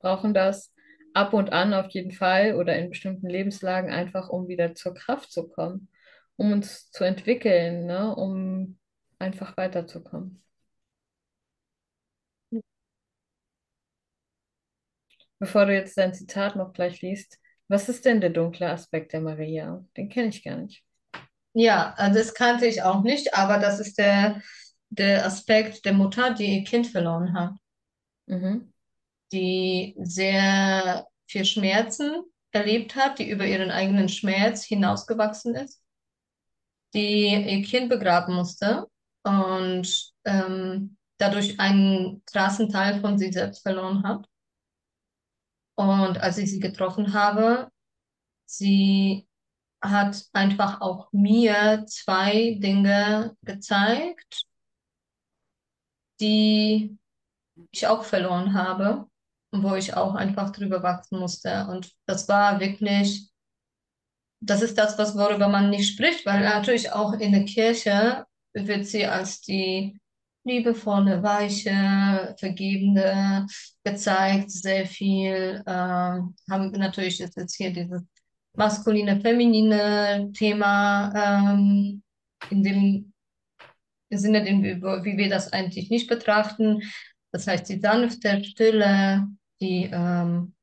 Brauchen 0.00 0.34
das 0.34 0.74
ab 1.14 1.32
und 1.34 1.52
an 1.52 1.74
auf 1.74 1.90
jeden 1.90 2.12
Fall 2.12 2.54
oder 2.56 2.76
in 2.78 2.90
bestimmten 2.90 3.28
Lebenslagen 3.28 3.90
einfach, 3.90 4.28
um 4.30 4.48
wieder 4.48 4.74
zur 4.74 4.94
Kraft 4.94 5.32
zu 5.32 5.48
kommen, 5.48 5.88
um 6.36 6.52
uns 6.52 6.90
zu 6.90 7.04
entwickeln, 7.04 7.86
ne? 7.86 8.14
Um 8.14 8.78
einfach 9.18 9.56
weiterzukommen. 9.56 10.42
Bevor 15.40 15.66
du 15.66 15.74
jetzt 15.74 15.98
dein 15.98 16.14
Zitat 16.14 16.56
noch 16.56 16.72
gleich 16.72 17.02
liest, 17.02 17.40
was 17.68 17.88
ist 17.88 18.04
denn 18.04 18.20
der 18.20 18.30
dunkle 18.30 18.70
Aspekt 18.70 19.12
der 19.12 19.20
Maria? 19.20 19.84
Den 19.96 20.08
kenne 20.08 20.28
ich 20.28 20.44
gar 20.44 20.56
nicht. 20.56 20.84
Ja, 21.52 21.94
also 21.96 22.18
das 22.18 22.34
kannte 22.34 22.66
ich 22.66 22.82
auch 22.82 23.02
nicht, 23.02 23.34
aber 23.34 23.58
das 23.58 23.80
ist 23.80 23.98
der, 23.98 24.40
der 24.90 25.26
Aspekt 25.26 25.84
der 25.84 25.92
Mutter, 25.94 26.34
die 26.34 26.58
ihr 26.58 26.64
Kind 26.64 26.86
verloren 26.86 27.34
hat, 27.34 27.52
Mhm. 28.28 28.70
die 29.32 29.94
sehr 30.02 31.06
viel 31.26 31.44
Schmerzen 31.44 32.22
erlebt 32.52 32.96
hat, 32.96 33.18
die 33.18 33.28
über 33.30 33.46
ihren 33.46 33.70
eigenen 33.70 34.08
Schmerz 34.08 34.64
hinausgewachsen 34.64 35.54
ist, 35.54 35.82
die 36.94 37.26
ihr 37.28 37.62
Kind 37.62 37.88
begraben 37.88 38.34
musste 38.34 38.88
und 39.22 40.12
ähm, 40.24 40.96
dadurch 41.18 41.60
einen 41.60 42.22
krassen 42.26 42.68
Teil 42.70 43.00
von 43.00 43.18
sich 43.18 43.32
selbst 43.34 43.62
verloren 43.62 44.02
hat. 44.04 44.26
Und 45.76 46.18
als 46.20 46.38
ich 46.38 46.50
sie 46.50 46.60
getroffen 46.60 47.12
habe, 47.14 47.70
sie 48.46 49.28
hat 49.80 50.24
einfach 50.32 50.80
auch 50.80 51.08
mir 51.12 51.84
zwei 51.86 52.56
Dinge 52.60 53.36
gezeigt, 53.42 54.44
die 56.20 56.98
ich 57.72 57.86
auch 57.86 58.04
verloren 58.04 58.54
habe 58.54 59.10
wo 59.52 59.74
ich 59.74 59.94
auch 59.94 60.14
einfach 60.14 60.50
drüber 60.50 60.82
wachsen 60.82 61.18
musste. 61.18 61.66
Und 61.68 61.92
das 62.06 62.28
war 62.28 62.60
wirklich, 62.60 63.30
das 64.40 64.62
ist 64.62 64.78
das, 64.78 64.98
was, 64.98 65.16
worüber 65.16 65.48
man 65.48 65.70
nicht 65.70 65.92
spricht, 65.92 66.24
weil 66.26 66.40
natürlich 66.40 66.92
auch 66.92 67.12
in 67.14 67.32
der 67.32 67.44
Kirche 67.44 68.26
wird 68.52 68.86
sie 68.86 69.06
als 69.06 69.40
die 69.42 69.98
liebevolle, 70.44 71.22
weiche, 71.22 72.34
vergebende 72.38 73.46
gezeigt, 73.84 74.50
sehr 74.50 74.86
viel. 74.86 75.62
Ähm, 75.66 76.34
haben 76.50 76.70
natürlich 76.72 77.18
jetzt, 77.18 77.36
jetzt 77.36 77.56
hier 77.56 77.72
dieses 77.72 78.02
maskuline, 78.60 79.18
feminine 79.22 80.30
Thema 80.34 81.10
ähm, 81.16 82.02
in 82.50 82.62
dem 82.62 83.12
Sinne, 84.10 84.46
in, 84.46 84.62
wie 84.62 85.16
wir 85.16 85.30
das 85.30 85.50
eigentlich 85.52 85.88
nicht 85.88 86.08
betrachten. 86.08 86.82
Das 87.32 87.46
heißt, 87.46 87.70
die 87.70 87.80
sanfte 87.80 88.44
Stille, 88.44 89.26
die 89.62 89.88
ähm, 89.90 90.54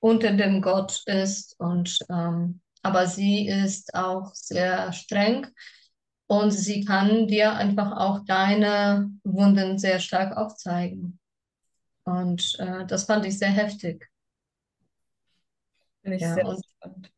unter 0.00 0.30
dem 0.32 0.62
Gott 0.62 1.02
ist 1.06 1.58
und 1.58 1.98
ähm, 2.08 2.60
aber 2.82 3.06
sie 3.08 3.48
ist 3.48 3.94
auch 3.94 4.32
sehr 4.34 4.92
streng 4.92 5.48
und 6.28 6.52
sie 6.52 6.84
kann 6.84 7.26
dir 7.26 7.54
einfach 7.54 7.96
auch 7.96 8.24
deine 8.24 9.10
Wunden 9.24 9.76
sehr 9.78 9.98
stark 9.98 10.36
aufzeigen. 10.36 11.18
Und 12.04 12.56
äh, 12.60 12.86
das 12.86 13.04
fand 13.04 13.26
ich 13.26 13.38
sehr 13.38 13.50
heftig. 13.50 14.08
Finde 16.08 16.16
ich 16.18 16.24
Ja, 16.24 16.34
sehr 16.34 16.44
und, 16.44 16.64
spannend. 16.80 17.12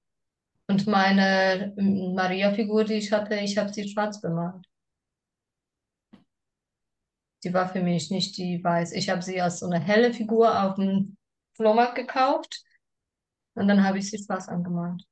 und 0.68 0.86
meine 0.86 1.74
ähm, 1.76 2.14
Maria-Figur, 2.14 2.84
die 2.84 2.94
ich 2.94 3.12
hatte, 3.12 3.34
ich 3.36 3.58
habe 3.58 3.70
sie 3.72 3.86
schwarz 3.88 4.20
bemalt. 4.22 4.64
Die 7.44 7.52
war 7.52 7.68
für 7.68 7.82
mich 7.82 8.10
nicht 8.10 8.36
die 8.38 8.62
weiß. 8.64 8.92
Ich 8.92 9.10
habe 9.10 9.20
sie 9.22 9.40
als 9.42 9.60
so 9.60 9.66
eine 9.66 9.78
helle 9.80 10.12
Figur 10.14 10.62
auf 10.62 10.76
dem 10.76 11.16
Flohmarkt 11.54 11.94
gekauft 11.96 12.62
und 13.54 13.68
dann 13.68 13.84
habe 13.84 13.98
ich 13.98 14.10
sie 14.10 14.18
schwarz 14.22 14.48
angemalt. 14.48 15.04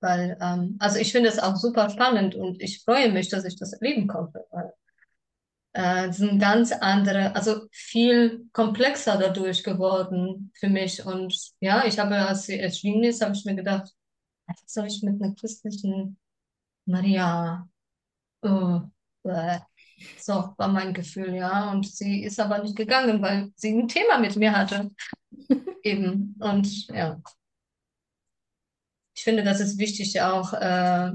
Weil, 0.00 0.36
ähm, 0.40 0.76
also 0.80 0.98
ich 0.98 1.12
finde 1.12 1.28
es 1.28 1.38
auch 1.38 1.56
super 1.56 1.90
spannend 1.90 2.34
und 2.34 2.60
ich 2.62 2.82
freue 2.84 3.12
mich, 3.12 3.28
dass 3.28 3.44
ich 3.44 3.56
das 3.56 3.72
erleben 3.74 4.06
konnte. 4.08 4.44
Weil, 4.50 4.72
äh, 5.78 6.12
sind 6.12 6.40
ganz 6.40 6.72
andere, 6.72 7.36
also 7.36 7.68
viel 7.70 8.48
komplexer 8.52 9.16
dadurch 9.16 9.62
geworden 9.62 10.50
für 10.58 10.68
mich. 10.68 11.06
Und 11.06 11.52
ja, 11.60 11.84
ich 11.86 12.00
habe, 12.00 12.16
als 12.16 12.46
sie 12.46 12.58
erschienen 12.58 13.04
ist, 13.04 13.22
habe 13.22 13.36
ich 13.36 13.44
mir 13.44 13.54
gedacht, 13.54 13.92
was 14.48 14.56
soll 14.66 14.86
ich 14.88 15.04
mit 15.04 15.22
einer 15.22 15.36
christlichen 15.36 16.18
Maria? 16.84 17.68
Oh. 18.42 18.80
So 20.18 20.54
war 20.56 20.68
mein 20.68 20.94
Gefühl, 20.94 21.34
ja. 21.34 21.70
Und 21.70 21.86
sie 21.86 22.24
ist 22.24 22.40
aber 22.40 22.58
nicht 22.58 22.74
gegangen, 22.74 23.22
weil 23.22 23.52
sie 23.54 23.70
ein 23.70 23.86
Thema 23.86 24.18
mit 24.18 24.34
mir 24.34 24.56
hatte. 24.56 24.90
Eben. 25.84 26.34
Und 26.40 26.88
ja. 26.88 27.20
Ich 29.14 29.22
finde, 29.22 29.44
das 29.44 29.60
ist 29.60 29.78
wichtig 29.78 30.20
auch, 30.22 30.52
äh, 30.54 31.12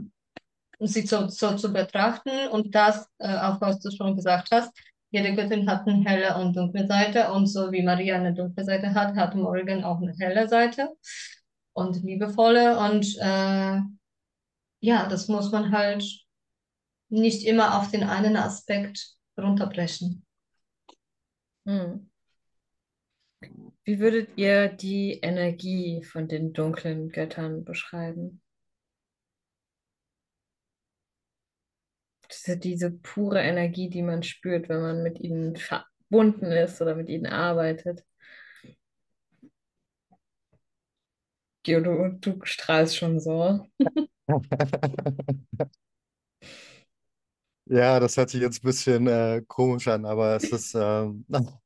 sie 0.88 1.06
so, 1.06 1.28
so 1.28 1.56
zu 1.56 1.72
betrachten 1.72 2.48
und 2.52 2.74
das, 2.74 3.08
äh, 3.20 3.38
auch 3.38 3.60
was 3.62 3.80
du 3.80 3.92
schon 3.92 4.16
gesagt 4.16 4.50
hast, 4.52 4.72
jede 5.12 5.36
Göttin 5.36 5.70
hat 5.70 5.88
eine 5.88 6.04
helle 6.04 6.36
und 6.38 6.56
dunkle 6.56 6.88
Seite 6.88 7.32
und 7.32 7.48
so 7.48 7.72
wie 7.72 7.84
Maria 7.84 8.16
eine 8.16 8.34
dunkle 8.34 8.66
Seite 8.66 8.94
hat, 8.94 9.16
hat 9.16 9.36
Morgan 9.36 9.84
auch 9.84 10.02
eine 10.02 10.14
helle 10.18 10.48
Seite 10.48 10.90
und 11.74 12.04
liebevolle 12.04 12.80
und 12.80 13.16
äh, 13.20 13.80
ja, 14.80 15.08
das 15.08 15.28
muss 15.28 15.52
man 15.52 15.72
halt 15.72 16.04
nicht 17.10 17.46
immer 17.46 17.80
auf 17.80 17.92
den 17.92 18.04
einen 18.04 18.36
Aspekt 18.36 19.16
runterbrechen. 19.38 20.26
Hm. 21.66 22.10
Wie 23.86 24.00
würdet 24.00 24.30
ihr 24.38 24.70
die 24.70 25.20
Energie 25.22 26.04
von 26.04 26.28
den 26.28 26.54
dunklen 26.54 27.10
Göttern 27.10 27.64
beschreiben? 27.64 28.43
Ja 32.48 32.56
diese 32.56 32.92
pure 32.92 33.42
Energie, 33.42 33.90
die 33.90 34.02
man 34.04 34.24
spürt, 34.24 34.70
wenn 34.70 34.82
man 34.82 35.04
mit 35.04 35.20
ihnen 35.20 35.56
verbunden 35.56 36.52
ist 36.52 36.82
oder 36.82 36.96
mit 36.96 37.10
ihnen 37.10 37.26
arbeitet. 37.28 38.04
Gio, 41.64 41.82
du, 41.82 42.10
du 42.22 42.40
strahlst 42.46 42.98
schon 42.98 43.20
so. 43.20 43.66
Ja, 47.66 48.00
das 48.00 48.18
hört 48.18 48.30
sich 48.30 48.42
jetzt 48.42 48.60
ein 48.64 48.68
bisschen 48.68 49.08
äh, 49.08 49.42
komisch 49.48 49.88
an, 49.88 50.06
aber 50.06 50.36
es 50.36 50.52
ist 50.52 50.76
ähm, 50.76 51.26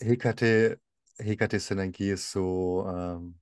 Hekate, 0.00 0.80
Hekates 1.18 1.70
Energie 1.70 2.10
ist 2.10 2.30
so, 2.32 2.86
ähm, 2.88 3.38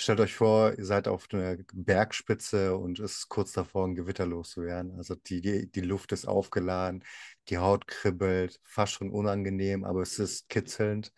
stellt 0.00 0.20
euch 0.20 0.34
vor, 0.34 0.76
ihr 0.78 0.84
seid 0.84 1.08
auf 1.08 1.26
einer 1.32 1.56
Bergspitze 1.72 2.76
und 2.76 2.98
es 2.98 3.18
ist 3.18 3.28
kurz 3.28 3.52
davor, 3.52 3.86
ein 3.86 3.94
Gewitter 3.94 4.26
loszuwerden. 4.26 4.96
Also 4.96 5.14
die, 5.14 5.40
die, 5.40 5.70
die 5.70 5.80
Luft 5.80 6.12
ist 6.12 6.26
aufgeladen, 6.26 7.04
die 7.48 7.58
Haut 7.58 7.86
kribbelt, 7.86 8.60
fast 8.64 8.92
schon 8.94 9.10
unangenehm, 9.10 9.84
aber 9.84 10.02
es 10.02 10.18
ist 10.18 10.48
kitzelnd. 10.48 11.12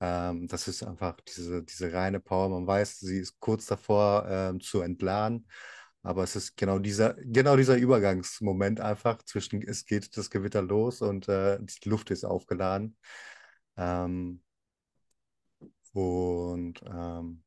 Ähm, 0.00 0.46
das 0.48 0.68
ist 0.68 0.82
einfach 0.82 1.16
diese, 1.22 1.62
diese 1.62 1.92
reine 1.92 2.20
Power. 2.20 2.48
Man 2.50 2.66
weiß, 2.66 3.00
sie 3.00 3.18
ist 3.18 3.38
kurz 3.40 3.66
davor 3.66 4.26
ähm, 4.28 4.60
zu 4.60 4.80
entladen. 4.82 5.48
Aber 6.02 6.22
es 6.22 6.36
ist 6.36 6.56
genau 6.56 6.78
dieser, 6.78 7.14
genau 7.14 7.56
dieser 7.56 7.76
Übergangsmoment 7.76 8.80
einfach 8.80 9.22
zwischen, 9.24 9.62
es 9.62 9.86
geht 9.86 10.16
das 10.16 10.30
Gewitter 10.30 10.62
los 10.62 11.02
und 11.02 11.28
äh, 11.28 11.58
die 11.60 11.88
Luft 11.88 12.10
ist 12.10 12.24
aufgeladen. 12.24 12.96
Ähm, 13.76 14.42
und 15.92 16.80
ähm, 16.86 17.42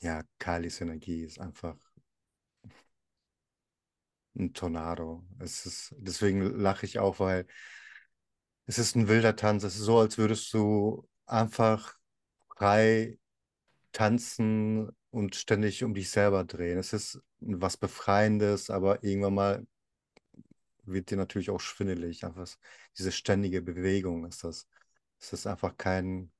ja, 0.00 0.22
Kalis 0.38 0.80
Energie 0.80 1.22
ist 1.24 1.40
einfach 1.40 1.76
ein 4.36 4.52
Tornado. 4.54 5.24
Es 5.38 5.66
ist, 5.66 5.94
deswegen 5.98 6.40
lache 6.60 6.86
ich 6.86 6.98
auch, 6.98 7.18
weil 7.20 7.46
es 8.66 8.78
ist 8.78 8.96
ein 8.96 9.08
wilder 9.08 9.36
Tanz. 9.36 9.64
Es 9.64 9.74
ist 9.76 9.82
so, 9.82 9.98
als 9.98 10.18
würdest 10.18 10.52
du 10.54 11.08
einfach 11.26 11.96
frei 12.56 13.18
tanzen 13.92 14.90
und 15.10 15.36
ständig 15.36 15.84
um 15.84 15.94
dich 15.94 16.10
selber 16.10 16.44
drehen. 16.44 16.78
Es 16.78 16.92
ist 16.94 17.20
was 17.40 17.76
Befreiendes, 17.76 18.70
aber 18.70 19.04
irgendwann 19.04 19.34
mal 19.34 19.66
wird 20.84 21.10
dir 21.10 21.16
natürlich 21.16 21.50
auch 21.50 21.60
schwindelig. 21.60 22.24
Einfach 22.24 22.48
diese 22.96 23.12
ständige 23.12 23.62
Bewegung 23.62 24.26
ist 24.26 24.44
das. 24.44 24.66
Es 25.20 25.32
ist 25.32 25.46
einfach 25.46 25.76
kein, 25.76 26.30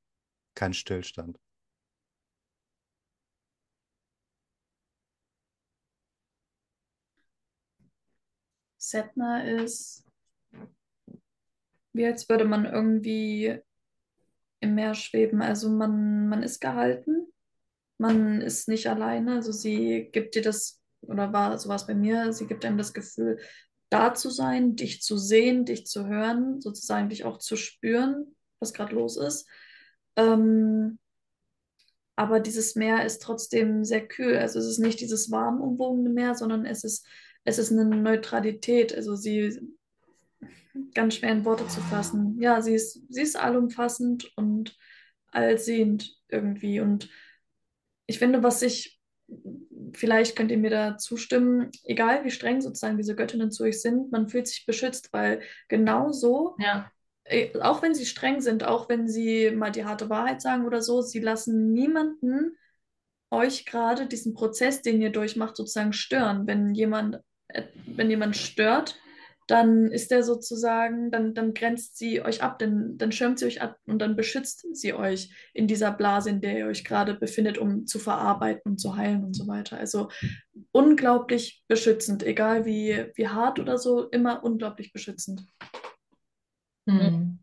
kein 0.55 0.75
Stillstand. 0.75 1.39
Setna 8.91 9.43
ist, 9.45 10.05
wie 11.93 12.07
als 12.07 12.28
würde 12.28 12.45
man 12.45 12.64
irgendwie 12.64 13.61
im 14.61 14.74
Meer 14.74 14.95
schweben. 14.95 15.43
Also 15.43 15.68
man, 15.68 16.28
man 16.28 16.43
ist 16.43 16.61
gehalten, 16.61 17.26
man 17.99 18.41
ist 18.41 18.68
nicht 18.68 18.89
alleine. 18.89 19.36
Also 19.36 19.53
sie 19.53 20.09
gibt 20.12 20.34
dir 20.34 20.43
das, 20.43 20.80
oder 21.03 21.32
war, 21.32 21.59
so 21.59 21.68
war 21.68 21.86
bei 21.86 21.95
mir, 21.95 22.32
sie 22.32 22.47
gibt 22.47 22.64
einem 22.64 22.78
das 22.78 22.93
Gefühl, 22.93 23.39
da 23.91 24.14
zu 24.14 24.30
sein, 24.30 24.76
dich 24.76 25.03
zu 25.03 25.16
sehen, 25.16 25.64
dich 25.64 25.86
zu 25.86 26.07
hören, 26.07 26.61
sozusagen 26.61 27.09
dich 27.09 27.24
auch 27.24 27.39
zu 27.39 27.57
spüren, 27.57 28.36
was 28.61 28.74
gerade 28.74 28.95
los 28.95 29.16
ist. 29.16 29.49
Ähm, 30.16 30.99
aber 32.16 32.41
dieses 32.41 32.74
Meer 32.74 33.07
ist 33.07 33.22
trotzdem 33.22 33.84
sehr 33.84 34.07
kühl. 34.07 34.36
Also 34.36 34.59
es 34.59 34.66
ist 34.66 34.78
nicht 34.78 35.01
dieses 35.01 35.30
warm 35.30 35.61
umwogene 35.61 36.11
Meer, 36.11 36.34
sondern 36.34 36.66
es 36.66 36.84
ist, 36.84 37.07
es 37.49 37.59
ist 37.59 37.72
eine 37.72 37.84
Neutralität. 37.84 38.94
Also 38.94 39.16
sie 39.16 39.59
ganz 40.94 41.14
schwer 41.14 41.32
in 41.32 41.44
Worte 41.44 41.66
zu 41.66 41.80
fassen. 41.80 42.36
Ja, 42.40 42.61
sie 42.61 42.74
ist, 42.74 43.03
sie 43.09 43.22
ist 43.22 43.36
allumfassend 43.36 44.30
und 44.36 44.76
allsehend 45.28 46.14
irgendwie. 46.28 46.80
Und 46.80 47.09
ich 48.07 48.18
finde, 48.18 48.42
was 48.42 48.62
ich, 48.62 49.01
vielleicht 49.94 50.36
könnt 50.36 50.51
ihr 50.51 50.59
mir 50.59 50.70
da 50.70 50.99
zustimmen, 50.99 51.70
egal 51.84 52.24
wie 52.24 52.30
streng 52.30 52.61
sozusagen 52.61 52.96
diese 52.96 53.16
Göttinnen 53.16 53.51
zu 53.51 53.64
euch 53.64 53.80
sind, 53.80 54.12
man 54.12 54.28
fühlt 54.28 54.46
sich 54.46 54.66
beschützt, 54.66 55.12
weil 55.12 55.40
genau 55.68 56.12
so, 56.12 56.55
Ja, 56.59 56.90
äh, 57.24 57.59
auch 57.61 57.82
wenn 57.82 57.94
sie 57.94 58.07
streng 58.07 58.40
sind, 58.40 58.64
auch 58.64 58.88
wenn 58.88 59.09
sie 59.09 59.51
mal 59.51 59.70
die 59.70 59.84
harte 59.84 60.09
Wahrheit 60.11 60.40
sagen 60.40 60.66
oder 60.66 60.82
so, 60.82 61.03
sie 61.03 61.20
lassen 61.20 61.72
niemanden 61.72 62.57
euch 63.30 63.66
gerade 63.66 64.07
diesen 64.07 64.34
Prozess, 64.34 64.82
den 64.82 65.03
ihr 65.03 65.11
durchmacht, 65.11 65.57
sozusagen 65.57 65.92
stören. 65.92 66.46
Wenn 66.46 66.74
jemand, 66.74 67.20
wenn 67.86 68.11
jemand 68.11 68.36
stört, 68.36 68.99
dann 69.49 69.90
ist 69.90 70.11
der 70.11 70.22
sozusagen, 70.22 71.11
dann, 71.11 71.34
dann 71.34 71.55
grenzt 71.55 71.96
sie 71.96 72.20
euch 72.20 72.42
ab, 72.42 72.59
dann, 72.59 72.99
dann 72.99 73.12
schirmt 73.12 73.38
sie 73.38 73.46
euch 73.46 73.62
ab 73.62 73.78
und 73.86 73.99
dann 73.99 74.14
beschützt 74.14 74.66
sie 74.76 74.92
euch 74.92 75.34
in 75.55 75.66
dieser 75.66 75.90
Blase, 75.90 76.28
in 76.28 76.42
der 76.42 76.59
ihr 76.59 76.66
euch 76.66 76.84
gerade 76.84 77.14
befindet, 77.14 77.57
um 77.57 77.86
zu 77.86 77.99
verarbeiten 77.99 78.72
und 78.72 78.78
zu 78.78 78.96
heilen 78.96 79.24
und 79.24 79.32
so 79.32 79.46
weiter. 79.49 79.78
Also 79.78 80.11
unglaublich 80.70 81.64
beschützend, 81.66 82.22
egal 82.22 82.66
wie, 82.66 83.07
wie 83.14 83.28
hart 83.28 83.59
oder 83.59 83.78
so, 83.78 84.11
immer 84.11 84.44
unglaublich 84.44 84.92
beschützend. 84.92 85.46
hm. 86.86 87.38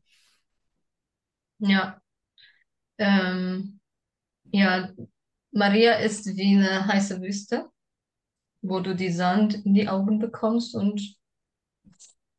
Ja. 1.60 2.00
Ähm, 3.00 3.80
ja, 4.52 4.92
Maria 5.52 5.94
ist 5.94 6.28
wie 6.28 6.56
eine 6.56 6.86
heiße 6.86 7.20
Wüste, 7.22 7.70
wo 8.68 8.80
du 8.80 8.96
die 8.96 9.12
Sand 9.12 9.66
in 9.66 9.74
die 9.74 9.88
Augen 9.88 10.20
bekommst 10.20 10.76
und 10.76 11.16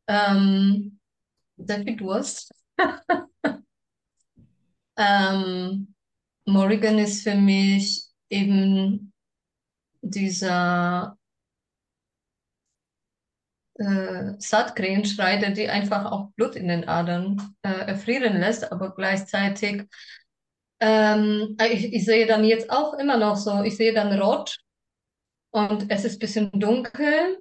Ähm, 0.09 0.99
sehr 1.57 1.83
viel 1.83 1.97
Durst. 1.97 2.53
Ähm, 4.99 5.95
Morrigan 6.47 6.99
ist 6.99 7.23
für 7.23 7.35
mich 7.35 8.07
eben 8.31 9.13
dieser 10.03 11.19
äh, 13.75 14.33
Saatgrenschreiter, 14.39 15.51
die 15.51 15.69
einfach 15.69 16.11
auch 16.11 16.31
Blut 16.33 16.57
in 16.57 16.69
den 16.69 16.89
Adern 16.89 17.55
äh, 17.63 17.69
erfrieren 17.69 18.39
lässt, 18.39 18.71
aber 18.73 18.95
gleichzeitig, 18.95 19.85
ähm, 20.81 21.57
ich, 21.71 21.93
ich 21.93 22.05
sehe 22.05 22.27
dann 22.27 22.45
jetzt 22.45 22.71
auch 22.71 22.95
immer 22.95 23.17
noch 23.17 23.37
so, 23.37 23.63
ich 23.63 23.77
sehe 23.77 23.93
dann 23.95 24.19
rot 24.21 24.59
und 25.51 25.91
es 25.91 26.05
ist 26.05 26.17
ein 26.17 26.19
bisschen 26.21 26.51
dunkel, 26.53 27.39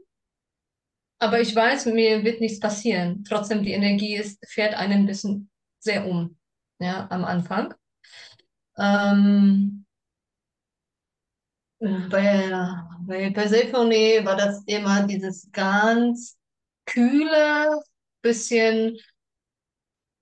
aber 1.20 1.40
ich 1.42 1.56
weiß, 1.56 1.86
mir 1.88 2.24
wird 2.24 2.42
nichts 2.42 2.60
passieren. 2.60 3.24
Trotzdem, 3.28 3.64
die 3.64 3.72
Energie 3.72 4.16
ist, 4.16 4.40
fährt 4.48 4.74
einen 4.76 5.02
ein 5.02 5.06
bisschen 5.06 5.50
sehr 5.80 6.06
um, 6.08 6.38
ja, 6.80 7.08
am 7.10 7.24
Anfang. 7.26 7.74
Ähm, 8.78 9.86
bei, 11.80 12.50
bei 13.08 13.30
Persephone 13.32 14.26
war 14.26 14.36
das 14.36 14.64
immer 14.66 15.06
dieses 15.08 15.52
ganz 15.52 16.38
kühle, 16.86 17.82
bisschen, 18.22 18.98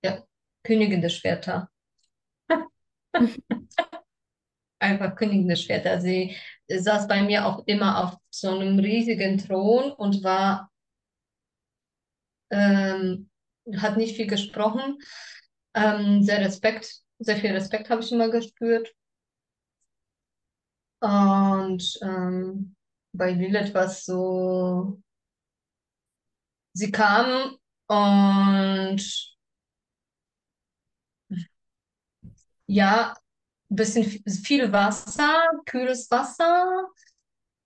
ja, 0.04 0.24
Königin 0.64 1.02
der 1.02 1.10
Schwerter. 1.10 1.70
Einfach 4.80 5.16
Königin 5.16 5.48
der 5.48 5.56
Schwerter. 5.56 6.02
Sie 6.02 6.36
saß 6.70 7.08
bei 7.08 7.22
mir 7.24 7.46
auch 7.46 7.64
immer 7.68 8.04
auf 8.04 8.18
so 8.30 8.50
einem 8.50 8.80
riesigen 8.80 9.38
Thron 9.38 9.92
und 9.92 10.24
war, 10.24 10.70
ähm, 12.52 13.30
hat 13.78 13.98
nicht 13.98 14.16
viel 14.16 14.28
gesprochen. 14.28 14.98
Ähm, 15.76 16.24
sehr 16.24 16.40
Respekt, 16.42 17.02
sehr 17.20 17.38
viel 17.38 17.52
Respekt 17.52 17.90
habe 17.90 18.02
ich 18.02 18.12
immer 18.12 18.30
gespürt. 18.30 18.94
Und 21.02 22.00
ähm, 22.02 22.76
bei 23.14 23.32
Lilith 23.32 23.74
war 23.74 23.86
es 23.86 24.06
so, 24.06 25.02
sie 26.74 26.92
kam 26.92 27.58
und 27.88 29.02
ja, 32.68 33.14
bisschen 33.76 34.24
viel 34.28 34.72
Wasser, 34.72 35.44
kühles 35.66 36.10
Wasser 36.12 36.88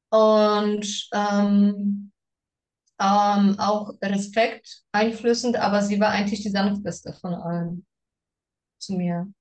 und 0.10 1.10
ähm, 1.14 2.12
ähm, 3.00 3.56
auch 3.60 3.94
Respekt 4.02 4.84
einflößend, 4.92 5.58
aber 5.58 5.82
sie 5.82 6.00
war 6.00 6.10
eigentlich 6.10 6.42
die 6.42 6.50
sanfteste 6.50 7.14
von 7.14 7.34
allen 7.36 7.86
zu 8.80 8.94
mir. 8.94 9.32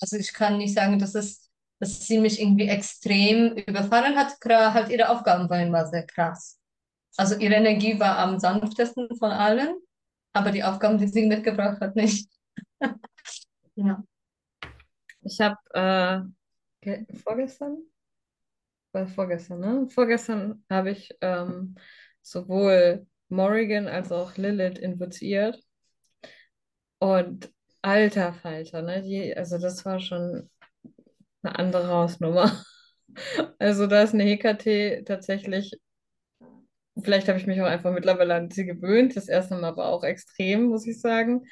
Also 0.00 0.16
ich 0.16 0.32
kann 0.32 0.58
nicht 0.58 0.74
sagen, 0.74 0.98
dass 0.98 1.14
es, 1.14 1.50
dass 1.78 2.06
sie 2.06 2.18
mich 2.18 2.40
irgendwie 2.40 2.68
extrem 2.68 3.54
überfahren 3.56 4.16
hat. 4.16 4.36
Halt 4.44 4.90
ihre 4.90 5.08
Aufgaben 5.08 5.48
waren 5.48 5.68
immer 5.68 5.86
sehr 5.86 6.06
krass. 6.06 6.58
Also 7.16 7.36
ihre 7.36 7.54
Energie 7.54 7.98
war 7.98 8.18
am 8.18 8.38
sanftesten 8.38 9.08
von 9.16 9.30
allen, 9.30 9.74
aber 10.34 10.50
die 10.50 10.64
Aufgaben, 10.64 10.98
die 10.98 11.08
sie 11.08 11.26
mitgebracht 11.26 11.80
hat, 11.80 11.96
nicht. 11.96 12.28
ja. 13.76 14.04
Ich 15.26 15.40
habe 15.40 15.56
äh, 16.84 17.06
vorgestern, 17.16 17.78
war 18.92 19.06
vorgestern, 19.08 19.60
ne? 19.60 19.88
Vorgestern 19.88 20.64
habe 20.70 20.90
ich 20.90 21.10
ähm, 21.20 21.74
sowohl 22.22 23.06
Morrigan 23.28 23.88
als 23.88 24.12
auch 24.12 24.36
Lilith 24.36 24.78
invoziert. 24.78 25.60
Und 26.98 27.52
alter 27.82 28.32
Falter, 28.34 28.82
ne? 28.82 29.02
Die, 29.02 29.36
also 29.36 29.58
das 29.58 29.84
war 29.84 29.98
schon 30.00 30.48
eine 31.42 31.58
andere 31.58 31.88
Hausnummer. 31.88 32.62
Also 33.58 33.86
da 33.86 34.02
ist 34.02 34.12
eine 34.12 34.24
Hekate 34.24 35.02
tatsächlich, 35.06 35.72
vielleicht 37.02 37.28
habe 37.28 37.38
ich 37.38 37.46
mich 37.46 37.60
auch 37.62 37.66
einfach 37.66 37.92
mittlerweile 37.92 38.34
an 38.34 38.50
sie 38.50 38.66
gewöhnt, 38.66 39.16
das 39.16 39.28
erste 39.28 39.54
Mal 39.54 39.64
aber 39.64 39.86
auch 39.86 40.04
extrem, 40.04 40.64
muss 40.64 40.86
ich 40.86 41.00
sagen. 41.00 41.46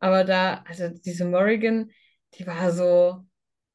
Aber 0.00 0.24
da, 0.24 0.64
also 0.66 0.88
diese 0.88 1.24
Morrigan, 1.24 1.92
die 2.34 2.46
war 2.46 2.72
so, 2.72 3.26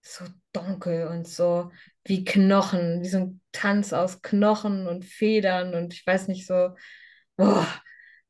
so 0.02 0.26
dunkel 0.52 1.08
und 1.08 1.28
so 1.28 1.72
wie 2.06 2.24
Knochen, 2.26 3.02
wie 3.02 3.10
so 3.10 3.18
ein 3.20 3.42
Tanz 3.52 3.94
aus 3.94 4.22
Knochen 4.22 4.88
und 4.88 5.06
Federn 5.06 5.74
und 5.74 5.94
ich 5.94 6.06
weiß 6.06 6.28
nicht 6.28 6.46
so, 6.46 6.76
boah, 7.38 7.68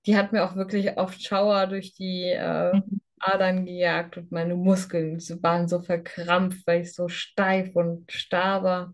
die 0.05 0.17
hat 0.17 0.31
mir 0.31 0.43
auch 0.43 0.55
wirklich 0.55 0.97
oft 0.97 1.23
Schauer 1.23 1.67
durch 1.67 1.93
die 1.93 2.29
äh, 2.29 2.81
Adern 3.19 3.65
gejagt 3.65 4.17
und 4.17 4.31
meine 4.31 4.55
Muskeln 4.55 5.17
waren 5.41 5.67
so 5.67 5.81
verkrampft, 5.81 6.67
weil 6.67 6.81
ich 6.81 6.93
so 6.93 7.07
steif 7.07 7.75
und 7.75 8.11
starr 8.11 8.63
war. 8.63 8.93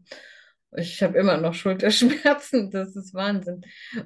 Ich 0.77 1.01
habe 1.01 1.17
immer 1.17 1.37
noch 1.37 1.55
Schulterschmerzen, 1.55 2.69
das 2.71 2.95
ist 2.95 3.13
Wahnsinn. 3.13 3.61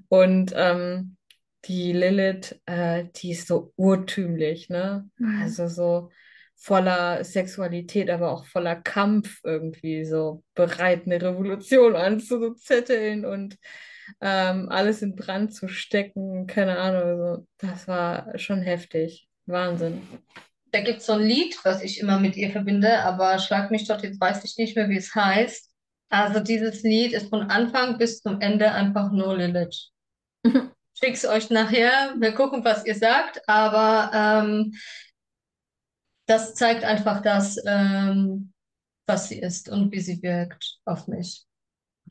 Und 0.08 0.54
ähm, 0.56 1.18
die 1.66 1.92
Lilith, 1.92 2.60
äh, 2.66 3.06
die 3.16 3.32
ist 3.32 3.48
so 3.48 3.74
urtümlich, 3.76 4.70
ne? 4.70 5.10
Mhm. 5.18 5.42
Also 5.42 5.68
so 5.68 6.10
voller 6.64 7.26
Sexualität, 7.26 8.10
aber 8.10 8.32
auch 8.32 8.46
voller 8.46 8.78
Kampf 8.78 9.42
irgendwie, 9.44 10.06
so 10.06 10.44
bereit, 10.56 11.02
eine 11.06 11.22
Revolution 11.22 11.98
anzuzetteln 11.98 13.26
und 13.26 13.58
ähm, 14.22 14.70
alles 14.70 15.02
in 15.02 15.18
Brand 15.18 15.54
zu 15.54 15.68
stecken, 15.68 16.48
keine 16.48 16.80
Ahnung. 16.80 17.04
Also, 17.04 17.48
das 17.58 17.88
war 17.90 18.40
schon 18.40 18.62
heftig. 18.62 19.28
Wahnsinn. 19.46 20.02
Da 20.72 20.80
gibt 20.80 21.00
es 21.00 21.06
so 21.06 21.14
ein 21.14 21.24
Lied, 21.24 21.60
was 21.66 21.84
ich 21.84 22.00
immer 22.00 22.18
mit 22.18 22.38
ihr 22.38 22.50
verbinde, 22.50 23.00
aber 23.00 23.40
schlag 23.40 23.70
mich 23.70 23.86
dort, 23.86 24.04
jetzt 24.04 24.22
weiß 24.22 24.46
ich 24.46 24.58
nicht 24.58 24.78
mehr, 24.78 24.88
wie 24.88 24.98
es 24.98 25.14
heißt. 25.14 25.70
Also 26.10 26.40
dieses 26.40 26.82
Lied 26.84 27.12
ist 27.12 27.28
von 27.28 27.42
Anfang 27.42 27.98
bis 27.98 28.22
zum 28.22 28.40
Ende 28.40 28.72
einfach 28.72 29.12
nur 29.12 29.36
Lilith. 29.36 29.90
Schick's 30.94 31.26
euch 31.26 31.50
nachher, 31.50 32.16
wir 32.18 32.32
gucken, 32.32 32.64
was 32.64 32.86
ihr 32.86 32.96
sagt, 32.96 33.42
aber 33.50 34.12
ähm, 34.14 34.74
das 36.34 36.56
zeigt 36.56 36.84
einfach 36.84 37.22
das, 37.22 37.58
ähm, 37.68 38.54
was 39.06 39.30
sie 39.30 39.40
ist 39.40 39.70
und 39.70 39.92
wie 39.92 40.00
sie 40.00 40.22
wirkt 40.24 40.80
auf 40.84 41.08
mich. 41.08 41.46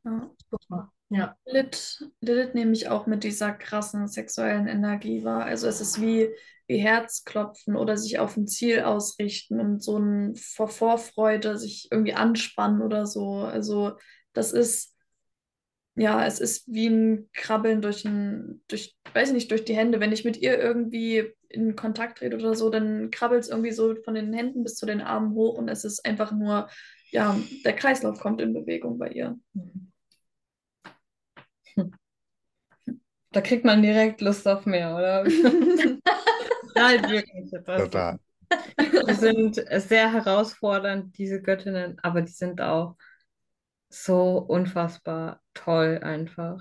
Ja. 0.04 0.30
Mal. 0.68 0.88
Ja. 1.08 1.36
Lilith, 1.44 2.08
Lilith 2.20 2.54
nehme 2.54 2.72
ich 2.72 2.88
auch 2.88 3.06
mit 3.06 3.24
dieser 3.24 3.52
krassen 3.52 4.06
sexuellen 4.06 4.68
Energie 4.68 5.24
wahr. 5.24 5.44
Also 5.44 5.66
es 5.66 5.80
ist 5.80 6.00
wie, 6.00 6.28
wie 6.68 6.78
Herzklopfen 6.78 7.74
oder 7.74 7.96
sich 7.96 8.20
auf 8.20 8.36
ein 8.36 8.46
Ziel 8.46 8.82
ausrichten 8.82 9.58
und 9.58 9.82
so 9.82 9.98
ein 9.98 10.36
vor 10.36 10.68
Vorfreude 10.68 11.58
sich 11.58 11.88
irgendwie 11.90 12.14
anspannen 12.14 12.80
oder 12.80 13.06
so. 13.06 13.38
Also 13.38 13.96
das 14.34 14.52
ist, 14.52 14.96
ja, 15.96 16.24
es 16.24 16.38
ist 16.38 16.72
wie 16.72 16.86
ein 16.86 17.28
Krabbeln 17.32 17.82
durch 17.82 18.04
ein, 18.04 18.62
durch, 18.68 18.96
weiß 19.14 19.30
ich 19.30 19.34
nicht, 19.34 19.50
durch 19.50 19.64
die 19.64 19.76
Hände. 19.76 19.98
Wenn 19.98 20.12
ich 20.12 20.24
mit 20.24 20.36
ihr 20.36 20.58
irgendwie 20.58 21.34
in 21.52 21.76
Kontakt 21.76 22.18
trete 22.18 22.36
oder 22.36 22.54
so, 22.54 22.70
dann 22.70 23.10
krabbelt 23.10 23.42
es 23.42 23.48
irgendwie 23.48 23.72
so 23.72 23.94
von 24.02 24.14
den 24.14 24.32
Händen 24.32 24.62
bis 24.62 24.76
zu 24.76 24.86
den 24.86 25.00
Armen 25.00 25.34
hoch 25.34 25.56
und 25.58 25.68
es 25.68 25.84
ist 25.84 26.04
einfach 26.04 26.32
nur, 26.32 26.68
ja, 27.10 27.38
der 27.64 27.74
Kreislauf 27.74 28.18
kommt 28.18 28.40
in 28.40 28.54
Bewegung 28.54 28.98
bei 28.98 29.08
ihr. 29.08 29.38
Da 33.32 33.40
kriegt 33.40 33.64
man 33.64 33.82
direkt 33.82 34.20
Lust 34.20 34.46
auf 34.46 34.66
mehr, 34.66 34.94
oder? 34.94 35.24
Nein, 36.74 37.10
wirklich. 37.10 37.50
Das 37.50 37.64
Total. 37.64 38.18
Die 39.08 39.14
sind 39.14 39.54
sehr 39.54 40.12
herausfordernd, 40.12 41.16
diese 41.16 41.40
Göttinnen, 41.40 41.98
aber 42.02 42.20
die 42.20 42.32
sind 42.32 42.60
auch 42.60 42.96
so 43.88 44.38
unfassbar 44.38 45.40
toll 45.54 46.00
einfach. 46.02 46.60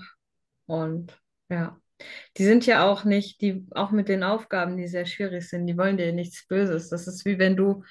Und 0.66 1.20
ja, 1.50 1.78
die 2.36 2.44
sind 2.44 2.66
ja 2.66 2.84
auch 2.84 3.04
nicht, 3.04 3.40
die, 3.40 3.66
auch 3.72 3.90
mit 3.90 4.08
den 4.08 4.22
Aufgaben, 4.22 4.76
die 4.76 4.88
sehr 4.88 5.06
schwierig 5.06 5.48
sind, 5.48 5.66
die 5.66 5.76
wollen 5.78 5.96
dir 5.96 6.12
nichts 6.12 6.46
Böses. 6.46 6.88
Das 6.90 7.06
ist 7.06 7.24
wie 7.24 7.38
wenn 7.38 7.56
du 7.56 7.84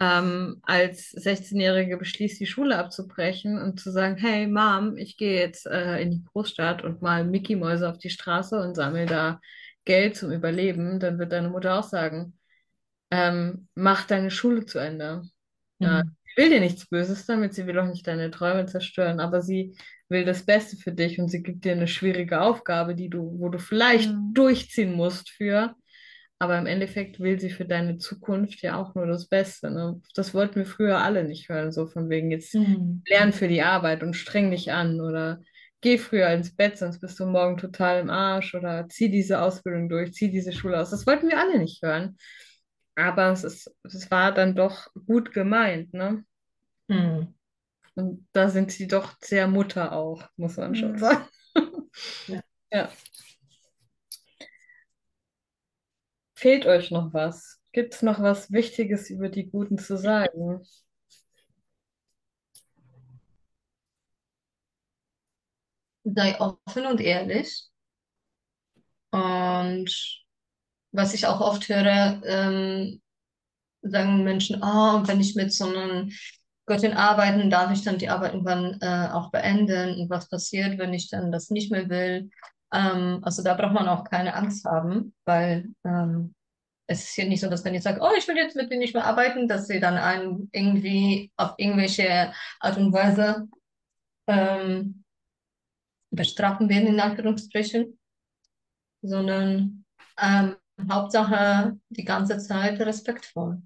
ähm, 0.00 0.58
als 0.62 1.10
16-Jährige 1.12 1.96
beschließt, 1.96 2.38
die 2.40 2.46
Schule 2.46 2.76
abzubrechen 2.78 3.60
und 3.60 3.80
zu 3.80 3.90
sagen, 3.90 4.16
hey 4.18 4.46
Mom, 4.46 4.96
ich 4.98 5.16
gehe 5.16 5.40
jetzt 5.40 5.66
äh, 5.66 6.00
in 6.02 6.10
die 6.10 6.24
Großstadt 6.24 6.84
und 6.84 7.00
mal 7.02 7.24
Mickey-Mäuse 7.24 7.88
auf 7.88 7.98
die 7.98 8.10
Straße 8.10 8.60
und 8.60 8.74
sammle 8.74 9.06
da 9.06 9.40
Geld 9.84 10.16
zum 10.16 10.32
Überleben, 10.32 11.00
dann 11.00 11.18
wird 11.18 11.32
deine 11.32 11.48
Mutter 11.48 11.78
auch 11.78 11.84
sagen, 11.84 12.38
ähm, 13.10 13.68
mach 13.74 14.06
deine 14.06 14.30
Schule 14.30 14.66
zu 14.66 14.78
Ende. 14.78 15.22
Ja, 15.82 16.02
Mhm. 16.02 16.16
sie 16.24 16.25
will 16.36 16.50
dir 16.50 16.60
nichts 16.60 16.86
Böses 16.88 17.26
damit, 17.26 17.54
sie 17.54 17.66
will 17.66 17.78
auch 17.78 17.86
nicht 17.86 18.06
deine 18.06 18.30
Träume 18.30 18.66
zerstören, 18.66 19.20
aber 19.20 19.42
sie 19.42 19.76
will 20.08 20.24
das 20.24 20.44
Beste 20.44 20.76
für 20.76 20.92
dich 20.92 21.18
und 21.18 21.28
sie 21.28 21.42
gibt 21.42 21.64
dir 21.64 21.72
eine 21.72 21.88
schwierige 21.88 22.40
Aufgabe, 22.40 22.94
die 22.94 23.08
du, 23.10 23.36
wo 23.38 23.48
du 23.48 23.58
vielleicht 23.58 24.18
Mhm. 24.18 24.34
durchziehen 24.34 24.92
musst 24.94 25.30
für. 25.30 25.74
Aber 26.38 26.58
im 26.58 26.66
Endeffekt 26.66 27.18
will 27.20 27.40
sie 27.40 27.50
für 27.50 27.64
deine 27.64 27.98
Zukunft 27.98 28.60
ja 28.62 28.76
auch 28.76 28.94
nur 28.94 29.06
das 29.06 29.26
Beste. 29.26 29.70
Ne? 29.70 30.00
Das 30.14 30.34
wollten 30.34 30.56
wir 30.56 30.66
früher 30.66 30.98
alle 30.98 31.24
nicht 31.24 31.48
hören, 31.48 31.72
so 31.72 31.86
von 31.86 32.10
wegen 32.10 32.30
jetzt 32.30 32.58
Mhm. 32.58 33.02
lern 33.08 33.32
für 33.32 33.48
die 33.48 33.62
Arbeit 33.62 34.02
und 34.02 34.14
streng 34.14 34.50
dich 34.50 34.72
an 34.72 35.00
oder 35.00 35.40
geh 35.80 35.96
früher 35.98 36.28
ins 36.30 36.54
Bett, 36.54 36.76
sonst 36.78 37.00
bist 37.00 37.18
du 37.20 37.26
morgen 37.26 37.56
total 37.56 38.00
im 38.00 38.10
Arsch 38.10 38.54
oder 38.54 38.88
zieh 38.88 39.08
diese 39.10 39.40
Ausbildung 39.40 39.88
durch, 39.88 40.12
zieh 40.12 40.30
diese 40.30 40.52
Schule 40.52 40.80
aus. 40.80 40.90
Das 40.90 41.06
wollten 41.06 41.28
wir 41.28 41.38
alle 41.38 41.58
nicht 41.58 41.82
hören. 41.82 42.18
Aber 42.96 43.30
es 43.32 43.44
ist, 43.44 43.74
es 43.84 44.10
war 44.10 44.32
dann 44.32 44.54
doch 44.56 44.88
gut 45.06 45.32
gemeint, 45.32 45.92
ne? 45.94 46.24
Hm. 46.90 47.34
Und 47.96 48.28
da 48.32 48.48
sind 48.50 48.72
sie 48.72 48.88
doch 48.88 49.16
sehr 49.22 49.48
Mutter 49.48 49.92
auch, 49.92 50.24
muss 50.36 50.56
man 50.58 50.74
schon 50.76 50.92
Mhm. 50.92 50.98
sagen. 50.98 51.24
Ja. 52.28 52.40
Ja. 52.72 52.90
Fehlt 56.34 56.66
euch 56.66 56.92
noch 56.92 57.12
was? 57.12 57.60
Gibt 57.72 57.94
es 57.94 58.02
noch 58.02 58.22
was 58.22 58.52
Wichtiges 58.52 59.10
über 59.10 59.28
die 59.28 59.50
Guten 59.50 59.76
zu 59.76 59.96
sagen? 59.98 60.62
Sei 66.04 66.34
offen 66.40 66.86
und 66.86 67.02
ehrlich. 67.02 67.68
Und 69.10 69.90
was 70.96 71.14
ich 71.14 71.26
auch 71.26 71.40
oft 71.40 71.68
höre, 71.68 72.20
ähm, 72.24 73.00
sagen 73.82 74.24
Menschen, 74.24 74.62
oh, 74.62 75.06
wenn 75.06 75.20
ich 75.20 75.36
mit 75.36 75.52
so 75.52 75.66
einer 75.66 76.08
Göttin 76.66 76.94
arbeiten, 76.94 77.50
darf 77.50 77.70
ich 77.70 77.84
dann 77.84 77.98
die 77.98 78.08
Arbeit 78.08 78.32
irgendwann 78.32 78.78
äh, 78.80 79.08
auch 79.12 79.30
beenden? 79.30 80.00
Und 80.00 80.10
was 80.10 80.28
passiert, 80.28 80.78
wenn 80.78 80.94
ich 80.94 81.08
dann 81.10 81.30
das 81.30 81.50
nicht 81.50 81.70
mehr 81.70 81.88
will? 81.88 82.30
Ähm, 82.72 83.20
also 83.22 83.42
da 83.42 83.54
braucht 83.54 83.74
man 83.74 83.88
auch 83.88 84.04
keine 84.04 84.34
Angst 84.34 84.64
haben, 84.64 85.14
weil 85.24 85.68
ähm, 85.84 86.34
es 86.88 87.04
ist 87.04 87.16
ja 87.16 87.24
nicht 87.26 87.40
so, 87.40 87.48
dass 87.48 87.64
wenn 87.64 87.74
ich 87.74 87.82
sage, 87.82 88.00
oh, 88.00 88.10
ich 88.16 88.26
will 88.26 88.36
jetzt 88.36 88.56
mit 88.56 88.70
denen 88.70 88.80
nicht 88.80 88.94
mehr 88.94 89.04
arbeiten, 89.06 89.48
dass 89.48 89.66
sie 89.66 89.80
dann 89.80 89.96
einen 89.96 90.48
irgendwie 90.52 91.30
auf 91.36 91.54
irgendwelche 91.58 92.32
Art 92.60 92.76
und 92.78 92.92
Weise 92.92 93.48
ähm, 94.28 95.04
bestrafen 96.10 96.68
werden, 96.68 96.88
in 96.88 97.00
Anführungsstrichen, 97.00 97.98
sondern 99.02 99.84
ähm, 100.20 100.56
Hauptsache 100.90 101.78
die 101.88 102.04
ganze 102.04 102.38
Zeit 102.38 102.80
respektvoll. 102.80 103.62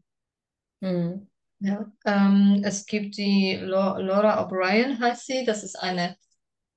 Hm. 0.83 1.29
Ja, 1.61 1.93
ähm, 2.07 2.63
es 2.65 2.87
gibt 2.87 3.19
die 3.19 3.57
Lo 3.57 3.99
Laura 3.99 4.43
O'Brien, 4.43 4.99
heißt 4.99 5.27
sie. 5.27 5.45
Das 5.45 5.63
ist 5.63 5.77
eine 5.77 6.17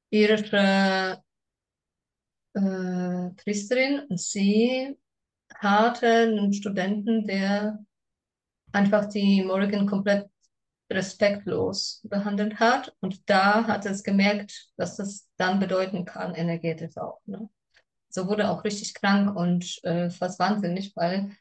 irische 0.09 1.21
äh, 2.53 3.29
Priesterin 3.38 4.01
und 4.09 4.19
sie 4.19 4.97
hatte 5.55 6.07
einen 6.07 6.51
Studenten, 6.53 7.25
der 7.25 7.79
einfach 8.73 9.05
die 9.05 9.43
Morrigan 9.43 9.88
komplett 9.88 10.29
respektlos 10.91 12.01
behandelt 12.03 12.59
hat. 12.59 12.95
Und 12.99 13.29
da 13.29 13.65
hat 13.65 13.86
es 13.86 14.03
gemerkt, 14.03 14.69
was 14.75 14.97
das 14.97 15.29
dann 15.38 15.59
bedeuten 15.59 16.05
kann, 16.05 16.36
energetisch 16.36 16.97
auch. 16.97 17.21
Ne? 17.25 17.49
So 18.14 18.28
wurde 18.28 18.49
auch 18.49 18.64
richtig 18.64 18.93
krank 18.95 19.36
und 19.36 19.80
äh, 19.84 20.09
fast 20.11 20.39
wahnsinnig, 20.39 20.93
weil 20.95 21.36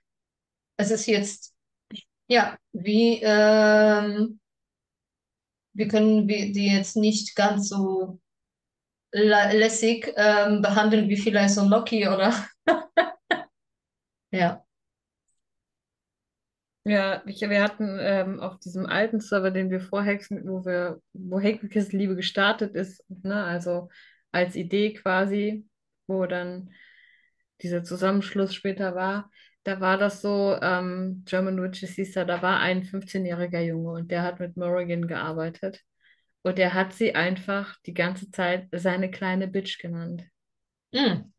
es 0.78 0.90
ist 0.92 1.06
jetzt, 1.06 1.54
ja, 2.28 2.58
wie, 2.72 3.20
ähm, 3.22 4.40
wir 5.74 5.88
können 5.88 6.26
die 6.28 6.72
jetzt 6.72 6.96
nicht 6.96 7.34
ganz 7.36 7.68
so 7.68 8.18
lä- 9.14 9.52
lässig 9.56 10.12
ähm, 10.16 10.62
behandeln 10.62 11.08
wie 11.10 11.16
vielleicht 11.16 11.54
so 11.54 11.62
ein 11.62 11.68
Loki 11.70 12.08
oder 12.08 12.34
ja. 14.32 14.64
Ja, 16.84 17.22
ich, 17.26 17.40
wir 17.42 17.62
hatten 17.62 17.98
ähm, 18.00 18.40
auf 18.40 18.58
diesem 18.58 18.86
alten 18.86 19.20
Server, 19.20 19.52
den 19.52 19.70
wir 19.70 19.80
vor 19.80 20.02
Hexen, 20.02 20.42
wo 20.48 20.64
wir, 20.64 21.00
wo 21.12 21.38
Hexenkisses 21.38 21.92
Liebe 21.92 22.16
gestartet 22.16 22.74
ist, 22.74 23.04
ne, 23.08 23.44
also 23.44 23.88
als 24.32 24.56
Idee 24.56 24.92
quasi, 24.94 25.64
wo 26.06 26.26
dann 26.26 26.70
dieser 27.62 27.84
Zusammenschluss 27.84 28.54
später 28.54 28.94
war, 28.94 29.30
da 29.64 29.80
war 29.80 29.96
das 29.96 30.20
so, 30.20 30.58
ähm, 30.60 31.22
German 31.24 31.62
Witches 31.62 31.92
hieß 31.92 32.12
da, 32.14 32.24
da 32.24 32.42
war 32.42 32.58
ein 32.60 32.82
15-jähriger 32.82 33.60
Junge 33.60 33.92
und 33.92 34.10
der 34.10 34.22
hat 34.22 34.40
mit 34.40 34.56
Morrigan 34.56 35.06
gearbeitet. 35.06 35.80
Und 36.42 36.58
der 36.58 36.74
hat 36.74 36.92
sie 36.92 37.14
einfach 37.14 37.76
die 37.86 37.94
ganze 37.94 38.30
Zeit 38.32 38.68
seine 38.72 39.10
kleine 39.10 39.46
Bitch 39.46 39.78
genannt. 39.78 40.24
Hm. 40.92 41.32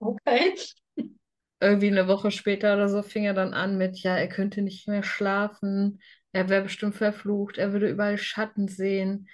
Okay. 0.00 0.54
irgendwie 1.60 1.88
eine 1.88 2.08
Woche 2.08 2.30
später 2.30 2.74
oder 2.74 2.88
so 2.88 3.02
fing 3.02 3.24
er 3.24 3.34
dann 3.34 3.54
an 3.54 3.76
mit, 3.78 3.98
ja, 3.98 4.16
er 4.16 4.28
könnte 4.28 4.62
nicht 4.62 4.88
mehr 4.88 5.02
schlafen, 5.02 6.00
er 6.32 6.48
wäre 6.48 6.62
bestimmt 6.62 6.96
verflucht, 6.96 7.58
er 7.58 7.72
würde 7.72 7.88
überall 7.88 8.18
Schatten 8.18 8.66
sehen 8.66 9.28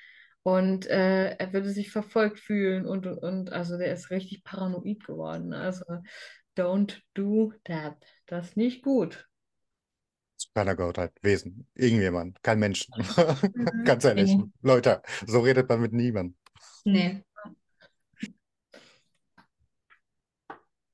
und 0.47 0.87
äh, 0.87 1.31
er 1.39 1.53
würde 1.53 1.71
sich 1.71 1.91
verfolgt 1.91 2.39
fühlen 2.39 2.87
und, 2.87 3.05
und, 3.05 3.19
und, 3.19 3.53
also 3.53 3.77
der 3.79 3.93
ist 3.93 4.11
richtig 4.11 4.45
paranoid 4.45 5.05
geworden. 5.05 5.53
Also, 5.53 5.85
don't 6.57 7.01
do 7.15 7.53
that. 7.65 7.97
Das 8.27 8.51
ist 8.51 8.57
nicht 8.57 8.85
gut. 8.85 9.27
Keiner 10.55 10.77
Gottheit, 10.77 11.13
Wesen, 11.23 11.67
irgendjemand, 11.75 12.43
kein 12.43 12.59
Mensch. 12.59 12.89
Mhm. 12.97 13.05
Ganz 13.85 14.05
ehrlich, 14.05 14.39
Nee. 14.39 14.45
Leute, 14.63 15.03
so 15.27 15.41
redet 15.41 15.69
man 15.69 15.81
mit 15.81 15.93
niemandem. 15.93 16.37
Nee. 16.85 17.23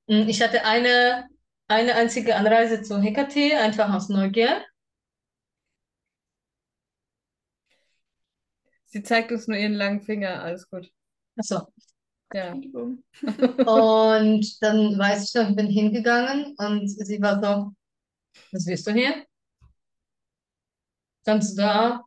Hm, 0.08 0.28
Ich 0.28 0.42
hatte 0.42 0.64
eine, 0.64 1.28
eine 1.68 1.94
einzige 1.94 2.36
Anreise 2.36 2.82
zu 2.82 3.00
Hekate, 3.00 3.58
einfach 3.58 3.92
aus 3.94 4.08
Neugier. 4.08 4.62
Sie 8.92 9.02
zeigt 9.02 9.32
uns 9.32 9.48
nur 9.48 9.56
ihren 9.56 9.72
langen 9.72 10.02
Finger, 10.02 10.42
alles 10.42 10.68
gut. 10.68 10.92
Achso. 11.36 11.66
Ja. 12.34 12.52
Und 12.52 13.02
dann 14.62 14.98
weiß 14.98 15.24
ich 15.24 15.34
noch, 15.34 15.48
ich 15.48 15.56
bin 15.56 15.66
hingegangen 15.66 16.54
und 16.58 16.88
sie 16.88 17.22
war 17.22 17.42
so, 17.42 17.72
was 18.52 18.66
willst 18.66 18.86
du 18.86 18.92
hier? 18.92 19.24
Standst 21.22 21.56
du 21.56 21.62
da 21.62 22.04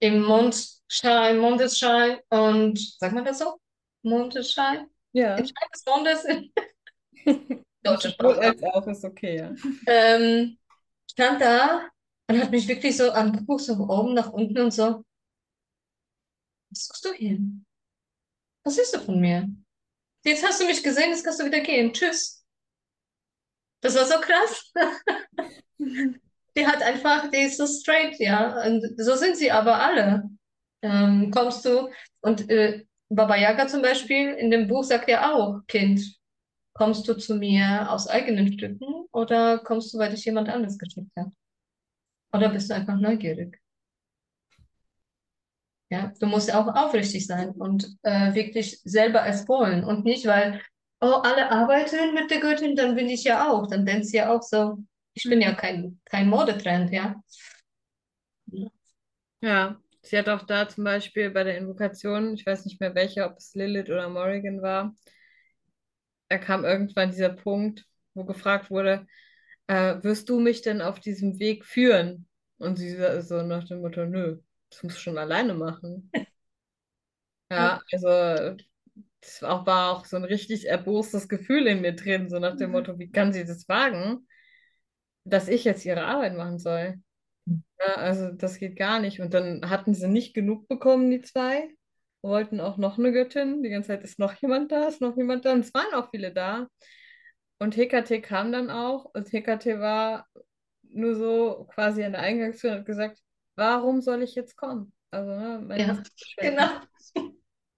im 0.00 0.22
Mondschein, 0.22 1.38
Mondesschein 1.38 2.18
und, 2.28 2.78
sagt 2.98 3.14
man 3.14 3.24
das 3.24 3.38
so? 3.38 3.58
Mondesschein? 4.02 4.90
Ja. 5.12 5.36
Im 5.36 5.46
Schein 5.46 5.68
des 5.72 5.84
Mondes? 5.86 6.26
Deutsche 7.82 8.10
Sprache. 8.10 8.54
auch 8.74 8.86
ist 8.86 9.04
okay, 9.04 9.38
ja. 9.38 9.54
Ähm, 9.86 10.58
stand 11.10 11.40
da 11.40 11.88
und 12.28 12.38
hat 12.38 12.50
mich 12.50 12.68
wirklich 12.68 12.98
so 12.98 13.12
angeguckt, 13.12 13.62
so 13.62 13.76
von 13.76 13.88
oben 13.88 14.12
nach 14.14 14.30
unten 14.30 14.58
und 14.58 14.72
so, 14.72 15.04
was 16.70 16.84
suchst 16.86 17.04
du 17.04 17.12
hier? 17.12 17.38
Was 18.64 18.76
willst 18.76 18.94
du 18.94 19.00
von 19.00 19.20
mir? 19.20 19.48
Jetzt 20.24 20.46
hast 20.46 20.60
du 20.60 20.66
mich 20.66 20.82
gesehen, 20.82 21.10
jetzt 21.10 21.24
kannst 21.24 21.40
du 21.40 21.44
wieder 21.44 21.60
gehen. 21.60 21.92
Tschüss. 21.92 22.44
Das 23.80 23.94
war 23.94 24.04
so 24.04 24.20
krass. 24.20 24.72
Die 26.56 26.66
hat 26.66 26.82
einfach, 26.82 27.30
die 27.30 27.38
ist 27.38 27.56
so 27.56 27.66
straight, 27.68 28.18
ja. 28.18 28.66
Und 28.66 28.82
so 28.96 29.14
sind 29.14 29.36
sie 29.36 29.52
aber 29.52 29.80
alle. 29.80 30.24
Ähm, 30.82 31.30
kommst 31.30 31.64
du, 31.64 31.88
und 32.20 32.50
äh, 32.50 32.84
Baba 33.08 33.36
Yaga 33.36 33.68
zum 33.68 33.80
Beispiel 33.80 34.30
in 34.34 34.50
dem 34.50 34.66
Buch 34.66 34.82
sagt 34.82 35.08
ja 35.08 35.32
auch, 35.32 35.60
Kind, 35.68 36.00
kommst 36.74 37.06
du 37.06 37.14
zu 37.14 37.36
mir 37.36 37.90
aus 37.90 38.08
eigenen 38.08 38.52
Stücken 38.52 39.06
oder 39.12 39.58
kommst 39.58 39.94
du, 39.94 39.98
weil 39.98 40.10
dich 40.10 40.24
jemand 40.24 40.48
anderes 40.48 40.78
geschickt 40.78 41.10
hat? 41.16 41.28
Oder 42.32 42.48
bist 42.48 42.70
du 42.70 42.74
einfach 42.74 42.96
neugierig? 42.96 43.60
Ja, 45.90 46.12
du 46.20 46.26
musst 46.26 46.52
auch 46.54 46.66
aufrichtig 46.74 47.26
sein 47.26 47.50
und 47.50 47.88
äh, 48.02 48.34
wirklich 48.34 48.80
selber 48.84 49.24
es 49.26 49.48
wollen 49.48 49.84
und 49.84 50.04
nicht, 50.04 50.26
weil, 50.26 50.60
oh, 51.00 51.06
alle 51.22 51.50
arbeiten 51.50 52.14
mit 52.14 52.30
der 52.30 52.40
Göttin, 52.40 52.76
dann 52.76 52.94
will 52.96 53.06
ich 53.10 53.24
ja 53.24 53.50
auch. 53.50 53.66
Dann 53.68 53.86
denkst 53.86 54.10
du 54.10 54.18
ja 54.18 54.30
auch 54.30 54.42
so, 54.42 54.76
ich 55.14 55.24
bin 55.24 55.40
ja 55.40 55.54
kein, 55.54 55.98
kein 56.04 56.28
Modetrend, 56.28 56.90
ja. 56.92 57.16
Ja, 59.40 59.80
sie 60.02 60.18
hat 60.18 60.28
auch 60.28 60.42
da 60.44 60.68
zum 60.68 60.84
Beispiel 60.84 61.30
bei 61.30 61.44
der 61.44 61.58
Invokation, 61.58 62.34
ich 62.34 62.44
weiß 62.46 62.64
nicht 62.64 62.80
mehr 62.80 62.94
welche, 62.94 63.24
ob 63.24 63.36
es 63.38 63.54
Lilith 63.54 63.88
oder 63.88 64.08
Morrigan 64.08 64.62
war, 64.62 64.94
da 66.28 66.38
kam 66.38 66.64
irgendwann 66.64 67.10
dieser 67.10 67.30
Punkt, 67.30 67.84
wo 68.14 68.24
gefragt 68.24 68.70
wurde, 68.70 69.06
äh, 69.66 69.96
wirst 70.02 70.28
du 70.28 70.40
mich 70.40 70.62
denn 70.62 70.82
auf 70.82 71.00
diesem 71.00 71.38
Weg 71.38 71.64
führen? 71.64 72.26
Und 72.58 72.76
sie 72.76 72.96
so 73.22 73.42
nach 73.42 73.64
dem 73.64 73.80
Motto, 73.82 74.04
nö, 74.04 74.38
das 74.70 74.82
musst 74.82 74.96
du 74.96 75.00
schon 75.00 75.18
alleine 75.18 75.54
machen. 75.54 76.10
Ja, 77.50 77.80
also 77.90 78.56
das 79.20 79.40
war 79.40 79.50
auch, 79.62 79.66
war 79.66 79.92
auch 79.92 80.04
so 80.04 80.16
ein 80.16 80.24
richtig 80.24 80.68
erbostes 80.68 81.28
Gefühl 81.28 81.66
in 81.66 81.80
mir 81.80 81.94
drin, 81.94 82.28
so 82.28 82.38
nach 82.38 82.56
dem 82.56 82.72
Motto, 82.72 82.98
wie 82.98 83.10
kann 83.10 83.32
sie 83.32 83.46
das 83.46 83.66
wagen, 83.68 84.26
dass 85.24 85.48
ich 85.48 85.64
jetzt 85.64 85.84
ihre 85.84 86.04
Arbeit 86.04 86.36
machen 86.36 86.58
soll? 86.58 86.96
Ja, 87.78 87.94
also 87.94 88.30
das 88.32 88.58
geht 88.58 88.76
gar 88.76 89.00
nicht. 89.00 89.20
Und 89.20 89.34
dann 89.34 89.68
hatten 89.68 89.94
sie 89.94 90.08
nicht 90.08 90.34
genug 90.34 90.68
bekommen, 90.68 91.10
die 91.10 91.22
zwei. 91.22 91.68
Wollten 92.20 92.60
auch 92.60 92.78
noch 92.78 92.98
eine 92.98 93.12
Göttin. 93.12 93.62
Die 93.62 93.70
ganze 93.70 93.88
Zeit 93.88 94.02
ist 94.02 94.18
noch 94.18 94.34
jemand 94.34 94.72
da, 94.72 94.88
ist 94.88 95.00
noch 95.00 95.16
jemand 95.16 95.44
da. 95.44 95.52
Und 95.52 95.60
es 95.60 95.72
waren 95.72 95.94
auch 95.94 96.10
viele 96.10 96.32
da. 96.32 96.68
Und 97.58 97.76
Hekate 97.76 98.20
kam 98.20 98.50
dann 98.50 98.70
auch. 98.70 99.04
Und 99.14 99.32
Hekate 99.32 99.80
war 99.80 100.26
nur 100.82 101.14
so 101.14 101.68
quasi 101.72 102.02
an 102.02 102.12
der 102.12 102.22
Eingangstür 102.22 102.72
und 102.72 102.78
hat 102.78 102.86
gesagt, 102.86 103.22
warum 103.58 104.00
soll 104.00 104.22
ich 104.22 104.34
jetzt 104.34 104.56
kommen? 104.56 104.92
Also, 105.10 105.30
ne, 105.30 105.60
mein 105.66 105.80
Ja. 105.80 106.02
Genau. 106.38 106.68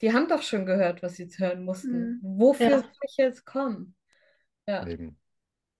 die 0.02 0.12
haben 0.12 0.28
doch 0.28 0.42
schon 0.42 0.66
gehört, 0.66 1.02
was 1.02 1.14
sie 1.14 1.26
hören 1.38 1.64
mussten. 1.64 2.20
Mhm. 2.20 2.20
Wofür 2.22 2.70
Ja. 2.70 2.78
soll 2.78 2.90
ich 3.08 3.16
jetzt 3.16 3.44
kommen? 3.44 3.96
Ja, 4.66 4.86
Eben. 4.86 5.16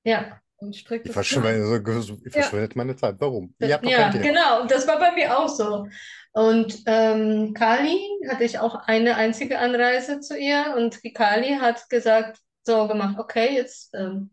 Ja, 0.04 0.40
und 0.56 0.74
Ich 0.74 0.80
striktes 0.80 1.12
verschwende, 1.12 1.82
ich 2.24 2.32
verschwendet 2.32 2.76
meine 2.76 2.96
Zeit. 2.96 3.16
Warum? 3.18 3.54
Ja, 3.60 3.78
Thema. 3.78 4.10
genau. 4.10 4.66
Das 4.66 4.86
war 4.86 4.98
bei 4.98 5.12
mir 5.12 5.38
auch 5.38 5.48
so. 5.48 5.86
Und 6.32 6.82
ähm, 6.86 7.54
Kali 7.54 7.98
hatte 8.28 8.44
ich 8.44 8.58
auch 8.58 8.74
eine 8.86 9.16
einzige 9.16 9.58
Anreise 9.58 10.20
zu 10.20 10.38
ihr 10.38 10.74
und 10.76 11.02
die 11.02 11.12
Kali 11.12 11.56
hat 11.60 11.88
gesagt, 11.90 12.38
so 12.64 12.86
gemacht, 12.88 13.18
okay, 13.18 13.54
jetzt, 13.54 13.94
ähm, 13.94 14.30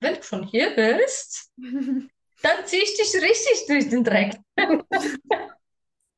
wenn 0.00 0.14
du 0.14 0.22
schon 0.22 0.44
hier 0.44 0.74
bist, 0.74 1.52
dann 2.44 2.66
ziehe 2.66 2.82
ich 2.82 2.94
dich 2.96 3.22
richtig 3.22 3.66
durch 3.66 3.88
den 3.88 4.04
Dreck. 4.04 4.36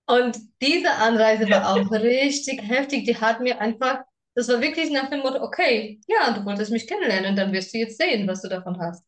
Und 0.09 0.39
diese 0.61 0.91
Anreise 0.91 1.49
war 1.51 1.73
auch 1.73 1.91
richtig 1.91 2.63
heftig. 2.63 3.05
Die 3.05 3.17
hat 3.17 3.41
mir 3.41 3.61
einfach, 3.61 4.01
das 4.35 4.49
war 4.49 4.61
wirklich 4.61 4.91
nach 4.91 5.09
dem 5.11 5.21
Motto, 5.21 5.43
okay, 5.43 6.01
ja, 6.07 6.33
du 6.33 6.45
wolltest 6.45 6.71
mich 6.71 6.87
kennenlernen, 6.87 7.37
dann 7.37 7.53
wirst 7.53 7.73
du 7.73 7.79
jetzt 7.79 7.99
sehen, 7.99 8.27
was 8.27 8.43
du 8.43 8.49
davon 8.49 8.79
hast. 8.81 9.05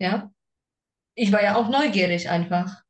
Ja. 0.00 0.32
Ich 1.14 1.32
war 1.32 1.42
ja 1.42 1.56
auch 1.56 1.68
neugierig 1.68 2.28
einfach. 2.28 2.82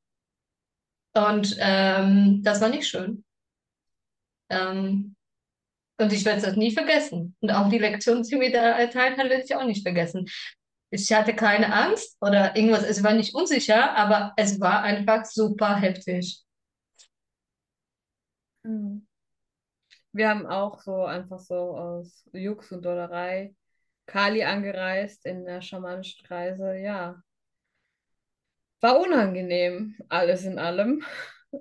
Und 1.15 1.57
ähm, 1.59 2.43
das 2.43 2.61
war 2.61 2.69
nicht 2.69 2.87
schön. 2.87 3.25
Ähm, 4.51 5.17
und 6.01 6.13
ich 6.13 6.25
werde 6.25 6.43
das 6.43 6.57
nie 6.57 6.73
vergessen. 6.73 7.37
Und 7.41 7.51
auch 7.51 7.69
die 7.69 7.79
Lektion, 7.79 8.23
die 8.23 8.37
mir 8.37 8.53
da 8.53 8.79
erteilt 8.79 9.19
hat, 9.19 9.29
werde 9.29 9.45
ich 9.45 9.55
auch 9.55 9.65
nicht 9.65 9.83
vergessen. 9.83 10.27
Ich 10.91 11.13
hatte 11.13 11.35
keine 11.35 11.73
Angst 11.73 12.17
oder 12.21 12.57
irgendwas, 12.57 12.83
es 12.85 13.03
war 13.03 13.13
nicht 13.13 13.35
unsicher, 13.35 13.95
aber 13.95 14.33
es 14.37 14.61
war 14.61 14.83
einfach 14.83 15.25
super 15.27 15.77
heftig. 15.77 16.43
Mhm. 18.65 19.07
Wir 20.13 20.29
haben 20.29 20.47
auch 20.47 20.81
so 20.81 21.05
einfach 21.05 21.39
so 21.39 21.77
aus 21.77 22.29
Jux 22.33 22.73
und 22.73 22.85
Dollerei 22.85 23.55
Kali 24.07 24.43
angereist 24.45 25.27
in 25.27 25.45
der 25.45 25.61
schamanischen 25.63 26.27
Reise. 26.27 26.77
Ja, 26.79 27.23
war 28.81 29.01
unangenehm, 29.01 29.97
alles 30.09 30.45
in 30.45 30.59
allem. 30.59 31.03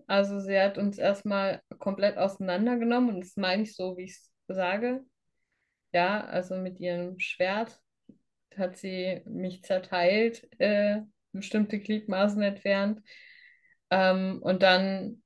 Also 0.08 0.40
sie 0.42 0.60
hat 0.60 0.78
uns 0.78 0.98
erstmal 0.98 1.62
komplett 1.80 2.18
auseinandergenommen 2.18 3.16
und 3.16 3.22
das 3.22 3.38
meine 3.38 3.64
ich 3.64 3.76
so, 3.76 3.96
wie 3.98 4.04
ich 4.04 4.12
es 4.12 4.32
sage. 4.48 5.06
Ja, 5.94 6.26
also 6.26 6.56
mit 6.58 6.80
ihrem 6.80 7.20
Schwert 7.20 7.80
hat 8.58 8.78
sie 8.78 9.22
mich 9.26 9.64
zerteilt, 9.64 10.48
äh, 10.60 11.02
bestimmte 11.32 11.80
Gliedmaßen 11.80 12.42
entfernt 12.42 13.02
ähm, 13.90 14.40
und 14.42 14.64
dann 14.64 15.24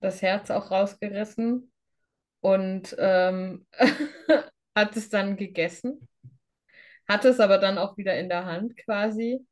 das 0.00 0.22
Herz 0.22 0.50
auch 0.50 0.70
rausgerissen 0.70 1.72
und 2.40 2.94
ähm, 2.98 3.66
hat 4.74 4.96
es 4.96 5.08
dann 5.08 5.36
gegessen, 5.36 6.08
hat 7.08 7.24
es 7.24 7.40
aber 7.40 7.58
dann 7.58 7.78
auch 7.78 7.96
wieder 7.96 8.18
in 8.18 8.28
der 8.28 8.44
Hand 8.46 8.76
quasi 8.76 9.46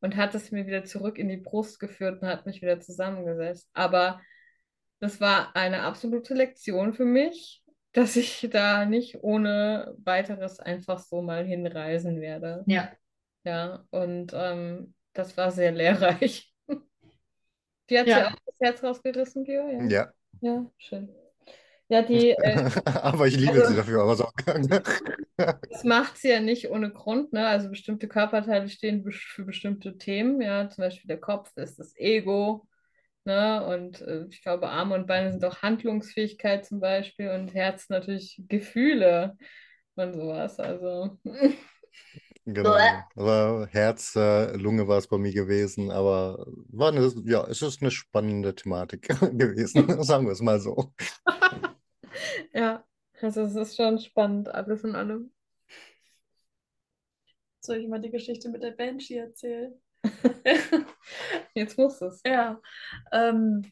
und 0.00 0.16
hat 0.16 0.34
es 0.34 0.50
mir 0.50 0.66
wieder 0.66 0.84
zurück 0.84 1.18
in 1.18 1.28
die 1.28 1.36
Brust 1.36 1.78
geführt 1.78 2.22
und 2.22 2.28
hat 2.28 2.46
mich 2.46 2.60
wieder 2.60 2.80
zusammengesetzt. 2.80 3.68
Aber 3.72 4.20
das 4.98 5.20
war 5.20 5.54
eine 5.56 5.82
absolute 5.82 6.34
Lektion 6.34 6.94
für 6.94 7.04
mich, 7.04 7.61
dass 7.92 8.16
ich 8.16 8.48
da 8.50 8.84
nicht 8.86 9.22
ohne 9.22 9.94
weiteres 10.04 10.60
einfach 10.60 10.98
so 10.98 11.22
mal 11.22 11.44
hinreisen 11.44 12.20
werde. 12.20 12.64
Ja. 12.66 12.90
Ja, 13.44 13.84
und 13.90 14.32
ähm, 14.34 14.94
das 15.12 15.36
war 15.36 15.50
sehr 15.50 15.72
lehrreich. 15.72 16.54
Die 17.90 17.98
hat 17.98 18.06
Ja. 18.06 18.16
sie 18.18 18.24
auch 18.26 18.36
das 18.46 18.54
Herz 18.60 18.82
rausgerissen, 18.82 19.44
Geo? 19.44 19.68
Ja, 19.68 19.82
Ja, 19.88 20.12
ja 20.40 20.66
schön. 20.78 21.08
Ja, 21.88 22.00
die, 22.00 22.30
äh, 22.30 22.70
aber 22.86 23.26
ich 23.26 23.36
liebe 23.36 23.52
Also- 23.52 23.66
sie 23.66 23.76
dafür, 23.76 24.02
aber 24.02 24.16
so. 24.16 24.26
das 25.36 25.84
macht 25.84 26.16
sie 26.16 26.30
ja 26.30 26.40
nicht 26.40 26.70
ohne 26.70 26.90
Grund, 26.90 27.32
ne? 27.34 27.46
Also 27.46 27.68
bestimmte 27.68 28.08
Körperteile 28.08 28.68
stehen 28.70 29.04
für 29.10 29.44
bestimmte 29.44 29.98
Themen, 29.98 30.40
ja, 30.40 30.70
zum 30.70 30.82
Beispiel 30.84 31.08
der 31.08 31.20
Kopf 31.20 31.52
ist 31.56 31.78
das 31.78 31.94
Ego, 31.98 32.66
ne? 33.24 33.64
Und 33.66 34.00
äh, 34.02 34.26
ich 34.30 34.42
glaube, 34.42 34.68
Arme 34.68 34.94
und 34.94 35.06
Beine 35.06 35.32
sind 35.32 35.44
auch 35.44 35.62
Handlungsfähigkeit 35.62 36.64
zum 36.66 36.80
Beispiel 36.80 37.30
und 37.30 37.54
Herz 37.54 37.88
natürlich 37.88 38.42
Gefühle 38.48 39.36
und 39.96 40.14
sowas. 40.14 40.58
Also, 40.58 41.18
Genau. 42.44 42.76
Aber 43.14 43.68
Herz, 43.70 44.16
äh, 44.16 44.56
Lunge 44.56 44.88
war 44.88 44.98
es 44.98 45.06
bei 45.06 45.16
mir 45.16 45.32
gewesen, 45.32 45.90
aber 45.92 46.44
war 46.68 46.88
eine, 46.88 47.12
ja, 47.24 47.46
es 47.46 47.62
ist 47.62 47.82
eine 47.82 47.90
spannende 47.92 48.54
Thematik 48.54 49.02
gewesen, 49.38 49.86
sagen 50.02 50.26
wir 50.26 50.32
es 50.32 50.40
mal 50.40 50.58
so. 50.60 50.92
ja, 52.52 52.84
also 53.20 53.42
es 53.42 53.54
ist 53.54 53.76
schon 53.76 53.98
spannend, 54.00 54.48
alles 54.48 54.82
in 54.82 54.96
allem. 54.96 55.32
Soll 57.60 57.76
ich 57.76 57.88
mal 57.88 58.00
die 58.00 58.10
Geschichte 58.10 58.48
mit 58.48 58.64
der 58.64 58.72
Banshee 58.72 59.18
erzählen? 59.18 59.80
Jetzt 61.54 61.78
muss 61.78 62.00
es. 62.02 62.20
Ja, 62.24 62.60
ähm, 63.12 63.62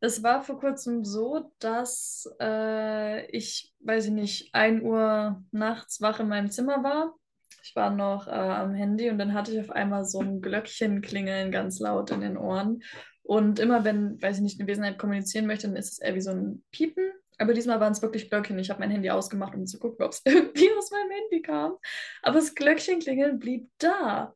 es 0.00 0.22
war 0.22 0.42
vor 0.42 0.58
kurzem 0.58 1.04
so, 1.04 1.52
dass 1.58 2.28
äh, 2.40 3.26
ich, 3.30 3.72
weiß 3.80 4.06
ich 4.06 4.12
nicht, 4.12 4.54
1 4.54 4.82
Uhr 4.82 5.42
nachts 5.52 6.00
wach 6.00 6.20
in 6.20 6.28
meinem 6.28 6.50
Zimmer 6.50 6.82
war. 6.82 7.14
Ich 7.62 7.76
war 7.76 7.90
noch 7.90 8.26
äh, 8.26 8.30
am 8.30 8.72
Handy 8.72 9.10
und 9.10 9.18
dann 9.18 9.34
hatte 9.34 9.52
ich 9.52 9.60
auf 9.60 9.70
einmal 9.70 10.04
so 10.04 10.20
ein 10.20 10.40
Glöckchen 10.40 11.02
klingeln 11.02 11.50
ganz 11.50 11.78
laut 11.78 12.10
in 12.10 12.22
den 12.22 12.38
Ohren. 12.38 12.82
Und 13.22 13.58
immer 13.58 13.84
wenn, 13.84 14.20
weiß 14.20 14.38
ich 14.38 14.42
nicht, 14.42 14.58
eine 14.58 14.68
Wesenheit 14.68 14.98
kommunizieren 14.98 15.46
möchte, 15.46 15.68
dann 15.68 15.76
ist 15.76 15.92
es 15.92 15.98
eher 15.98 16.14
wie 16.14 16.20
so 16.20 16.30
ein 16.30 16.64
Piepen. 16.72 17.12
Aber 17.38 17.54
diesmal 17.54 17.80
waren 17.80 17.92
es 17.92 18.02
wirklich 18.02 18.28
Glöckchen. 18.28 18.58
Ich 18.58 18.70
habe 18.70 18.80
mein 18.80 18.90
Handy 18.90 19.10
ausgemacht, 19.10 19.54
um 19.54 19.66
zu 19.66 19.78
gucken, 19.78 20.04
ob 20.04 20.12
es 20.12 20.22
irgendwie 20.24 20.70
aus 20.76 20.90
meinem 20.90 21.10
Handy 21.10 21.42
kam. 21.42 21.76
Aber 22.22 22.36
das 22.36 22.54
Glöckchen 22.54 23.00
klingeln 23.00 23.38
blieb 23.38 23.68
da. 23.78 24.34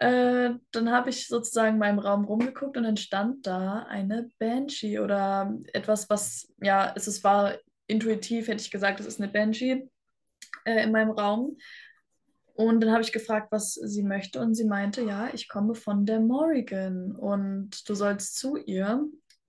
Äh, 0.00 0.50
dann 0.70 0.92
habe 0.92 1.10
ich 1.10 1.26
sozusagen 1.26 1.74
in 1.74 1.78
meinem 1.78 1.98
Raum 1.98 2.24
rumgeguckt 2.24 2.76
und 2.76 2.84
dann 2.84 2.96
stand 2.96 3.44
da 3.48 3.84
eine 3.88 4.30
Banshee 4.38 5.00
oder 5.00 5.52
etwas, 5.72 6.08
was, 6.08 6.52
ja, 6.62 6.92
es, 6.94 7.08
es 7.08 7.24
war 7.24 7.54
intuitiv, 7.88 8.46
hätte 8.46 8.62
ich 8.62 8.70
gesagt, 8.70 9.00
es 9.00 9.06
ist 9.06 9.20
eine 9.20 9.32
Banshee 9.32 9.88
äh, 10.64 10.84
in 10.84 10.92
meinem 10.92 11.10
Raum. 11.10 11.56
Und 12.54 12.80
dann 12.80 12.92
habe 12.92 13.02
ich 13.02 13.12
gefragt, 13.12 13.48
was 13.50 13.74
sie 13.74 14.04
möchte 14.04 14.40
und 14.40 14.54
sie 14.54 14.66
meinte, 14.66 15.02
ja, 15.02 15.30
ich 15.32 15.48
komme 15.48 15.74
von 15.74 16.06
der 16.06 16.20
Morrigan 16.20 17.16
und 17.16 17.88
du 17.88 17.94
sollst 17.94 18.38
zu 18.38 18.56
ihr. 18.56 19.04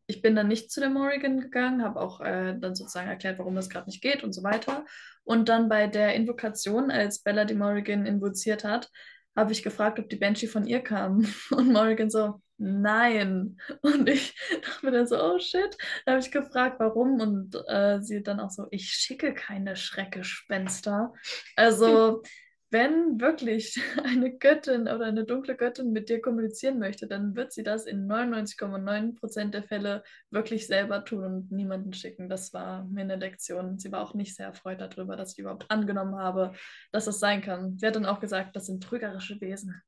Ich 0.07 0.23
bin 0.23 0.35
dann 0.35 0.47
nicht 0.47 0.71
zu 0.71 0.79
der 0.79 0.89
Morrigan 0.89 1.39
gegangen, 1.39 1.83
habe 1.83 2.01
auch 2.01 2.21
äh, 2.21 2.57
dann 2.59 2.73
sozusagen 2.73 3.07
erklärt, 3.07 3.37
warum 3.37 3.55
das 3.55 3.69
gerade 3.69 3.85
nicht 3.85 4.01
geht 4.01 4.23
und 4.23 4.33
so 4.33 4.41
weiter. 4.41 4.83
Und 5.23 5.47
dann 5.47 5.69
bei 5.69 5.85
der 5.85 6.15
Invokation, 6.15 6.89
als 6.89 7.19
Bella 7.19 7.45
die 7.45 7.53
Morrigan 7.53 8.07
invoziert 8.07 8.63
hat, 8.63 8.89
habe 9.35 9.51
ich 9.51 9.63
gefragt, 9.63 9.99
ob 9.99 10.09
die 10.09 10.15
Banshee 10.15 10.47
von 10.47 10.65
ihr 10.65 10.81
kam. 10.81 11.25
Und 11.51 11.71
Morrigan 11.71 12.09
so, 12.09 12.41
nein. 12.57 13.57
Und 13.81 14.09
ich 14.09 14.35
dachte 14.61 14.85
mir 14.85 14.91
dann 14.91 15.07
so, 15.07 15.21
oh 15.21 15.39
shit. 15.39 15.77
Da 16.05 16.13
habe 16.13 16.21
ich 16.21 16.31
gefragt, 16.31 16.79
warum. 16.79 17.19
Und 17.19 17.55
äh, 17.67 17.99
sie 18.01 18.21
dann 18.21 18.39
auch 18.39 18.51
so, 18.51 18.67
ich 18.71 18.89
schicke 18.89 19.33
keine 19.33 19.75
Schreckgespenster. 19.75 21.13
Also, 21.55 22.21
wenn 22.71 23.19
wirklich 23.19 23.79
eine 24.03 24.37
Göttin 24.37 24.83
oder 24.83 25.05
eine 25.05 25.25
dunkle 25.25 25.55
Göttin 25.55 25.91
mit 25.91 26.09
dir 26.09 26.21
kommunizieren 26.21 26.79
möchte, 26.79 27.07
dann 27.07 27.35
wird 27.35 27.51
sie 27.51 27.63
das 27.63 27.85
in 27.85 28.07
99,9% 28.07 29.49
der 29.49 29.63
Fälle 29.63 30.03
wirklich 30.29 30.67
selber 30.67 31.03
tun 31.03 31.23
und 31.23 31.51
niemanden 31.51 31.93
schicken. 31.93 32.29
Das 32.29 32.53
war 32.53 32.85
mir 32.85 33.01
eine 33.01 33.15
Lektion. 33.15 33.79
Sie 33.79 33.91
war 33.91 34.01
auch 34.01 34.13
nicht 34.13 34.35
sehr 34.35 34.47
erfreut 34.47 34.81
darüber, 34.81 35.15
dass 35.15 35.33
ich 35.33 35.39
überhaupt 35.39 35.69
angenommen 35.69 36.15
habe, 36.15 36.53
dass 36.91 37.05
das 37.05 37.19
sein 37.19 37.41
kann. 37.41 37.77
Sie 37.77 37.87
hat 37.87 37.95
dann 37.95 38.05
auch 38.05 38.19
gesagt, 38.19 38.55
das 38.55 38.67
sind 38.67 38.83
trügerische 38.83 39.39
Wesen. 39.41 39.81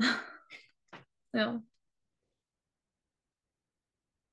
ja. 1.32 1.62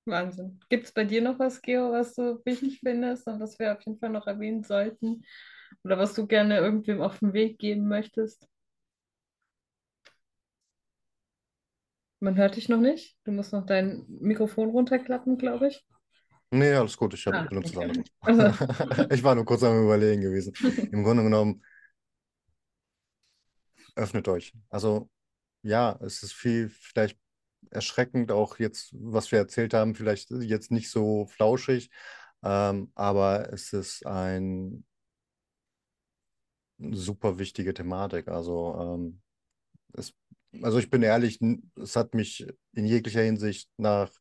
Wahnsinn. 0.05 0.59
Gibt 0.69 0.85
es 0.85 0.91
bei 0.93 1.03
dir 1.03 1.21
noch 1.21 1.37
was, 1.37 1.61
Geo, 1.61 1.91
was 1.91 2.15
du 2.15 2.41
wichtig 2.43 2.79
findest 2.79 3.27
und 3.27 3.39
was 3.39 3.59
wir 3.59 3.73
auf 3.73 3.81
jeden 3.85 3.99
Fall 3.99 4.09
noch 4.09 4.25
erwähnen 4.25 4.63
sollten? 4.63 5.23
Oder 5.83 5.97
was 5.99 6.13
du 6.13 6.27
gerne 6.27 6.57
irgendwem 6.57 7.01
auf 7.01 7.19
den 7.19 7.33
Weg 7.33 7.59
geben 7.59 7.87
möchtest? 7.87 8.47
Man 12.21 12.37
hört 12.37 12.55
dich 12.55 12.69
noch 12.69 12.79
nicht. 12.79 13.17
Du 13.25 13.33
musst 13.33 13.51
noch 13.51 13.65
dein 13.65 14.05
Mikrofon 14.07 14.69
runterklappen, 14.69 15.37
glaube 15.37 15.67
ich. 15.67 15.85
Nee, 16.53 16.73
alles 16.75 16.97
gut, 16.97 17.13
ich 17.13 17.25
Ah, 17.29 17.37
habe 17.37 17.41
benutzt 17.47 17.71
das 17.71 17.77
okay. 17.77 17.87
andere. 17.87 18.03
Ich 19.11 19.23
war 19.23 19.35
nur 19.35 19.45
kurz 19.45 19.63
am 19.63 19.83
Überlegen 19.83 20.21
gewesen. 20.21 20.53
Im 20.91 21.03
Grunde 21.03 21.23
genommen, 21.23 21.63
öffnet 23.95 24.27
euch. 24.27 24.53
Also, 24.69 25.09
ja, 25.63 25.99
es 26.03 26.23
ist 26.23 26.33
viel, 26.33 26.69
vielleicht 26.69 27.17
erschreckend, 27.71 28.31
auch 28.31 28.59
jetzt, 28.59 28.91
was 28.93 29.31
wir 29.31 29.39
erzählt 29.39 29.73
haben, 29.73 29.95
vielleicht 29.95 30.31
jetzt 30.31 30.71
nicht 30.71 30.91
so 30.91 31.27
flauschig, 31.27 31.89
ähm, 32.43 32.91
aber 32.95 33.51
es 33.53 33.73
ist 33.73 34.05
ein 34.05 34.85
super 36.91 37.39
wichtige 37.39 37.73
Thematik. 37.73 38.27
Also, 38.27 38.75
ähm, 38.79 39.21
es, 39.93 40.13
also 40.61 40.79
ich 40.79 40.89
bin 40.89 41.03
ehrlich, 41.03 41.39
es 41.81 41.95
hat 41.95 42.13
mich 42.13 42.47
in 42.73 42.85
jeglicher 42.85 43.21
Hinsicht 43.21 43.69
nach 43.77 44.11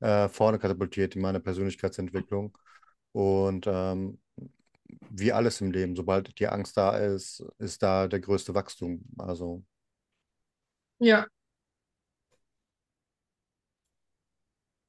äh, 0.00 0.28
vorne 0.28 0.58
katapultiert 0.58 1.16
in 1.16 1.22
meiner 1.22 1.40
Persönlichkeitsentwicklung. 1.40 2.56
Und 3.12 3.66
ähm, 3.66 4.20
wie 5.10 5.32
alles 5.32 5.60
im 5.60 5.70
Leben, 5.72 5.96
sobald 5.96 6.38
die 6.38 6.48
Angst 6.48 6.76
da 6.76 6.96
ist, 6.96 7.44
ist 7.58 7.82
da 7.82 8.08
der 8.08 8.20
größte 8.20 8.54
Wachstum. 8.54 9.04
Also 9.18 9.64
Ja, 10.98 11.28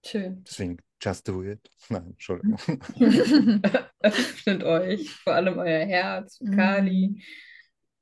Schön. 0.05 0.43
deswegen, 0.47 0.78
just 1.06 1.28
do 1.28 1.41
it. 1.43 1.60
Nein, 1.89 2.08
Entschuldigung. 2.12 2.58
Öffnet 4.01 4.64
euch, 4.64 5.12
vor 5.12 5.34
allem 5.34 5.58
euer 5.60 5.86
Herz, 5.86 6.39
Mhm. 6.41 6.56
Kali. 6.58 7.24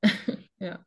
Ja. 0.58 0.84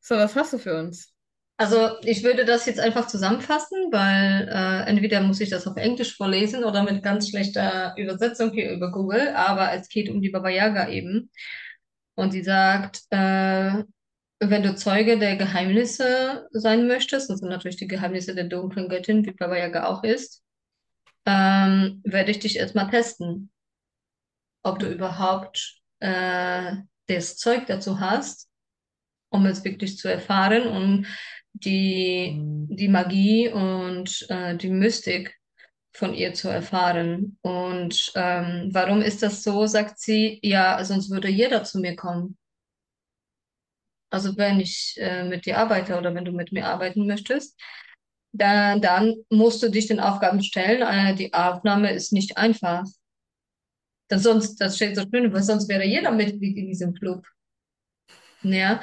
So, 0.00 0.16
was 0.16 0.34
hast 0.36 0.52
du 0.54 0.58
für 0.58 0.78
uns? 0.78 1.12
also 1.58 1.98
ich 2.02 2.22
würde 2.22 2.44
das 2.44 2.66
jetzt 2.66 2.80
einfach 2.80 3.06
zusammenfassen, 3.06 3.90
weil 3.90 4.46
äh, 4.48 4.88
entweder 4.90 5.22
muss 5.22 5.40
ich 5.40 5.48
das 5.48 5.66
auf 5.66 5.76
Englisch 5.78 6.14
vorlesen 6.16 6.64
oder 6.64 6.82
mit 6.82 7.02
ganz 7.02 7.30
schlechter 7.30 7.94
Übersetzung 7.96 8.52
hier 8.52 8.70
über 8.72 8.92
Google, 8.92 9.28
aber 9.34 9.72
es 9.72 9.88
geht 9.88 10.10
um 10.10 10.20
die 10.20 10.28
Baba 10.28 10.50
Yaga 10.50 10.88
eben. 10.90 11.30
Und 12.14 12.32
sie 12.32 12.42
sagt, 12.42 13.02
äh, 13.10 13.84
wenn 14.40 14.62
du 14.62 14.74
Zeuge 14.74 15.18
der 15.18 15.36
Geheimnisse 15.36 16.46
sein 16.52 16.86
möchtest, 16.86 17.30
das 17.30 17.38
sind 17.38 17.48
natürlich 17.48 17.76
die 17.78 17.88
Geheimnisse 17.88 18.34
der 18.34 18.44
dunklen 18.44 18.88
Göttin, 18.90 19.24
wie 19.24 19.32
Baba 19.32 19.56
Yaga 19.56 19.86
auch 19.86 20.04
ist, 20.04 20.42
ähm, 21.26 22.00
werde 22.04 22.30
ich 22.30 22.38
dich 22.38 22.56
erstmal 22.56 22.88
testen, 22.88 23.50
ob 24.62 24.78
du 24.78 24.90
überhaupt 24.90 25.80
äh, 26.00 26.76
das 27.08 27.36
Zeug 27.36 27.66
dazu 27.66 28.00
hast, 28.00 28.48
um 29.30 29.46
es 29.46 29.64
wirklich 29.64 29.98
zu 29.98 30.08
erfahren 30.08 30.66
und 30.66 31.06
die, 31.52 32.38
die 32.68 32.88
Magie 32.88 33.48
und 33.48 34.26
äh, 34.28 34.56
die 34.56 34.70
Mystik 34.70 35.36
von 35.92 36.14
ihr 36.14 36.34
zu 36.34 36.48
erfahren. 36.48 37.38
Und 37.40 38.12
ähm, 38.14 38.68
warum 38.72 39.00
ist 39.00 39.22
das 39.22 39.42
so, 39.42 39.66
sagt 39.66 39.98
sie, 39.98 40.38
ja, 40.42 40.82
sonst 40.84 41.10
würde 41.10 41.28
jeder 41.28 41.64
zu 41.64 41.80
mir 41.80 41.96
kommen. 41.96 42.36
Also 44.10 44.36
wenn 44.36 44.60
ich 44.60 44.96
äh, 44.98 45.24
mit 45.24 45.46
dir 45.46 45.58
arbeite 45.58 45.96
oder 45.98 46.14
wenn 46.14 46.24
du 46.24 46.32
mit 46.32 46.52
mir 46.52 46.66
arbeiten 46.66 47.06
möchtest, 47.06 47.58
dann, 48.38 48.80
dann 48.80 49.14
musst 49.30 49.62
du 49.62 49.70
dich 49.70 49.86
den 49.86 50.00
Aufgaben 50.00 50.42
stellen. 50.42 50.82
Äh, 50.82 51.14
die 51.14 51.32
Aufnahme 51.32 51.92
ist 51.92 52.12
nicht 52.12 52.36
einfach. 52.36 52.84
Das 54.08 54.22
sonst, 54.22 54.56
das 54.60 54.76
steht 54.76 54.96
so 54.96 55.02
schön, 55.02 55.32
weil 55.32 55.42
sonst 55.42 55.68
wäre 55.68 55.84
jeder 55.84 56.12
Mitglied 56.12 56.56
in 56.56 56.66
diesem 56.68 56.94
Club. 56.94 57.26
Ja. 58.42 58.80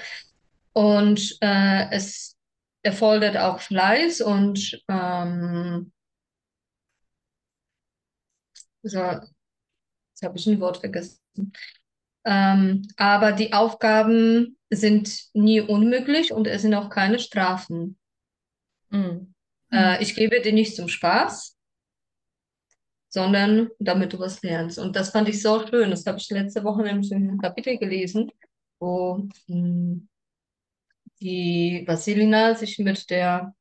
Und 0.74 1.38
äh, 1.42 1.90
es 1.92 2.36
erfordert 2.82 3.38
auch 3.38 3.60
Fleiß 3.60 4.22
und 4.22 4.84
ähm, 4.90 5.92
so, 8.82 9.00
jetzt 9.00 10.24
habe 10.24 10.38
ich 10.38 10.48
ein 10.48 10.60
Wort 10.60 10.78
vergessen. 10.78 11.20
Ähm, 12.26 12.88
aber 12.98 13.32
die 13.32 13.54
Aufgaben 13.54 14.58
sind 14.70 15.34
nie 15.34 15.62
unmöglich 15.62 16.34
und 16.34 16.48
es 16.48 16.62
sind 16.62 16.74
auch 16.74 16.90
keine 16.90 17.20
Strafen. 17.20 17.98
Mhm. 18.90 19.33
Äh, 19.74 20.02
ich 20.04 20.16
gebe 20.16 20.42
dir 20.42 20.54
nicht 20.54 20.76
zum 20.76 20.88
Spaß, 20.88 21.58
sondern 23.10 23.70
damit 23.80 24.14
du 24.14 24.20
was 24.20 24.42
lernst. 24.42 24.80
Und 24.80 24.96
das 24.96 25.12
fand 25.12 25.30
ich 25.30 25.42
so 25.42 25.66
schön. 25.68 25.92
Das 25.92 26.06
habe 26.06 26.18
ich 26.18 26.30
letzte 26.30 26.64
Woche 26.64 26.84
nämlich 26.84 27.12
in 27.12 27.30
einem 27.30 27.40
Kapitel 27.40 27.78
gelesen, 27.78 28.32
wo 28.80 29.28
mh, 29.48 30.02
die 31.22 31.84
Vasilina 31.88 32.56
sich 32.56 32.80
mit 32.80 33.10
der 33.10 33.54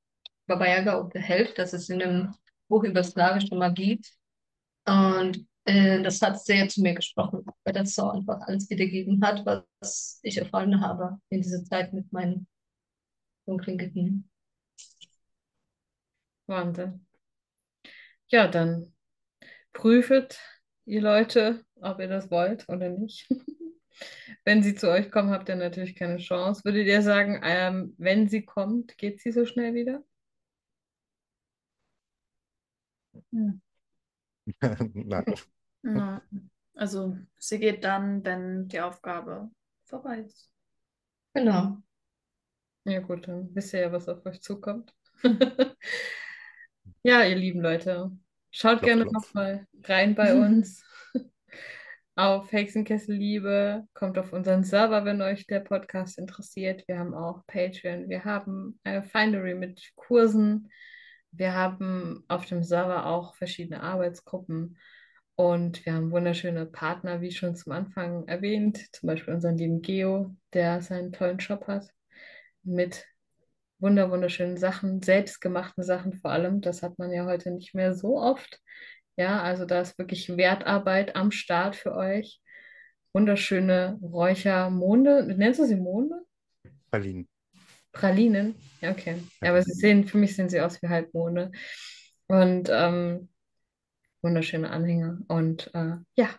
Baba 0.46 0.66
Yaga 0.68 0.96
unterhält. 0.98 1.58
Das 1.58 1.72
ist 1.72 1.90
in 1.90 2.02
einem 2.02 2.34
Buch 2.68 2.84
über 2.84 3.04
slawische 3.04 3.54
Magie. 3.54 4.00
Und 4.86 5.46
äh, 5.64 6.02
das 6.02 6.20
hat 6.22 6.42
sehr 6.44 6.68
zu 6.68 6.82
mir 6.82 6.94
gesprochen, 6.94 7.44
weil 7.64 7.74
das 7.74 7.94
so 7.94 8.10
einfach 8.10 8.40
alles 8.42 8.68
wiedergegeben 8.70 9.24
hat, 9.24 9.46
was 9.46 10.20
ich 10.22 10.38
erfahren 10.38 10.80
habe 10.80 11.18
in 11.30 11.42
dieser 11.42 11.64
Zeit 11.64 11.92
mit 11.92 12.12
meinen 12.12 12.46
dunklen 13.46 13.78
Gebieten. 13.78 14.31
Wahnsinn. 16.52 17.06
Ja, 18.28 18.46
dann 18.46 18.94
prüfet, 19.72 20.38
ihr 20.84 21.00
Leute, 21.00 21.64
ob 21.80 21.98
ihr 21.98 22.08
das 22.08 22.30
wollt 22.30 22.68
oder 22.68 22.88
nicht. 22.90 23.28
Wenn 24.44 24.62
sie 24.62 24.74
zu 24.74 24.90
euch 24.90 25.10
kommen, 25.10 25.30
habt 25.30 25.48
ihr 25.48 25.56
natürlich 25.56 25.96
keine 25.96 26.18
Chance. 26.18 26.64
Würdet 26.64 26.86
ihr 26.86 27.02
sagen, 27.02 27.40
ähm, 27.44 27.94
wenn 27.98 28.28
sie 28.28 28.44
kommt, 28.44 28.96
geht 28.98 29.20
sie 29.20 29.30
so 29.30 29.44
schnell 29.44 29.74
wieder? 29.74 30.02
Nein. 34.60 35.34
Ja. 35.82 36.22
Also 36.74 37.16
sie 37.38 37.58
geht 37.58 37.84
dann, 37.84 38.24
wenn 38.24 38.66
die 38.68 38.80
Aufgabe 38.80 39.50
vorbei 39.84 40.20
ist. 40.20 40.50
Genau. 41.34 41.76
Ja, 42.84 43.00
gut, 43.00 43.28
dann 43.28 43.54
wisst 43.54 43.74
ihr 43.74 43.80
ja, 43.80 43.92
was 43.92 44.08
auf 44.08 44.24
euch 44.26 44.40
zukommt. 44.42 44.92
Ja, 47.04 47.24
ihr 47.24 47.34
lieben 47.34 47.60
Leute, 47.60 48.12
schaut 48.52 48.78
Klopf, 48.78 48.84
gerne 48.84 49.04
nochmal 49.06 49.66
rein 49.84 50.14
bei 50.14 50.34
uns 50.46 50.84
auf 52.14 52.52
Hexenkessel 52.52 53.16
Liebe. 53.16 53.88
Kommt 53.92 54.18
auf 54.18 54.32
unseren 54.32 54.62
Server, 54.62 55.04
wenn 55.04 55.20
euch 55.20 55.46
der 55.48 55.60
Podcast 55.60 56.16
interessiert. 56.16 56.86
Wir 56.86 57.00
haben 57.00 57.12
auch 57.12 57.44
Patreon, 57.48 58.08
wir 58.08 58.24
haben 58.24 58.78
eine 58.84 59.02
Findery 59.02 59.54
mit 59.54 59.90
Kursen. 59.96 60.70
Wir 61.32 61.54
haben 61.54 62.24
auf 62.28 62.46
dem 62.46 62.62
Server 62.62 63.06
auch 63.06 63.34
verschiedene 63.34 63.82
Arbeitsgruppen 63.82 64.78
und 65.34 65.84
wir 65.84 65.94
haben 65.94 66.12
wunderschöne 66.12 66.66
Partner, 66.66 67.20
wie 67.20 67.32
schon 67.32 67.56
zum 67.56 67.72
Anfang 67.72 68.28
erwähnt, 68.28 68.78
zum 68.92 69.08
Beispiel 69.08 69.34
unseren 69.34 69.58
lieben 69.58 69.82
Geo, 69.82 70.36
der 70.52 70.82
seinen 70.82 71.10
tollen 71.10 71.40
Shop 71.40 71.66
hat 71.66 71.88
mit 72.62 73.06
wunder 73.82 74.10
wunderschönen 74.10 74.56
Sachen, 74.56 75.02
selbstgemachten 75.02 75.82
Sachen 75.82 76.14
vor 76.14 76.30
allem. 76.30 76.60
Das 76.60 76.82
hat 76.82 76.98
man 76.98 77.12
ja 77.12 77.26
heute 77.26 77.50
nicht 77.50 77.74
mehr 77.74 77.94
so 77.94 78.18
oft. 78.18 78.60
Ja, 79.16 79.42
also 79.42 79.66
da 79.66 79.80
ist 79.80 79.98
wirklich 79.98 80.36
Wertarbeit 80.36 81.16
am 81.16 81.32
Start 81.32 81.76
für 81.76 81.94
euch. 81.94 82.40
Wunderschöne 83.12 83.98
Räuchermonde. 84.00 85.34
Nennst 85.36 85.60
du 85.60 85.66
sie 85.66 85.76
Monde? 85.76 86.22
Berlin. 86.90 87.28
Pralinen? 87.92 88.54
Ja, 88.80 88.92
okay. 88.92 89.16
Ja, 89.42 89.50
aber 89.50 89.62
sie 89.62 89.72
sehen, 89.72 90.06
für 90.06 90.16
mich 90.16 90.34
sehen 90.34 90.48
sie 90.48 90.60
aus 90.60 90.80
wie 90.80 90.88
Halbmonde. 90.88 91.52
Und 92.28 92.70
ähm, 92.72 93.28
wunderschöne 94.22 94.70
Anhänger. 94.70 95.18
Und 95.28 95.70
äh, 95.74 95.96
ja, 96.14 96.30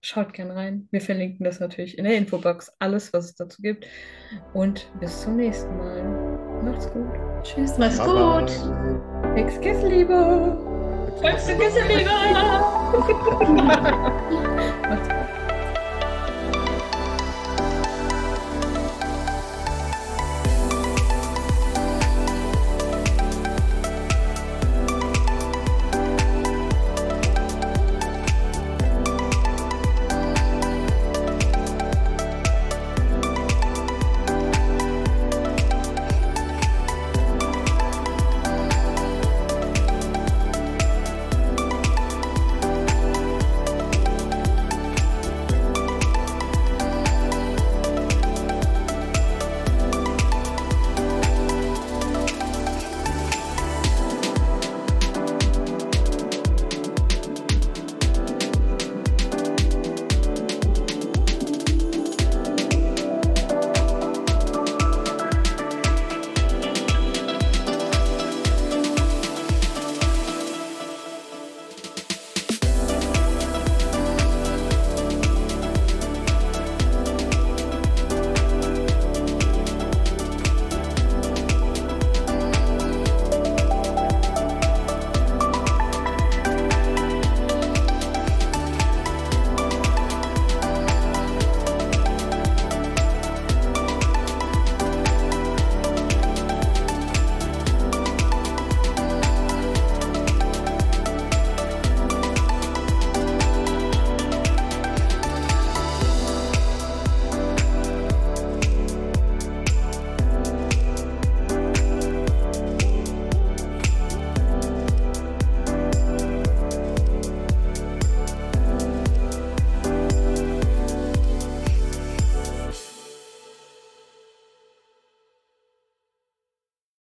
schaut 0.00 0.32
gern 0.32 0.50
rein. 0.50 0.88
Wir 0.90 1.00
verlinken 1.00 1.44
das 1.44 1.60
natürlich 1.60 1.96
in 1.98 2.04
der 2.04 2.16
Infobox, 2.16 2.72
alles, 2.80 3.12
was 3.12 3.26
es 3.26 3.34
dazu 3.36 3.62
gibt. 3.62 3.86
Und 4.52 4.90
bis 4.98 5.22
zum 5.22 5.36
nächsten 5.36 5.76
Mal. 5.76 6.25
Macht's 6.62 6.90
gut. 6.92 7.06
Tschüss. 7.42 7.78
Macht's 7.78 7.98
Baba. 7.98 8.40
gut. 8.40 8.52
Ex 9.36 9.60
Kiss 9.60 9.82
Liebe. 9.82 10.56
Ex 11.22 11.46
Kiss 11.46 11.74
Liebe. 11.88 12.10
Macht's 14.88 15.08
gut. 15.08 15.45